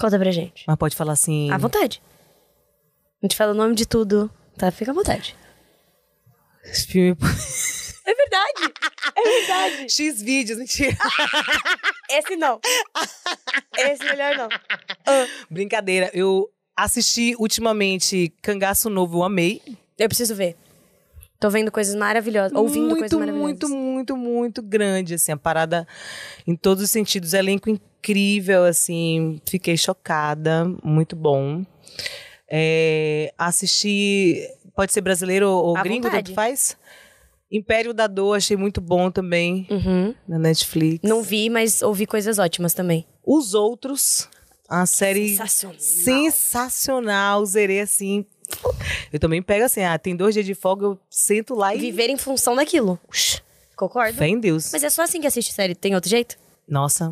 [0.00, 0.64] Conta pra gente.
[0.66, 1.50] Mas pode falar assim.
[1.50, 2.00] À vontade.
[3.22, 4.70] A gente fala o nome de tudo, tá?
[4.70, 5.36] Fica à vontade.
[6.88, 7.16] Filme.
[8.02, 8.74] É verdade!
[9.14, 9.86] É verdade!
[9.92, 10.96] X vídeos, mentira.
[12.10, 12.58] Esse não.
[13.78, 14.48] Esse melhor não.
[15.48, 16.10] Brincadeira.
[16.12, 19.62] Eu assisti ultimamente Cangaço Novo, eu amei.
[19.96, 20.56] Eu preciso ver.
[21.38, 23.42] Tô vendo coisas maravilhosas, ouvindo muito, coisas maravilhosas.
[23.42, 25.86] muito, muito, muito grande, assim, a parada
[26.46, 31.64] em todos os sentidos, elenco incrível, assim, fiquei chocada, muito bom.
[32.50, 34.42] É, assisti,
[34.80, 36.28] pode ser brasileiro ou À gringo, vontade.
[36.28, 36.74] tanto faz?
[37.52, 40.14] Império da Dor, achei muito bom também, Uhum.
[40.26, 41.00] na Netflix.
[41.06, 43.06] Não vi, mas ouvi coisas ótimas também.
[43.26, 44.26] Os Outros,
[44.66, 45.76] a série Sensacional.
[45.78, 48.24] sensacional, zerei assim.
[49.12, 51.78] Eu também pego assim, ah, tem dois dias de folga, eu sento lá e...
[51.78, 52.98] Viver em função daquilo.
[53.76, 54.16] Concordo.
[54.16, 54.70] Fé em Deus.
[54.72, 55.74] Mas é só assim que assiste série.
[55.74, 56.36] Tem outro jeito?
[56.68, 57.10] Nossa,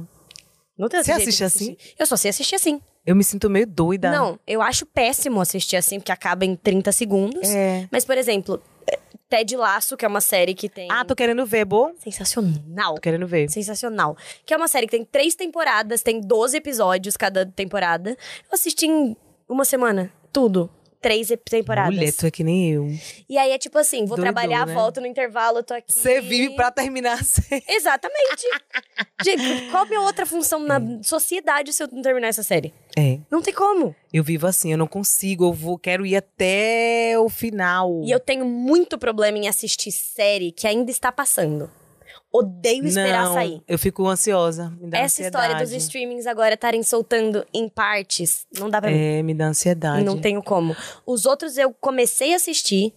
[0.78, 1.72] Não tem outro Você jeito assiste assim?
[1.74, 1.94] assistir.
[1.98, 2.80] Eu só sei assistir assim.
[3.08, 4.10] Eu me sinto meio doida.
[4.10, 7.48] Não, eu acho péssimo assistir assim, porque acaba em 30 segundos.
[7.48, 7.88] É.
[7.90, 8.62] Mas, por exemplo,
[9.30, 10.88] Ted Laço, que é uma série que tem...
[10.92, 11.92] Ah, tô querendo ver, bom?
[11.98, 12.96] Sensacional.
[12.96, 13.48] Tô querendo ver.
[13.48, 14.14] Sensacional.
[14.44, 18.10] Que é uma série que tem três temporadas, tem 12 episódios cada temporada.
[18.10, 19.16] Eu assisti em
[19.48, 20.12] uma semana.
[20.30, 20.68] Tudo.
[21.00, 21.94] Três temporadas.
[21.94, 22.88] Mulher, tu é que nem eu.
[23.28, 24.74] E aí é tipo assim, vou Doidou, trabalhar, né?
[24.74, 25.92] volto no intervalo, tô aqui.
[25.92, 27.62] Você vive pra terminar a série.
[27.68, 28.42] Exatamente.
[29.24, 32.74] Gente, qual a minha outra função na sociedade se eu não terminar essa série?
[32.96, 33.94] É, Não tem como.
[34.12, 38.02] eu vivo assim, eu não consigo, eu vou, quero ir até o final.
[38.04, 41.70] E eu tenho muito problema em assistir série que ainda está passando.
[42.30, 43.62] Odeio esperar não, sair.
[43.66, 45.82] eu fico ansiosa, me dá Essa história dos ansiedade.
[45.82, 48.90] streamings agora estarem soltando em partes, não dá pra.
[48.90, 50.04] É, me dá ansiedade.
[50.04, 50.76] Não tenho como.
[51.06, 52.92] Os outros eu comecei a assistir,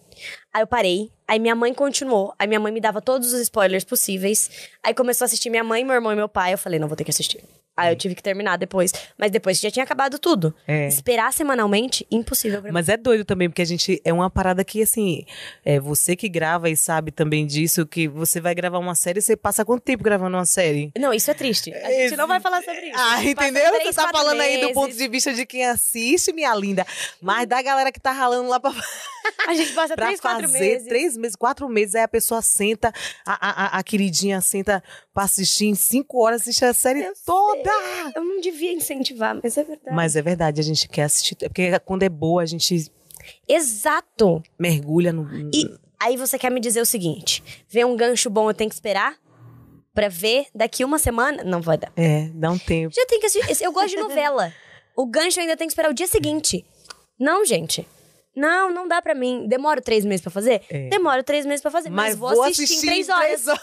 [0.54, 3.86] aí eu parei, aí minha mãe continuou, aí minha mãe me dava todos os spoilers
[3.86, 4.50] possíveis,
[4.84, 6.98] aí começou a assistir minha mãe, meu irmão e meu pai, eu falei, não vou
[6.98, 7.42] ter que assistir.
[7.76, 10.54] Aí eu tive que terminar depois, mas depois já tinha acabado tudo.
[10.68, 10.88] É.
[10.88, 12.74] Esperar semanalmente, impossível pra mim.
[12.74, 14.02] Mas é doido também, porque a gente.
[14.04, 15.26] É uma parada que, assim.
[15.64, 19.36] É você que grava e sabe também disso, que você vai gravar uma série, você
[19.38, 20.92] passa quanto tempo gravando uma série?
[20.98, 21.74] Não, isso é triste.
[21.74, 23.00] A gente não vai falar sobre isso.
[23.00, 23.72] Ah, entendeu?
[23.72, 24.74] três, Você tá falando aí do meses.
[24.74, 26.86] ponto de vista de quem assiste, minha linda.
[27.22, 28.72] Mas da galera que tá ralando lá pra,
[29.48, 30.88] A gente passa pra três, quatro fazer meses.
[30.88, 32.94] três meses, quatro meses, aí a pessoa senta,
[33.26, 37.72] a, a, a- queridinha senta pra assistir em cinco horas, assiste a série Eu toda.
[38.16, 39.96] Eu não devia incentivar, mas é verdade.
[39.96, 41.36] Mas é verdade, a gente quer assistir.
[41.36, 42.92] Porque quando é boa, a gente
[43.48, 44.42] Exato.
[44.60, 45.30] mergulha no.
[45.54, 48.76] E aí você quer me dizer o seguinte: ver um gancho bom eu tenho que
[48.76, 49.16] esperar?
[49.94, 51.44] Pra ver daqui uma semana?
[51.44, 51.92] Não vai dar.
[51.98, 52.96] É, dá um tempo.
[52.96, 53.62] Já tem que assistir.
[53.64, 54.54] Eu gosto de novela.
[54.96, 56.66] O gancho ainda tem que esperar o dia seguinte.
[57.20, 57.86] Não, gente.
[58.36, 59.46] Não, não dá pra mim.
[59.48, 60.62] Demoro três meses pra fazer?
[60.70, 60.88] É.
[60.90, 63.48] Demoro três meses pra fazer, mas, vou, assistir, em três horas.
[63.48, 63.58] As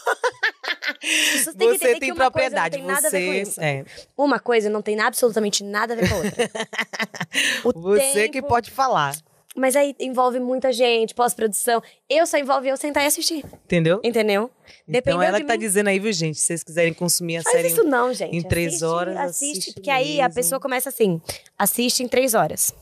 [1.32, 3.42] pessoas têm que Você tem que uma coisa propriedade, não tem você.
[3.42, 3.60] isso.
[3.60, 3.84] É,
[4.16, 6.50] Uma coisa não tem absolutamente nada a ver com a outra.
[7.64, 9.16] O você que tempo- pode falar.
[9.56, 11.82] Mas aí envolve muita gente, pós-produção.
[12.08, 13.44] Eu só envolve eu sentar e assistir.
[13.64, 14.00] Entendeu?
[14.04, 14.50] Entendeu?
[14.86, 15.58] Então ela de que tá mim.
[15.58, 16.38] dizendo aí, viu, gente?
[16.38, 17.68] Se vocês quiserem consumir a Faz série.
[17.68, 18.36] isso não, gente.
[18.36, 20.34] em três Assiste, horas, Assiste, assiste porque aí a mesmo.
[20.34, 21.20] pessoa começa assim,
[21.58, 22.72] assiste em três horas.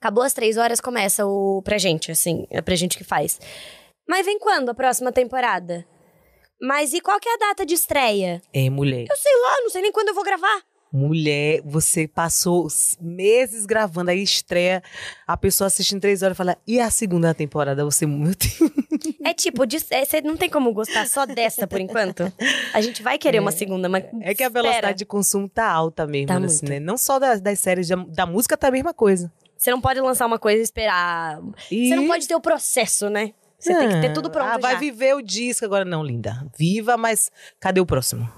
[0.00, 3.40] Acabou as três horas, começa o pra gente, assim, é pra gente que faz.
[4.08, 5.84] Mas vem quando a próxima temporada?
[6.60, 8.40] Mas e qual que é a data de estreia?
[8.52, 9.06] É, mulher.
[9.08, 10.62] Eu sei lá, não sei nem quando eu vou gravar.
[10.90, 12.66] Mulher, você passou
[12.98, 14.82] meses gravando, aí estreia,
[15.26, 17.84] a pessoa assiste em três horas e fala, e a segunda temporada?
[17.84, 18.06] Você.
[19.24, 22.32] É tipo, de- é, você não tem como gostar só dessa por enquanto.
[22.72, 24.04] A gente vai querer uma segunda, mas.
[24.22, 24.50] É que a espera.
[24.62, 26.68] velocidade de consumo tá alta mesmo, Tá assim, muito.
[26.70, 26.80] né?
[26.80, 29.30] Não só das, das séries, da, da música tá a mesma coisa.
[29.58, 31.40] Você não pode lançar uma coisa e esperar.
[31.70, 33.32] E- Você não pode ter o processo, né?
[33.58, 34.78] Você tem que ter tudo pronto Ah, vai já.
[34.78, 35.84] viver o disco agora.
[35.84, 36.46] Não, linda.
[36.56, 37.28] Viva, mas
[37.58, 38.30] cadê o próximo?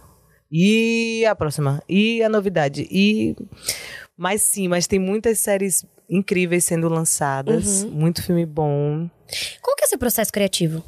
[0.51, 1.83] E a próxima?
[1.87, 2.89] E a novidade?
[2.91, 3.37] E...
[4.16, 7.83] Mas sim, mas tem muitas séries incríveis sendo lançadas.
[7.85, 7.91] Uhum.
[7.91, 9.09] Muito filme bom.
[9.61, 10.83] Qual que é o seu processo criativo?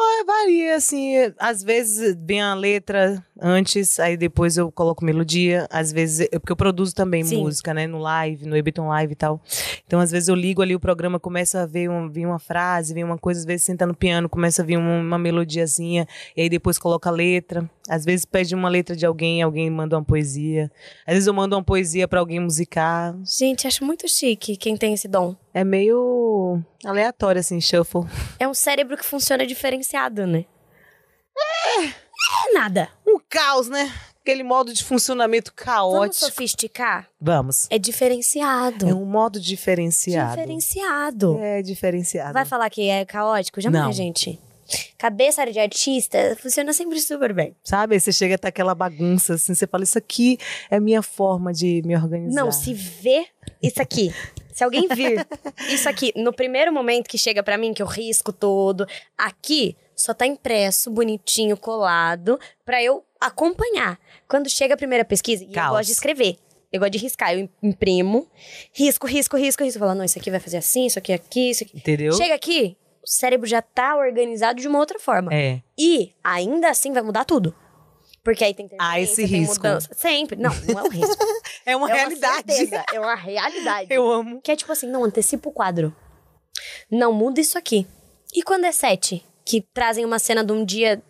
[0.00, 1.14] Ah, varia, assim.
[1.38, 5.66] Às vezes vem a letra antes, aí depois eu coloco melodia.
[5.70, 7.38] Às vezes, eu- porque eu produzo também Sim.
[7.42, 7.84] música, né?
[7.86, 9.40] No live, no Ebiton Live e tal.
[9.86, 12.94] Então, às vezes eu ligo ali o programa, começa a ver um, vir uma frase,
[12.94, 16.42] vem uma coisa, às vezes senta no piano, começa a vir uma, uma melodiazinha, e
[16.42, 17.68] aí depois coloca a letra.
[17.88, 20.70] Às vezes pede uma letra de alguém, alguém manda uma poesia.
[21.06, 23.16] Às vezes eu mando uma poesia pra alguém musicar.
[23.24, 25.34] Gente, acho muito chique quem tem esse dom.
[25.54, 28.02] É meio aleatório, assim, shuffle.
[28.38, 30.44] É um cérebro que funciona diferenciado, né?
[31.78, 31.86] É.
[31.86, 32.88] É nada.
[33.06, 33.90] Um caos, né?
[34.20, 36.26] Aquele modo de funcionamento Vamos caótico.
[36.26, 37.08] sofisticar?
[37.18, 37.66] Vamos.
[37.70, 38.86] É diferenciado.
[38.86, 40.36] É um modo diferenciado.
[40.36, 41.38] Diferenciado.
[41.40, 42.34] É diferenciado.
[42.34, 43.60] Vai falar que é caótico?
[43.60, 43.92] Jamais, Não.
[43.92, 44.38] gente.
[44.96, 47.54] Cabeça de artista funciona sempre super bem.
[47.64, 47.94] Sabe?
[47.94, 50.38] Aí você chega até aquela bagunça, assim, você fala, isso aqui
[50.70, 52.40] é minha forma de me organizar.
[52.40, 53.26] Não, se vê
[53.62, 54.12] isso aqui.
[54.52, 55.26] Se alguém vir
[55.70, 60.12] isso aqui, no primeiro momento que chega pra mim, que eu risco todo, aqui só
[60.12, 63.98] tá impresso, bonitinho, colado, pra eu acompanhar.
[64.28, 66.36] Quando chega a primeira pesquisa, e eu gosto de escrever.
[66.70, 68.28] Eu gosto de riscar, eu imprimo,
[68.72, 69.78] risco, risco, risco, risco.
[69.78, 71.76] Falo, não, isso aqui vai fazer assim, isso aqui aqui, isso aqui.
[71.76, 72.12] Entendeu?
[72.12, 72.76] Chega aqui,
[73.10, 75.32] cérebro já tá organizado de uma outra forma.
[75.34, 75.62] É.
[75.78, 77.54] E ainda assim vai mudar tudo.
[78.24, 79.54] Porque aí tem Ah, esse risco.
[79.56, 79.88] mudança.
[79.94, 80.36] Sempre.
[80.36, 81.16] Não, não é um risco.
[81.64, 82.44] É uma é realidade.
[82.46, 83.86] Uma certeza, é uma realidade.
[83.92, 84.40] Eu amo.
[84.40, 85.94] Que é tipo assim, não, antecipa o quadro.
[86.90, 87.86] Não muda isso aqui.
[88.34, 89.24] E quando é sete?
[89.44, 91.02] Que trazem uma cena de um dia.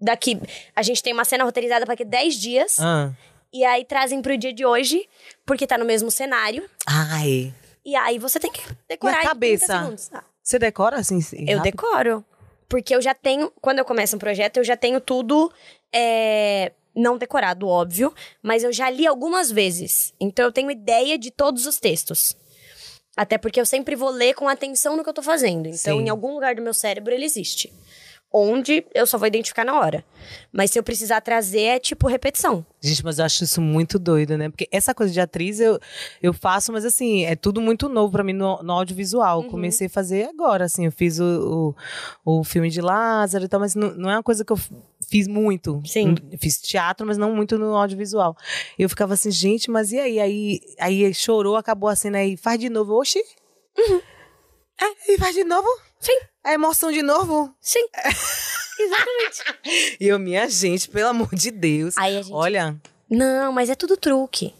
[0.00, 0.40] Daqui.
[0.74, 2.78] A gente tem uma cena roteirizada para daqui 10 dias.
[2.80, 3.12] Ah.
[3.52, 5.08] E aí trazem pro dia de hoje,
[5.46, 6.68] porque tá no mesmo cenário.
[6.86, 7.54] Ai.
[7.84, 10.10] E aí você tem que decorar E a em 30 cabeça?
[10.12, 11.18] Ah, Você decora assim?
[11.46, 11.62] eu rápido?
[11.62, 12.24] decoro.
[12.70, 13.52] Porque eu já tenho.
[13.60, 15.52] Quando eu começo um projeto, eu já tenho tudo.
[15.92, 18.14] é, não decorado, óbvio.
[18.42, 20.14] Mas eu já li algumas vezes.
[20.18, 22.34] Então eu tenho ideia de todos os textos.
[23.14, 25.66] Até porque eu sempre vou ler com atenção no que eu tô fazendo.
[25.66, 26.04] Então, Sim.
[26.04, 27.70] em algum lugar do meu cérebro ele existe.
[28.30, 30.04] Onde eu só vou identificar na hora.
[30.52, 32.64] Mas se eu precisar trazer, é tipo repetição.
[32.78, 34.50] Gente, mas eu acho isso muito doido, né?
[34.50, 35.80] Porque essa coisa de atriz eu,
[36.22, 39.40] eu faço, mas assim, é tudo muito novo pra mim no, no audiovisual.
[39.40, 39.48] Uhum.
[39.48, 41.74] Comecei a fazer agora, assim, eu fiz o,
[42.24, 44.58] o, o filme de Lázaro e tal, mas não, não é uma coisa que eu
[45.08, 45.80] fiz muito.
[45.86, 46.14] Sim.
[46.38, 48.36] Fiz teatro, mas não muito no audiovisual.
[48.78, 50.20] Eu ficava assim, gente, mas e aí?
[50.20, 52.92] Aí, aí chorou, acabou a cena aí, faz de novo.
[52.92, 53.22] Oxi!
[54.80, 55.66] É, e faz de novo?
[55.98, 56.16] Sim.
[56.48, 57.54] É emoção de novo?
[57.60, 57.86] Sim.
[58.80, 59.96] Exatamente.
[60.00, 61.94] E eu, minha gente, pelo amor de Deus.
[61.98, 62.74] Aí a gente Olha.
[63.10, 64.54] Não, mas é tudo truque.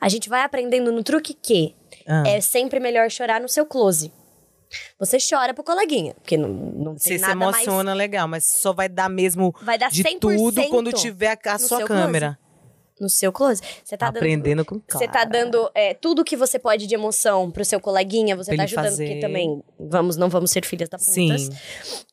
[0.00, 2.24] A gente vai aprendendo no truque que Ah.
[2.26, 4.12] é sempre melhor chorar no seu close.
[4.98, 7.56] Você chora pro coleguinha, porque não, não tem Você se nada mais...
[7.58, 11.52] emociona legal, mas só vai dar mesmo Vai dar de 100% tudo quando tiver a,
[11.54, 12.36] a sua câmera.
[13.00, 13.60] No seu close.
[13.84, 14.18] Você tá dando...
[14.18, 15.12] Aprendendo com Você cara.
[15.20, 18.62] tá dando é, tudo que você pode de emoção pro seu coleguinha, você Pra tá
[18.64, 19.04] ajudando, fazer.
[19.06, 21.12] porque também vamos, não vamos ser filhas da putas.
[21.12, 21.50] Sim,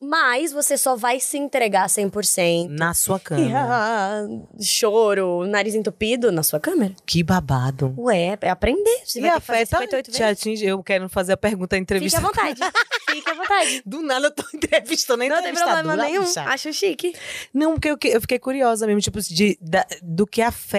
[0.02, 2.68] Mas você só vai se entregar 100%.
[2.70, 3.60] na sua câmera.
[3.62, 4.24] Ah,
[4.60, 6.94] choro, nariz entupido na sua câmera.
[7.06, 7.94] Que babado.
[7.98, 9.02] Ué, é aprender.
[9.06, 10.66] Você e vai ter a que fazer feta 58 te atinge?
[10.66, 12.18] Eu quero fazer a pergunta Fique entrevista.
[12.18, 12.60] à vontade.
[13.10, 13.84] Fique à vontade.
[13.86, 16.24] Do nada eu tô entrevistando a Não tem problema nenhum.
[16.24, 16.42] bicha.
[16.44, 17.14] Acho chique.
[17.54, 20.72] Não, porque eu, eu fiquei curiosa mesmo, tipo, de, da- do que afeta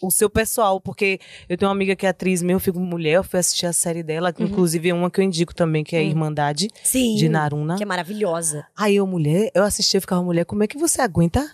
[0.00, 1.18] o seu pessoal, porque
[1.48, 3.72] eu tenho uma amiga que é atriz mesmo, eu fico mulher, eu fui assistir a
[3.72, 7.16] série dela, que inclusive é uma que eu indico também, que é a Irmandade Sim.
[7.16, 7.76] de Naruna.
[7.76, 8.66] Que é maravilhosa.
[8.76, 11.50] Aí eu, mulher, eu assisti, eu ficava, mulher, como é que você aguenta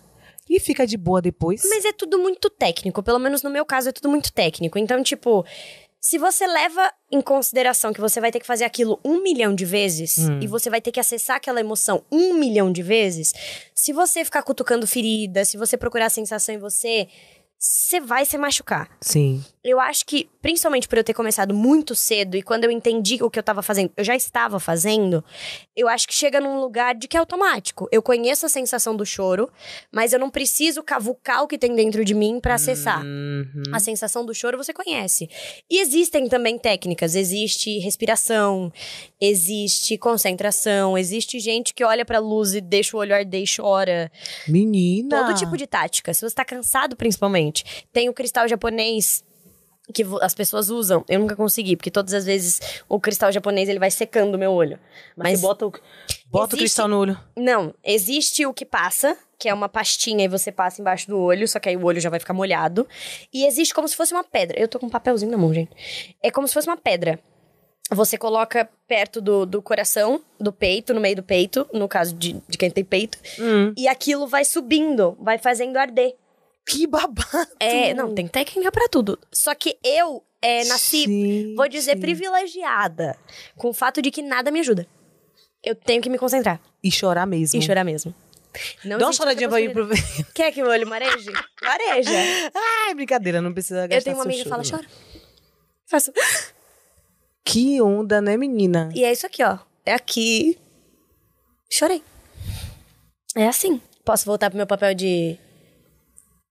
[0.48, 1.62] e fica de boa depois?
[1.68, 3.02] Mas é tudo muito técnico.
[3.02, 4.78] Pelo menos no meu caso, é tudo muito técnico.
[4.78, 5.44] Então, tipo,
[6.08, 9.66] se você leva em consideração que você vai ter que fazer aquilo um milhão de
[9.66, 13.34] vezes e você vai ter que acessar aquela emoção um milhão de vezes,
[13.74, 17.08] se você ficar cutucando ferida, se você procurar sensação em você,
[17.58, 18.88] você vai se machucar.
[19.00, 19.44] Sim.
[19.64, 23.28] Eu acho que, principalmente por eu ter começado muito cedo e quando eu entendi o
[23.28, 25.22] que eu tava fazendo, eu já estava fazendo,
[25.76, 27.88] eu acho que chega num lugar de que é automático.
[27.90, 29.50] Eu conheço a sensação do choro,
[29.92, 33.04] mas eu não preciso cavucar o que tem dentro de mim pra acessar.
[33.04, 33.64] Uhum.
[33.72, 35.28] A sensação do choro você conhece.
[35.68, 37.14] E existem também técnicas.
[37.14, 38.72] Existe respiração,
[39.20, 44.10] existe concentração, existe gente que olha pra luz e deixa o olho arder e chora.
[44.46, 45.24] Menina.
[45.24, 46.14] Todo tipo de tática.
[46.14, 47.47] Se você tá cansado, principalmente.
[47.92, 49.24] Tem o cristal japonês
[49.94, 51.04] que as pessoas usam.
[51.08, 54.52] Eu nunca consegui, porque todas as vezes o cristal japonês ele vai secando o meu
[54.52, 54.78] olho.
[55.16, 57.18] Mas, Mas bota o, bota o existe- cristal no olho.
[57.36, 61.48] não, existe o que passa, que é uma pastinha e você passa embaixo do olho,
[61.48, 62.86] só que aí o olho já vai ficar molhado.
[63.32, 64.60] E existe como se fosse uma pedra.
[64.60, 65.70] Eu tô com um papelzinho na mão, gente.
[66.22, 67.18] É como se fosse uma pedra.
[67.90, 72.34] Você coloca perto do, do coração, do peito, no meio do peito, no caso de,
[72.46, 73.72] de quem tem peito, Hum.
[73.78, 76.14] e aquilo vai subindo, vai fazendo arder.
[76.68, 77.48] Que babado.
[77.58, 79.18] É, não, tem técnica pra tudo.
[79.32, 81.54] Só que eu é, nasci, Gente.
[81.54, 83.16] vou dizer, privilegiada
[83.56, 84.86] com o fato de que nada me ajuda.
[85.64, 86.60] Eu tenho que me concentrar.
[86.82, 87.58] E chorar mesmo.
[87.58, 88.14] E chorar mesmo.
[88.84, 89.88] Não Dá uma choradinha pra ir pro.
[90.34, 91.30] Quer que meu olho mareje?
[91.62, 92.10] Mareja.
[92.54, 94.86] Ai, brincadeira, não precisa gastar Eu tenho uma amiga que fala, chora.
[95.86, 96.12] Faço.
[97.44, 98.90] Que onda, né, menina?
[98.94, 99.58] E é isso aqui, ó.
[99.84, 100.58] É aqui.
[101.70, 102.02] Chorei.
[103.34, 103.80] É assim.
[104.04, 105.38] Posso voltar pro meu papel de.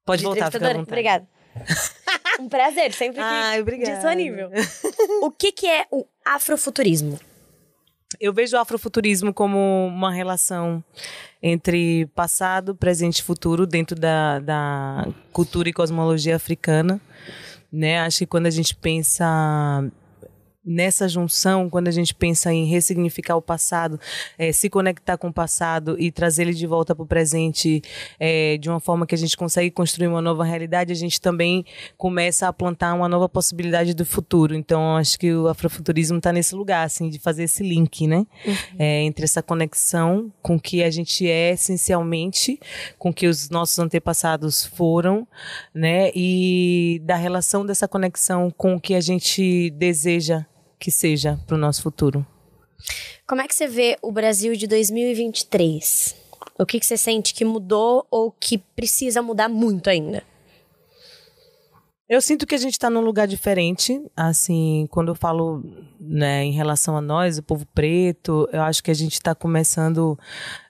[0.07, 0.87] Pode de voltar, fica à vontade.
[0.87, 1.27] Obrigada.
[2.39, 3.93] um prazer, sempre que Ai, obrigada.
[3.93, 4.49] disponível.
[5.21, 7.19] o que, que é o afrofuturismo?
[8.21, 9.57] Eu vejo o afrofuturismo como
[9.87, 10.81] uma relação
[11.43, 17.01] entre passado, presente e futuro dentro da, da cultura e cosmologia africana.
[17.69, 17.99] Né?
[17.99, 19.83] Acho que quando a gente pensa
[20.67, 23.97] nessa junção, quando a gente pensa em ressignificar o passado,
[24.37, 27.81] eh, se conectar com o passado e trazer ele de volta para o presente
[28.19, 31.65] eh, de uma forma que a gente consegue construir uma nova realidade, a gente também
[31.97, 34.53] começa a plantar uma nova possibilidade do futuro.
[34.53, 38.25] Então, acho que o afrofuturismo está nesse lugar, assim, de fazer esse link, né?
[38.77, 42.59] Eh, entre essa conexão com o que a gente é essencialmente,
[42.99, 45.25] com o que os nossos antepassados foram,
[45.73, 46.11] né?
[46.13, 50.45] E da relação dessa conexão com o que a gente deseja
[50.79, 52.25] que seja para o nosso futuro.
[53.27, 56.15] Como é que você vê o Brasil de 2023?
[56.59, 60.23] O que, que você sente que mudou ou que precisa mudar muito ainda?
[62.09, 65.61] Eu sinto que a gente está num lugar diferente, assim, quando eu falo
[65.99, 70.17] né, em relação a nós, o povo preto, eu acho que a gente está começando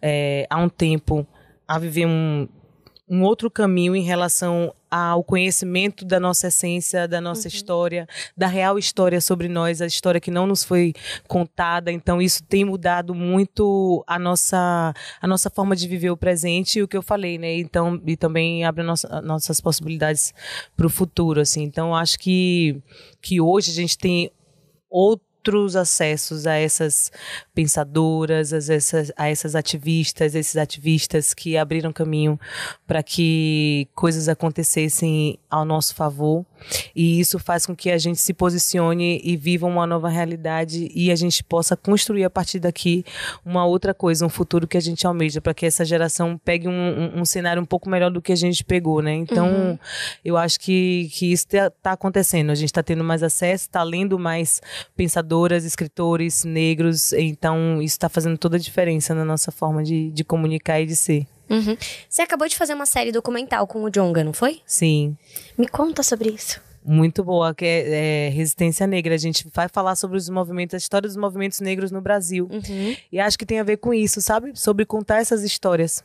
[0.01, 1.27] é, há um tempo
[1.67, 2.47] a viver um,
[3.07, 8.77] um outro caminho em relação ao conhecimento da nossa essência, da nossa história, da real
[8.77, 10.93] história sobre nós, a história que não nos foi
[11.27, 11.91] contada.
[11.91, 16.83] Então isso tem mudado muito a nossa a nossa forma de viver o presente e
[16.83, 17.57] o que eu falei, né?
[17.57, 20.33] Então e também abre nossa, nossas possibilidades
[20.75, 21.63] para o futuro, assim.
[21.63, 22.81] Então acho que
[23.21, 24.31] que hoje a gente tem
[25.47, 27.11] outros acessos a essas
[27.53, 32.39] pensadoras, a essas, a essas ativistas, esses ativistas que abriram caminho
[32.85, 36.45] para que coisas acontecessem ao nosso favor.
[36.95, 41.11] E isso faz com que a gente se posicione e viva uma nova realidade e
[41.11, 43.03] a gente possa construir a partir daqui
[43.45, 46.71] uma outra coisa, um futuro que a gente almeja, para que essa geração pegue um,
[46.71, 49.13] um, um cenário um pouco melhor do que a gente pegou, né?
[49.13, 49.79] Então,
[50.23, 52.49] eu acho que, que isso está acontecendo.
[52.51, 54.61] A gente está tendo mais acesso, está lendo mais
[54.95, 57.13] pensadoras, escritores negros.
[57.13, 60.95] Então, isso está fazendo toda a diferença na nossa forma de, de comunicar e de
[60.95, 61.27] ser.
[61.49, 61.77] Uhum.
[62.09, 64.61] Você acabou de fazer uma série documental com o Jonga, não foi?
[64.65, 65.17] Sim.
[65.57, 66.61] Me conta sobre isso.
[66.83, 69.13] Muito boa, que é, é Resistência Negra.
[69.13, 72.49] A gente vai falar sobre os movimentos, a história dos movimentos negros no Brasil.
[73.11, 74.51] E acho que tem a ver com isso, sabe?
[74.55, 76.01] Sobre contar essas histórias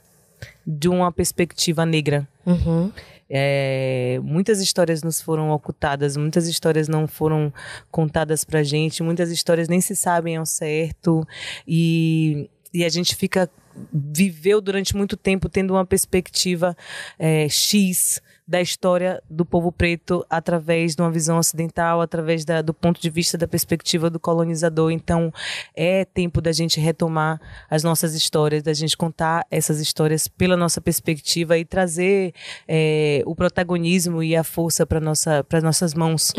[0.66, 2.26] de uma perspectiva negra.
[2.44, 2.90] Uhum.
[3.30, 7.52] É, muitas histórias nos foram ocultadas, muitas histórias não foram
[7.90, 11.26] contadas pra gente, muitas histórias nem se sabem ao certo
[11.66, 13.50] e, e a gente fica
[13.92, 16.76] viveu durante muito tempo tendo uma perspectiva
[17.18, 22.74] é, X da história do povo preto através de uma visão ocidental, através da, do
[22.74, 24.90] ponto de vista da perspectiva do colonizador.
[24.90, 25.32] Então,
[25.74, 27.40] é tempo da gente retomar
[27.70, 32.34] as nossas histórias, da gente contar essas histórias pela nossa perspectiva e trazer
[32.66, 36.32] é, o protagonismo e a força para nossa, para nossas mãos,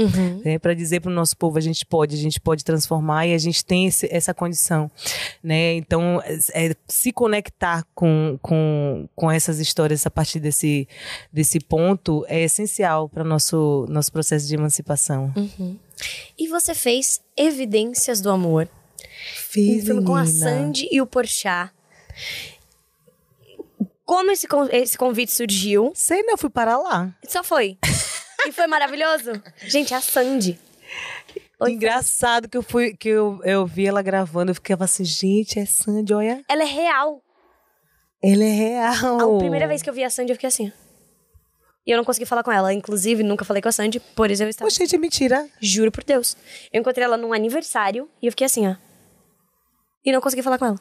[0.43, 3.33] né, para dizer para o nosso povo a gente pode, a gente pode transformar e
[3.33, 4.91] a gente tem esse, essa condição,
[5.41, 5.75] né?
[5.75, 6.21] Então,
[6.53, 10.87] é, se conectar com, com, com essas histórias a partir desse,
[11.31, 11.92] desse ponto
[12.27, 15.33] é essencial para o nosso, nosso processo de emancipação.
[16.37, 18.67] E você fez Evidências do Amor.
[19.35, 20.25] Fiz, um filme com a.
[20.25, 21.71] Sandy e o Porchat.
[24.05, 25.91] Como esse, esse convite surgiu?
[25.95, 27.15] Sei, não, eu fui parar lá.
[27.27, 27.77] Só foi.
[28.45, 29.31] e foi maravilhoso.
[29.65, 30.59] Gente, a Sandy.
[31.59, 35.57] Oi, Engraçado que eu fui, que eu, eu vi ela gravando, eu ficava assim, gente,
[35.59, 36.43] é Sandy, olha.
[36.49, 37.21] Ela é real.
[38.21, 39.35] Ela é real.
[39.35, 40.71] A primeira vez que eu vi a Sandy, eu fiquei assim.
[41.85, 42.73] E eu não consegui falar com ela.
[42.73, 44.67] Inclusive, nunca falei com a Sandy, por isso eu estava.
[44.67, 45.47] Ô, gente, é mentira.
[45.61, 46.37] Juro por Deus.
[46.71, 48.75] Eu encontrei ela num aniversário e eu fiquei assim, ó.
[50.05, 50.79] E não consegui falar com ela.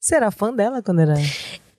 [0.00, 1.14] Você era fã dela quando era.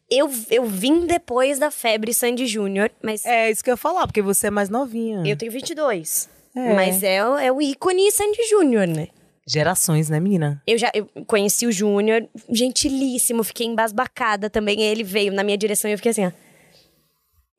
[0.10, 4.08] Eu, eu vim depois da febre Sandy Júnior, mas É, isso que eu ia falar,
[4.08, 5.22] porque você é mais novinha.
[5.26, 6.30] eu tenho 22.
[6.56, 6.74] É.
[6.74, 9.10] Mas é, o- é o ícone Sandy Júnior, né?
[9.48, 10.62] Gerações, né, menina?
[10.66, 14.82] Eu já eu conheci o Júnior, gentilíssimo, fiquei embasbacada também.
[14.82, 16.32] Ele veio na minha direção e eu fiquei assim, ó.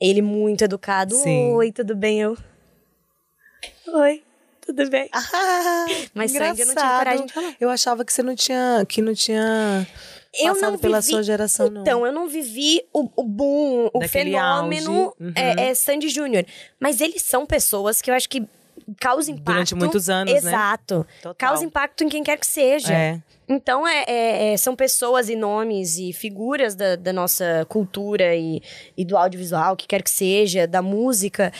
[0.00, 1.14] Ele muito educado.
[1.16, 1.52] Sim.
[1.54, 2.20] Oi, tudo bem?
[2.20, 2.36] Eu.
[3.88, 4.22] Oi,
[4.64, 5.08] tudo bem?
[5.12, 5.22] Ah,
[6.14, 7.54] Mas Sandy eu não tinha coragem de falar.
[7.60, 9.86] Eu achava que você não tinha, que não tinha
[10.34, 11.80] Eu passado não pela vivi- sua geração, não.
[11.82, 15.14] Então, eu não vivi o, o boom, o Daquele fenômeno.
[15.18, 15.32] Uhum.
[15.34, 16.44] é, é Sandy Júnior.
[16.78, 18.46] Mas eles são pessoas que eu acho que
[19.00, 19.44] causa impacto.
[19.46, 20.38] Durante muitos anos, né?
[20.38, 21.06] Exato.
[21.22, 21.34] Total.
[21.34, 22.92] Causa impacto em quem quer que seja.
[22.92, 23.20] É.
[23.48, 28.60] Então, é, é- é- são pessoas e nomes e figuras da, da nossa cultura e,
[28.96, 31.52] e do audiovisual, que quer que seja, da música,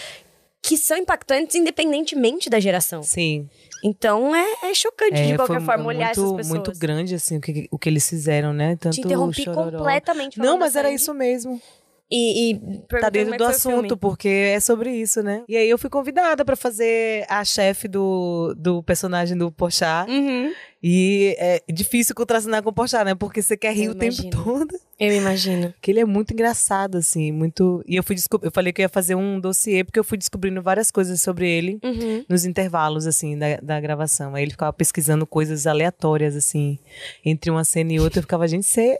[0.63, 3.03] que são impactantes independentemente da geração.
[3.03, 3.49] Sim.
[3.83, 6.49] Então, é, é chocante, de É, qualquer foi forma, olhar muito, essas pessoas.
[6.49, 8.77] muito grande, assim, o que, o que eles fizeram, né?
[8.77, 11.61] Tanto Te interrompi completamente Não, mas era isso mesmo.
[12.10, 12.59] E, e
[13.01, 15.44] Tá dentro do assunto, porque é sobre isso, né?
[15.48, 20.10] E aí eu fui convidada pra fazer a chefe do, do personagem do Porchat.
[20.10, 20.52] Uhum.
[20.82, 23.14] E é difícil contracenar com o Porchat, né?
[23.14, 24.44] Porque você quer rir Eu o tempo imagino.
[24.44, 24.80] todo.
[24.98, 25.74] Eu imagino.
[25.82, 27.85] Que ele é muito engraçado, assim, muito...
[27.86, 28.43] E eu fui descob...
[28.44, 31.48] eu falei que eu ia fazer um dossiê, porque eu fui descobrindo várias coisas sobre
[31.51, 32.24] ele Uhum.
[32.28, 34.35] nos intervalos, assim, da, da gravação.
[34.35, 36.78] Aí ele ficava pesquisando coisas aleatórias, assim,
[37.24, 38.20] entre uma cena e outra.
[38.20, 38.98] Eu ficava, gente, você...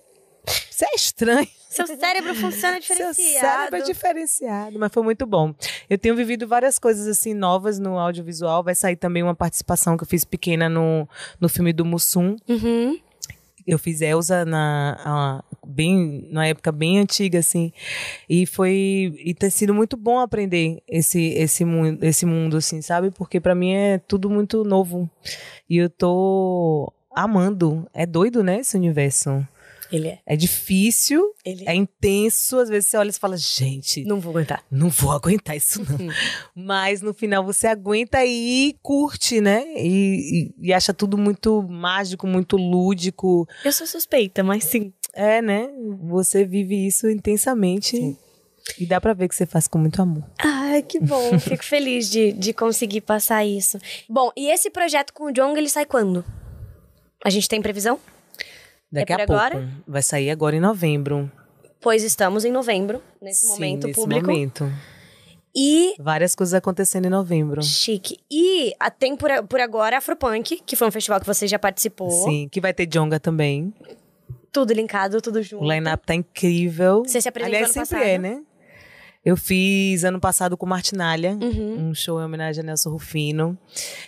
[0.71, 1.49] Você é estranho.
[1.87, 3.41] Seu cérebro funciona Seu diferenciado.
[3.47, 5.55] cérebro é diferenciado, mas foi muito bom.
[5.89, 8.63] Eu tenho vivido várias coisas assim novas no audiovisual.
[8.63, 11.09] Vai sair também uma participação que eu fiz pequena no,
[11.41, 12.37] no filme do Mussum.
[12.49, 12.99] Uhum.
[13.67, 17.71] Eu fiz Elsa na a- bem na época bem antiga assim.
[18.27, 23.11] E foi e tem sido muito bom aprender esse esse mundo, esse mundo assim, sabe?
[23.11, 25.09] Porque pra mim é tudo muito novo.
[25.69, 27.87] E eu tô amando.
[27.93, 29.47] É doido, né, esse universo.
[29.91, 30.19] Ele é.
[30.27, 34.63] É difícil, Ele é intenso, às vezes você olha e fala, gente, Não vou aguentar.
[34.71, 36.13] não vou aguentar isso não.
[36.55, 39.65] Mas no final você aguenta e curte, né?
[39.77, 43.49] E, e- e acha tudo muito mágico, muito lúdico.
[43.65, 44.93] Eu sou suspeita, mas sim.
[45.15, 45.69] É, né?
[46.03, 48.17] Você vive isso intensamente.
[48.79, 50.23] E dá pra ver que você faz com muito amor.
[50.39, 51.39] Ai, que bom.
[51.41, 53.79] Fico feliz de, de conseguir passar isso.
[54.07, 56.23] Bom, e esse projeto com o Jong, ele sai quando?
[57.25, 57.99] A gente tem previsão?
[58.91, 59.33] Daqui É a pouco.
[59.35, 59.69] agora?
[59.87, 61.31] Vai sair agora em novembro.
[61.81, 64.27] Pois estamos em novembro, nesse Sim, momento nesse público.
[64.27, 64.73] momento.
[65.55, 65.95] E.
[65.99, 67.63] Várias coisas acontecendo em novembro.
[67.63, 68.19] Chique.
[68.31, 72.11] E a, tem por, por agora Afropunk, que foi um festival que você já participou.
[72.11, 73.73] Sim, que vai ter Jonga também.
[74.53, 75.65] Tudo linkado, tudo junto.
[75.65, 77.03] O line-up tá incrível.
[77.05, 78.09] Você se apresentou Aliás, sempre passado.
[78.09, 78.43] é, né?
[79.29, 81.91] Eu fiz ano passado com Martinalha, Uhum.
[81.91, 83.59] um show em homenagem a Nelson Rufino.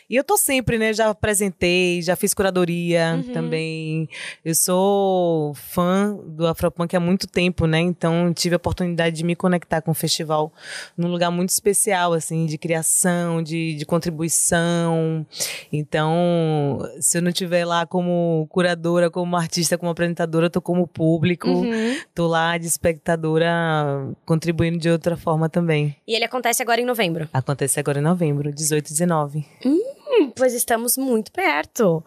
[0.09, 0.95] E eu tô sempre, né?
[0.95, 3.33] Já apresentei, já fiz curadoria Uhum.
[3.35, 4.09] também.
[4.43, 7.79] Eu sou fã do Afropunk há muito tempo, né?
[7.81, 10.51] Então tive a oportunidade de me conectar com o festival
[10.97, 15.27] num lugar muito especial, assim, de criação, de, de contribuição.
[15.71, 20.87] Então, se eu não estiver lá como curadora, como artista, como apresentadora, eu tô como
[20.87, 21.51] público.
[21.51, 21.99] Uhum.
[22.15, 23.53] Tô lá de espectadora
[24.25, 25.97] contribuindo de outra forma também.
[26.07, 27.29] E ele acontece agora em novembro.
[27.33, 29.47] Acontece agora em novembro, 18 e 19.
[29.65, 32.05] Hum, pois estamos muito perto.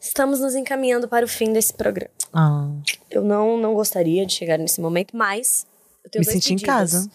[0.00, 2.10] Estamos nos encaminhando para o fim desse programa.
[2.32, 2.68] Ah,
[3.10, 5.66] Eu não, não gostaria de chegar nesse momento, mas
[6.04, 6.66] eu tenho me senti em pedidos.
[6.74, 7.10] casa.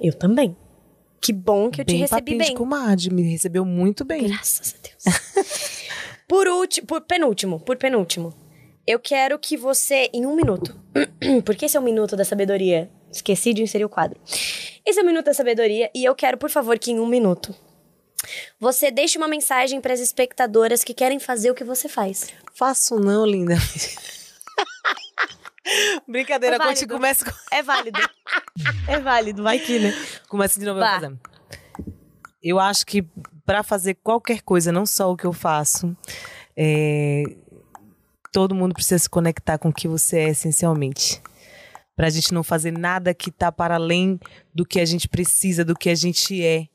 [0.00, 0.56] Eu também.
[1.20, 2.48] Que bom que eu te recebi bem.
[2.48, 4.26] de comadre, me recebeu muito bem.
[4.28, 5.16] Graças a Deus.
[6.28, 8.32] por último, por penúltimo, por penúltimo.
[8.86, 10.74] Eu quero que você, em um minuto,
[11.44, 12.88] porque esse é o minuto da sabedoria.
[13.10, 14.18] Esqueci de inserir o quadro.
[14.84, 17.54] Esse é o minuto da sabedoria e eu quero, por favor, que em um minuto
[18.60, 22.28] você deixe uma mensagem para as espectadoras que querem fazer o que você faz.
[22.54, 23.54] Faço não, linda.
[26.06, 26.94] Brincadeira, É válido.
[26.94, 27.98] começa, com- É válido.
[28.88, 29.92] é válido, vai que, né?
[30.28, 30.80] começa de novo.
[30.80, 31.18] eu.
[32.42, 33.02] Eu acho que
[33.44, 35.94] pra fazer qualquer coisa, não só o que eu faço,
[36.56, 37.24] é,
[38.32, 41.20] todo mundo precisa se conectar com o que você é essencialmente.
[41.98, 44.20] Pra gente não fazer nada que tá para além
[44.54, 46.68] do que a gente precisa, do que a gente é.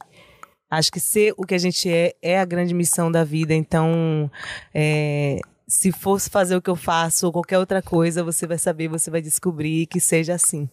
[0.69, 3.53] Acho que ser o que a gente é é a grande missão da vida.
[3.53, 4.29] Então,
[4.73, 8.89] é, se fosse fazer o que eu faço ou qualquer outra coisa, você vai saber,
[8.89, 10.67] você vai descobrir que seja assim.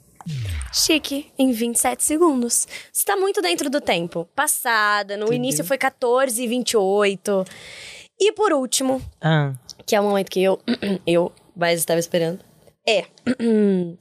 [0.73, 2.67] Chique, em 27 segundos.
[2.93, 4.29] Você tá muito dentro do tempo.
[4.35, 5.37] Passada, no Entendeu?
[5.37, 7.45] início foi 14 e 28.
[8.19, 9.53] E por último, Ah,
[9.87, 10.61] que é o momento que eu,
[11.07, 12.41] eu, mas estava esperando,
[12.91, 13.07] é.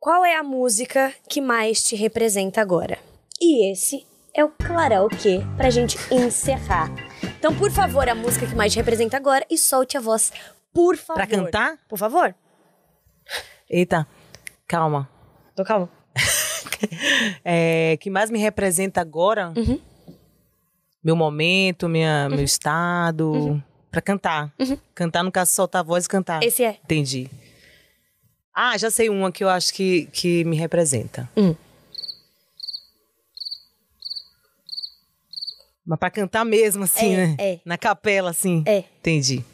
[0.00, 2.98] Qual é a música que mais te representa agora?
[3.40, 6.90] E esse é o karaokê pra gente encerrar.
[7.38, 10.32] Então, por favor, a música que mais te representa agora e solte a voz,
[10.72, 11.16] por favor.
[11.16, 11.78] Pra cantar?
[11.88, 12.34] Por favor.
[13.70, 14.06] Eita,
[14.66, 15.08] calma.
[15.54, 15.88] Tô calma.
[17.42, 19.54] É, que mais me representa agora?
[19.56, 19.80] Uhum.
[21.02, 23.62] Meu momento, minha, meu estado.
[23.90, 24.52] Pra cantar.
[24.94, 26.42] Cantar, no caso, soltar a voz e cantar.
[26.42, 26.78] Esse é.
[26.84, 27.30] Entendi.
[28.54, 31.28] Ah, já sei uma que eu acho que, que me representa.
[31.36, 31.54] Hum.
[35.86, 37.36] Mas pra cantar mesmo, assim, É, né?
[37.38, 37.60] é.
[37.64, 38.62] Na capela, assim.
[38.66, 38.84] É.
[39.00, 39.44] Entendi.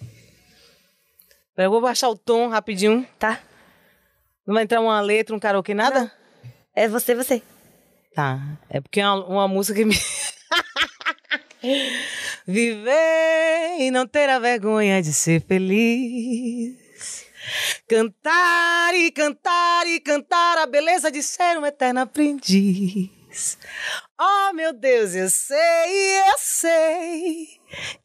[1.56, 3.06] Eu vou baixar o tom rapidinho.
[3.18, 3.40] Tá?
[4.46, 6.10] Não vai entrar uma letra, um karaokê, nada?
[6.74, 7.42] É você, você.
[8.14, 8.58] Tá.
[8.68, 9.94] É porque é uma, uma música que me.
[12.46, 16.79] Viver e não ter a vergonha de ser feliz.
[17.88, 23.58] Cantar e cantar e cantar a beleza de ser um eterno aprendiz.
[24.20, 27.48] Oh, meu Deus, eu sei, eu sei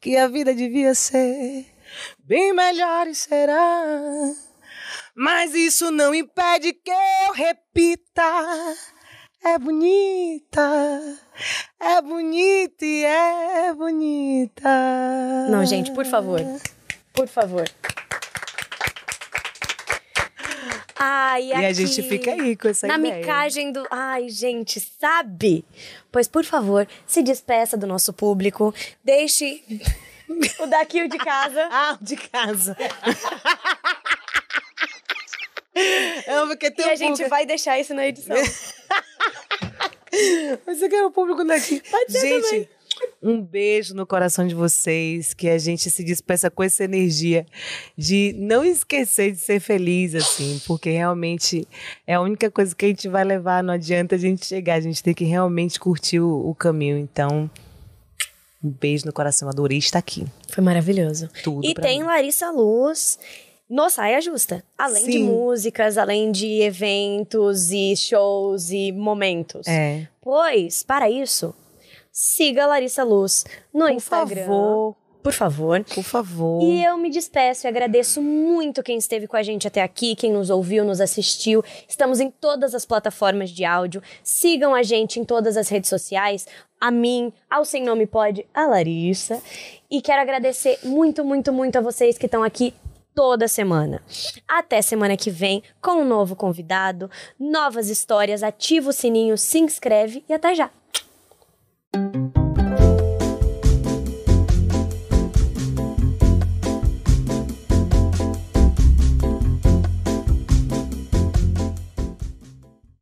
[0.00, 1.66] que a vida devia ser
[2.18, 4.32] bem melhor e será.
[5.14, 8.22] Mas isso não impede que eu repita.
[9.44, 11.18] É bonita,
[11.78, 14.68] é bonita e é bonita.
[15.50, 16.40] Não, gente, por favor.
[17.12, 17.64] Por favor.
[20.98, 23.16] Ai, E a gente fica aí com essa Na ideia.
[23.16, 23.86] micagem do.
[23.90, 25.64] Ai, gente, sabe?
[26.10, 28.74] Pois, por favor, se despeça do nosso público.
[29.04, 29.62] Deixe
[30.58, 31.68] o daqui o de casa.
[31.70, 32.76] Ah, de casa.
[36.26, 38.34] É porque tem e um a gente público- vai deixar isso na edição.
[40.66, 41.82] Mas você quer o público daqui.
[41.90, 42.68] Pode ser gente, também.
[43.22, 45.34] Um beijo no coração de vocês.
[45.34, 47.46] Que a gente se despeça com essa energia
[47.96, 50.60] de não esquecer de ser feliz, assim.
[50.66, 51.66] Porque realmente
[52.06, 53.62] é a única coisa que a gente vai levar.
[53.62, 54.74] Não adianta a gente chegar.
[54.74, 56.96] A gente tem que realmente curtir o, o caminho.
[56.98, 57.50] Então,
[58.62, 59.48] um beijo no coração.
[59.48, 60.26] Adorei estar aqui.
[60.48, 61.28] Foi maravilhoso.
[61.42, 62.06] Tudo E tem mim.
[62.06, 63.18] Larissa Luz
[63.68, 64.64] no Saia Justa.
[64.78, 65.24] Além de Sim.
[65.24, 69.66] músicas, além de eventos e shows e momentos.
[69.66, 70.06] É.
[70.20, 71.54] Pois, para isso,
[72.18, 73.44] siga a Larissa Luz
[73.74, 74.46] no Por Instagram.
[74.46, 74.96] favor.
[75.22, 75.84] Por favor.
[75.84, 76.62] Por favor.
[76.62, 80.32] E eu me despeço e agradeço muito quem esteve com a gente até aqui, quem
[80.32, 81.62] nos ouviu, nos assistiu.
[81.86, 84.02] Estamos em todas as plataformas de áudio.
[84.22, 86.46] Sigam a gente em todas as redes sociais.
[86.80, 89.42] A mim, ao Sem Nome Pode, a Larissa.
[89.90, 92.72] E quero agradecer muito, muito, muito a vocês que estão aqui
[93.14, 94.00] toda semana.
[94.48, 98.42] Até semana que vem com um novo convidado, novas histórias.
[98.42, 100.70] Ativa o sininho, se inscreve e até já.
[101.96, 102.45] Thank you.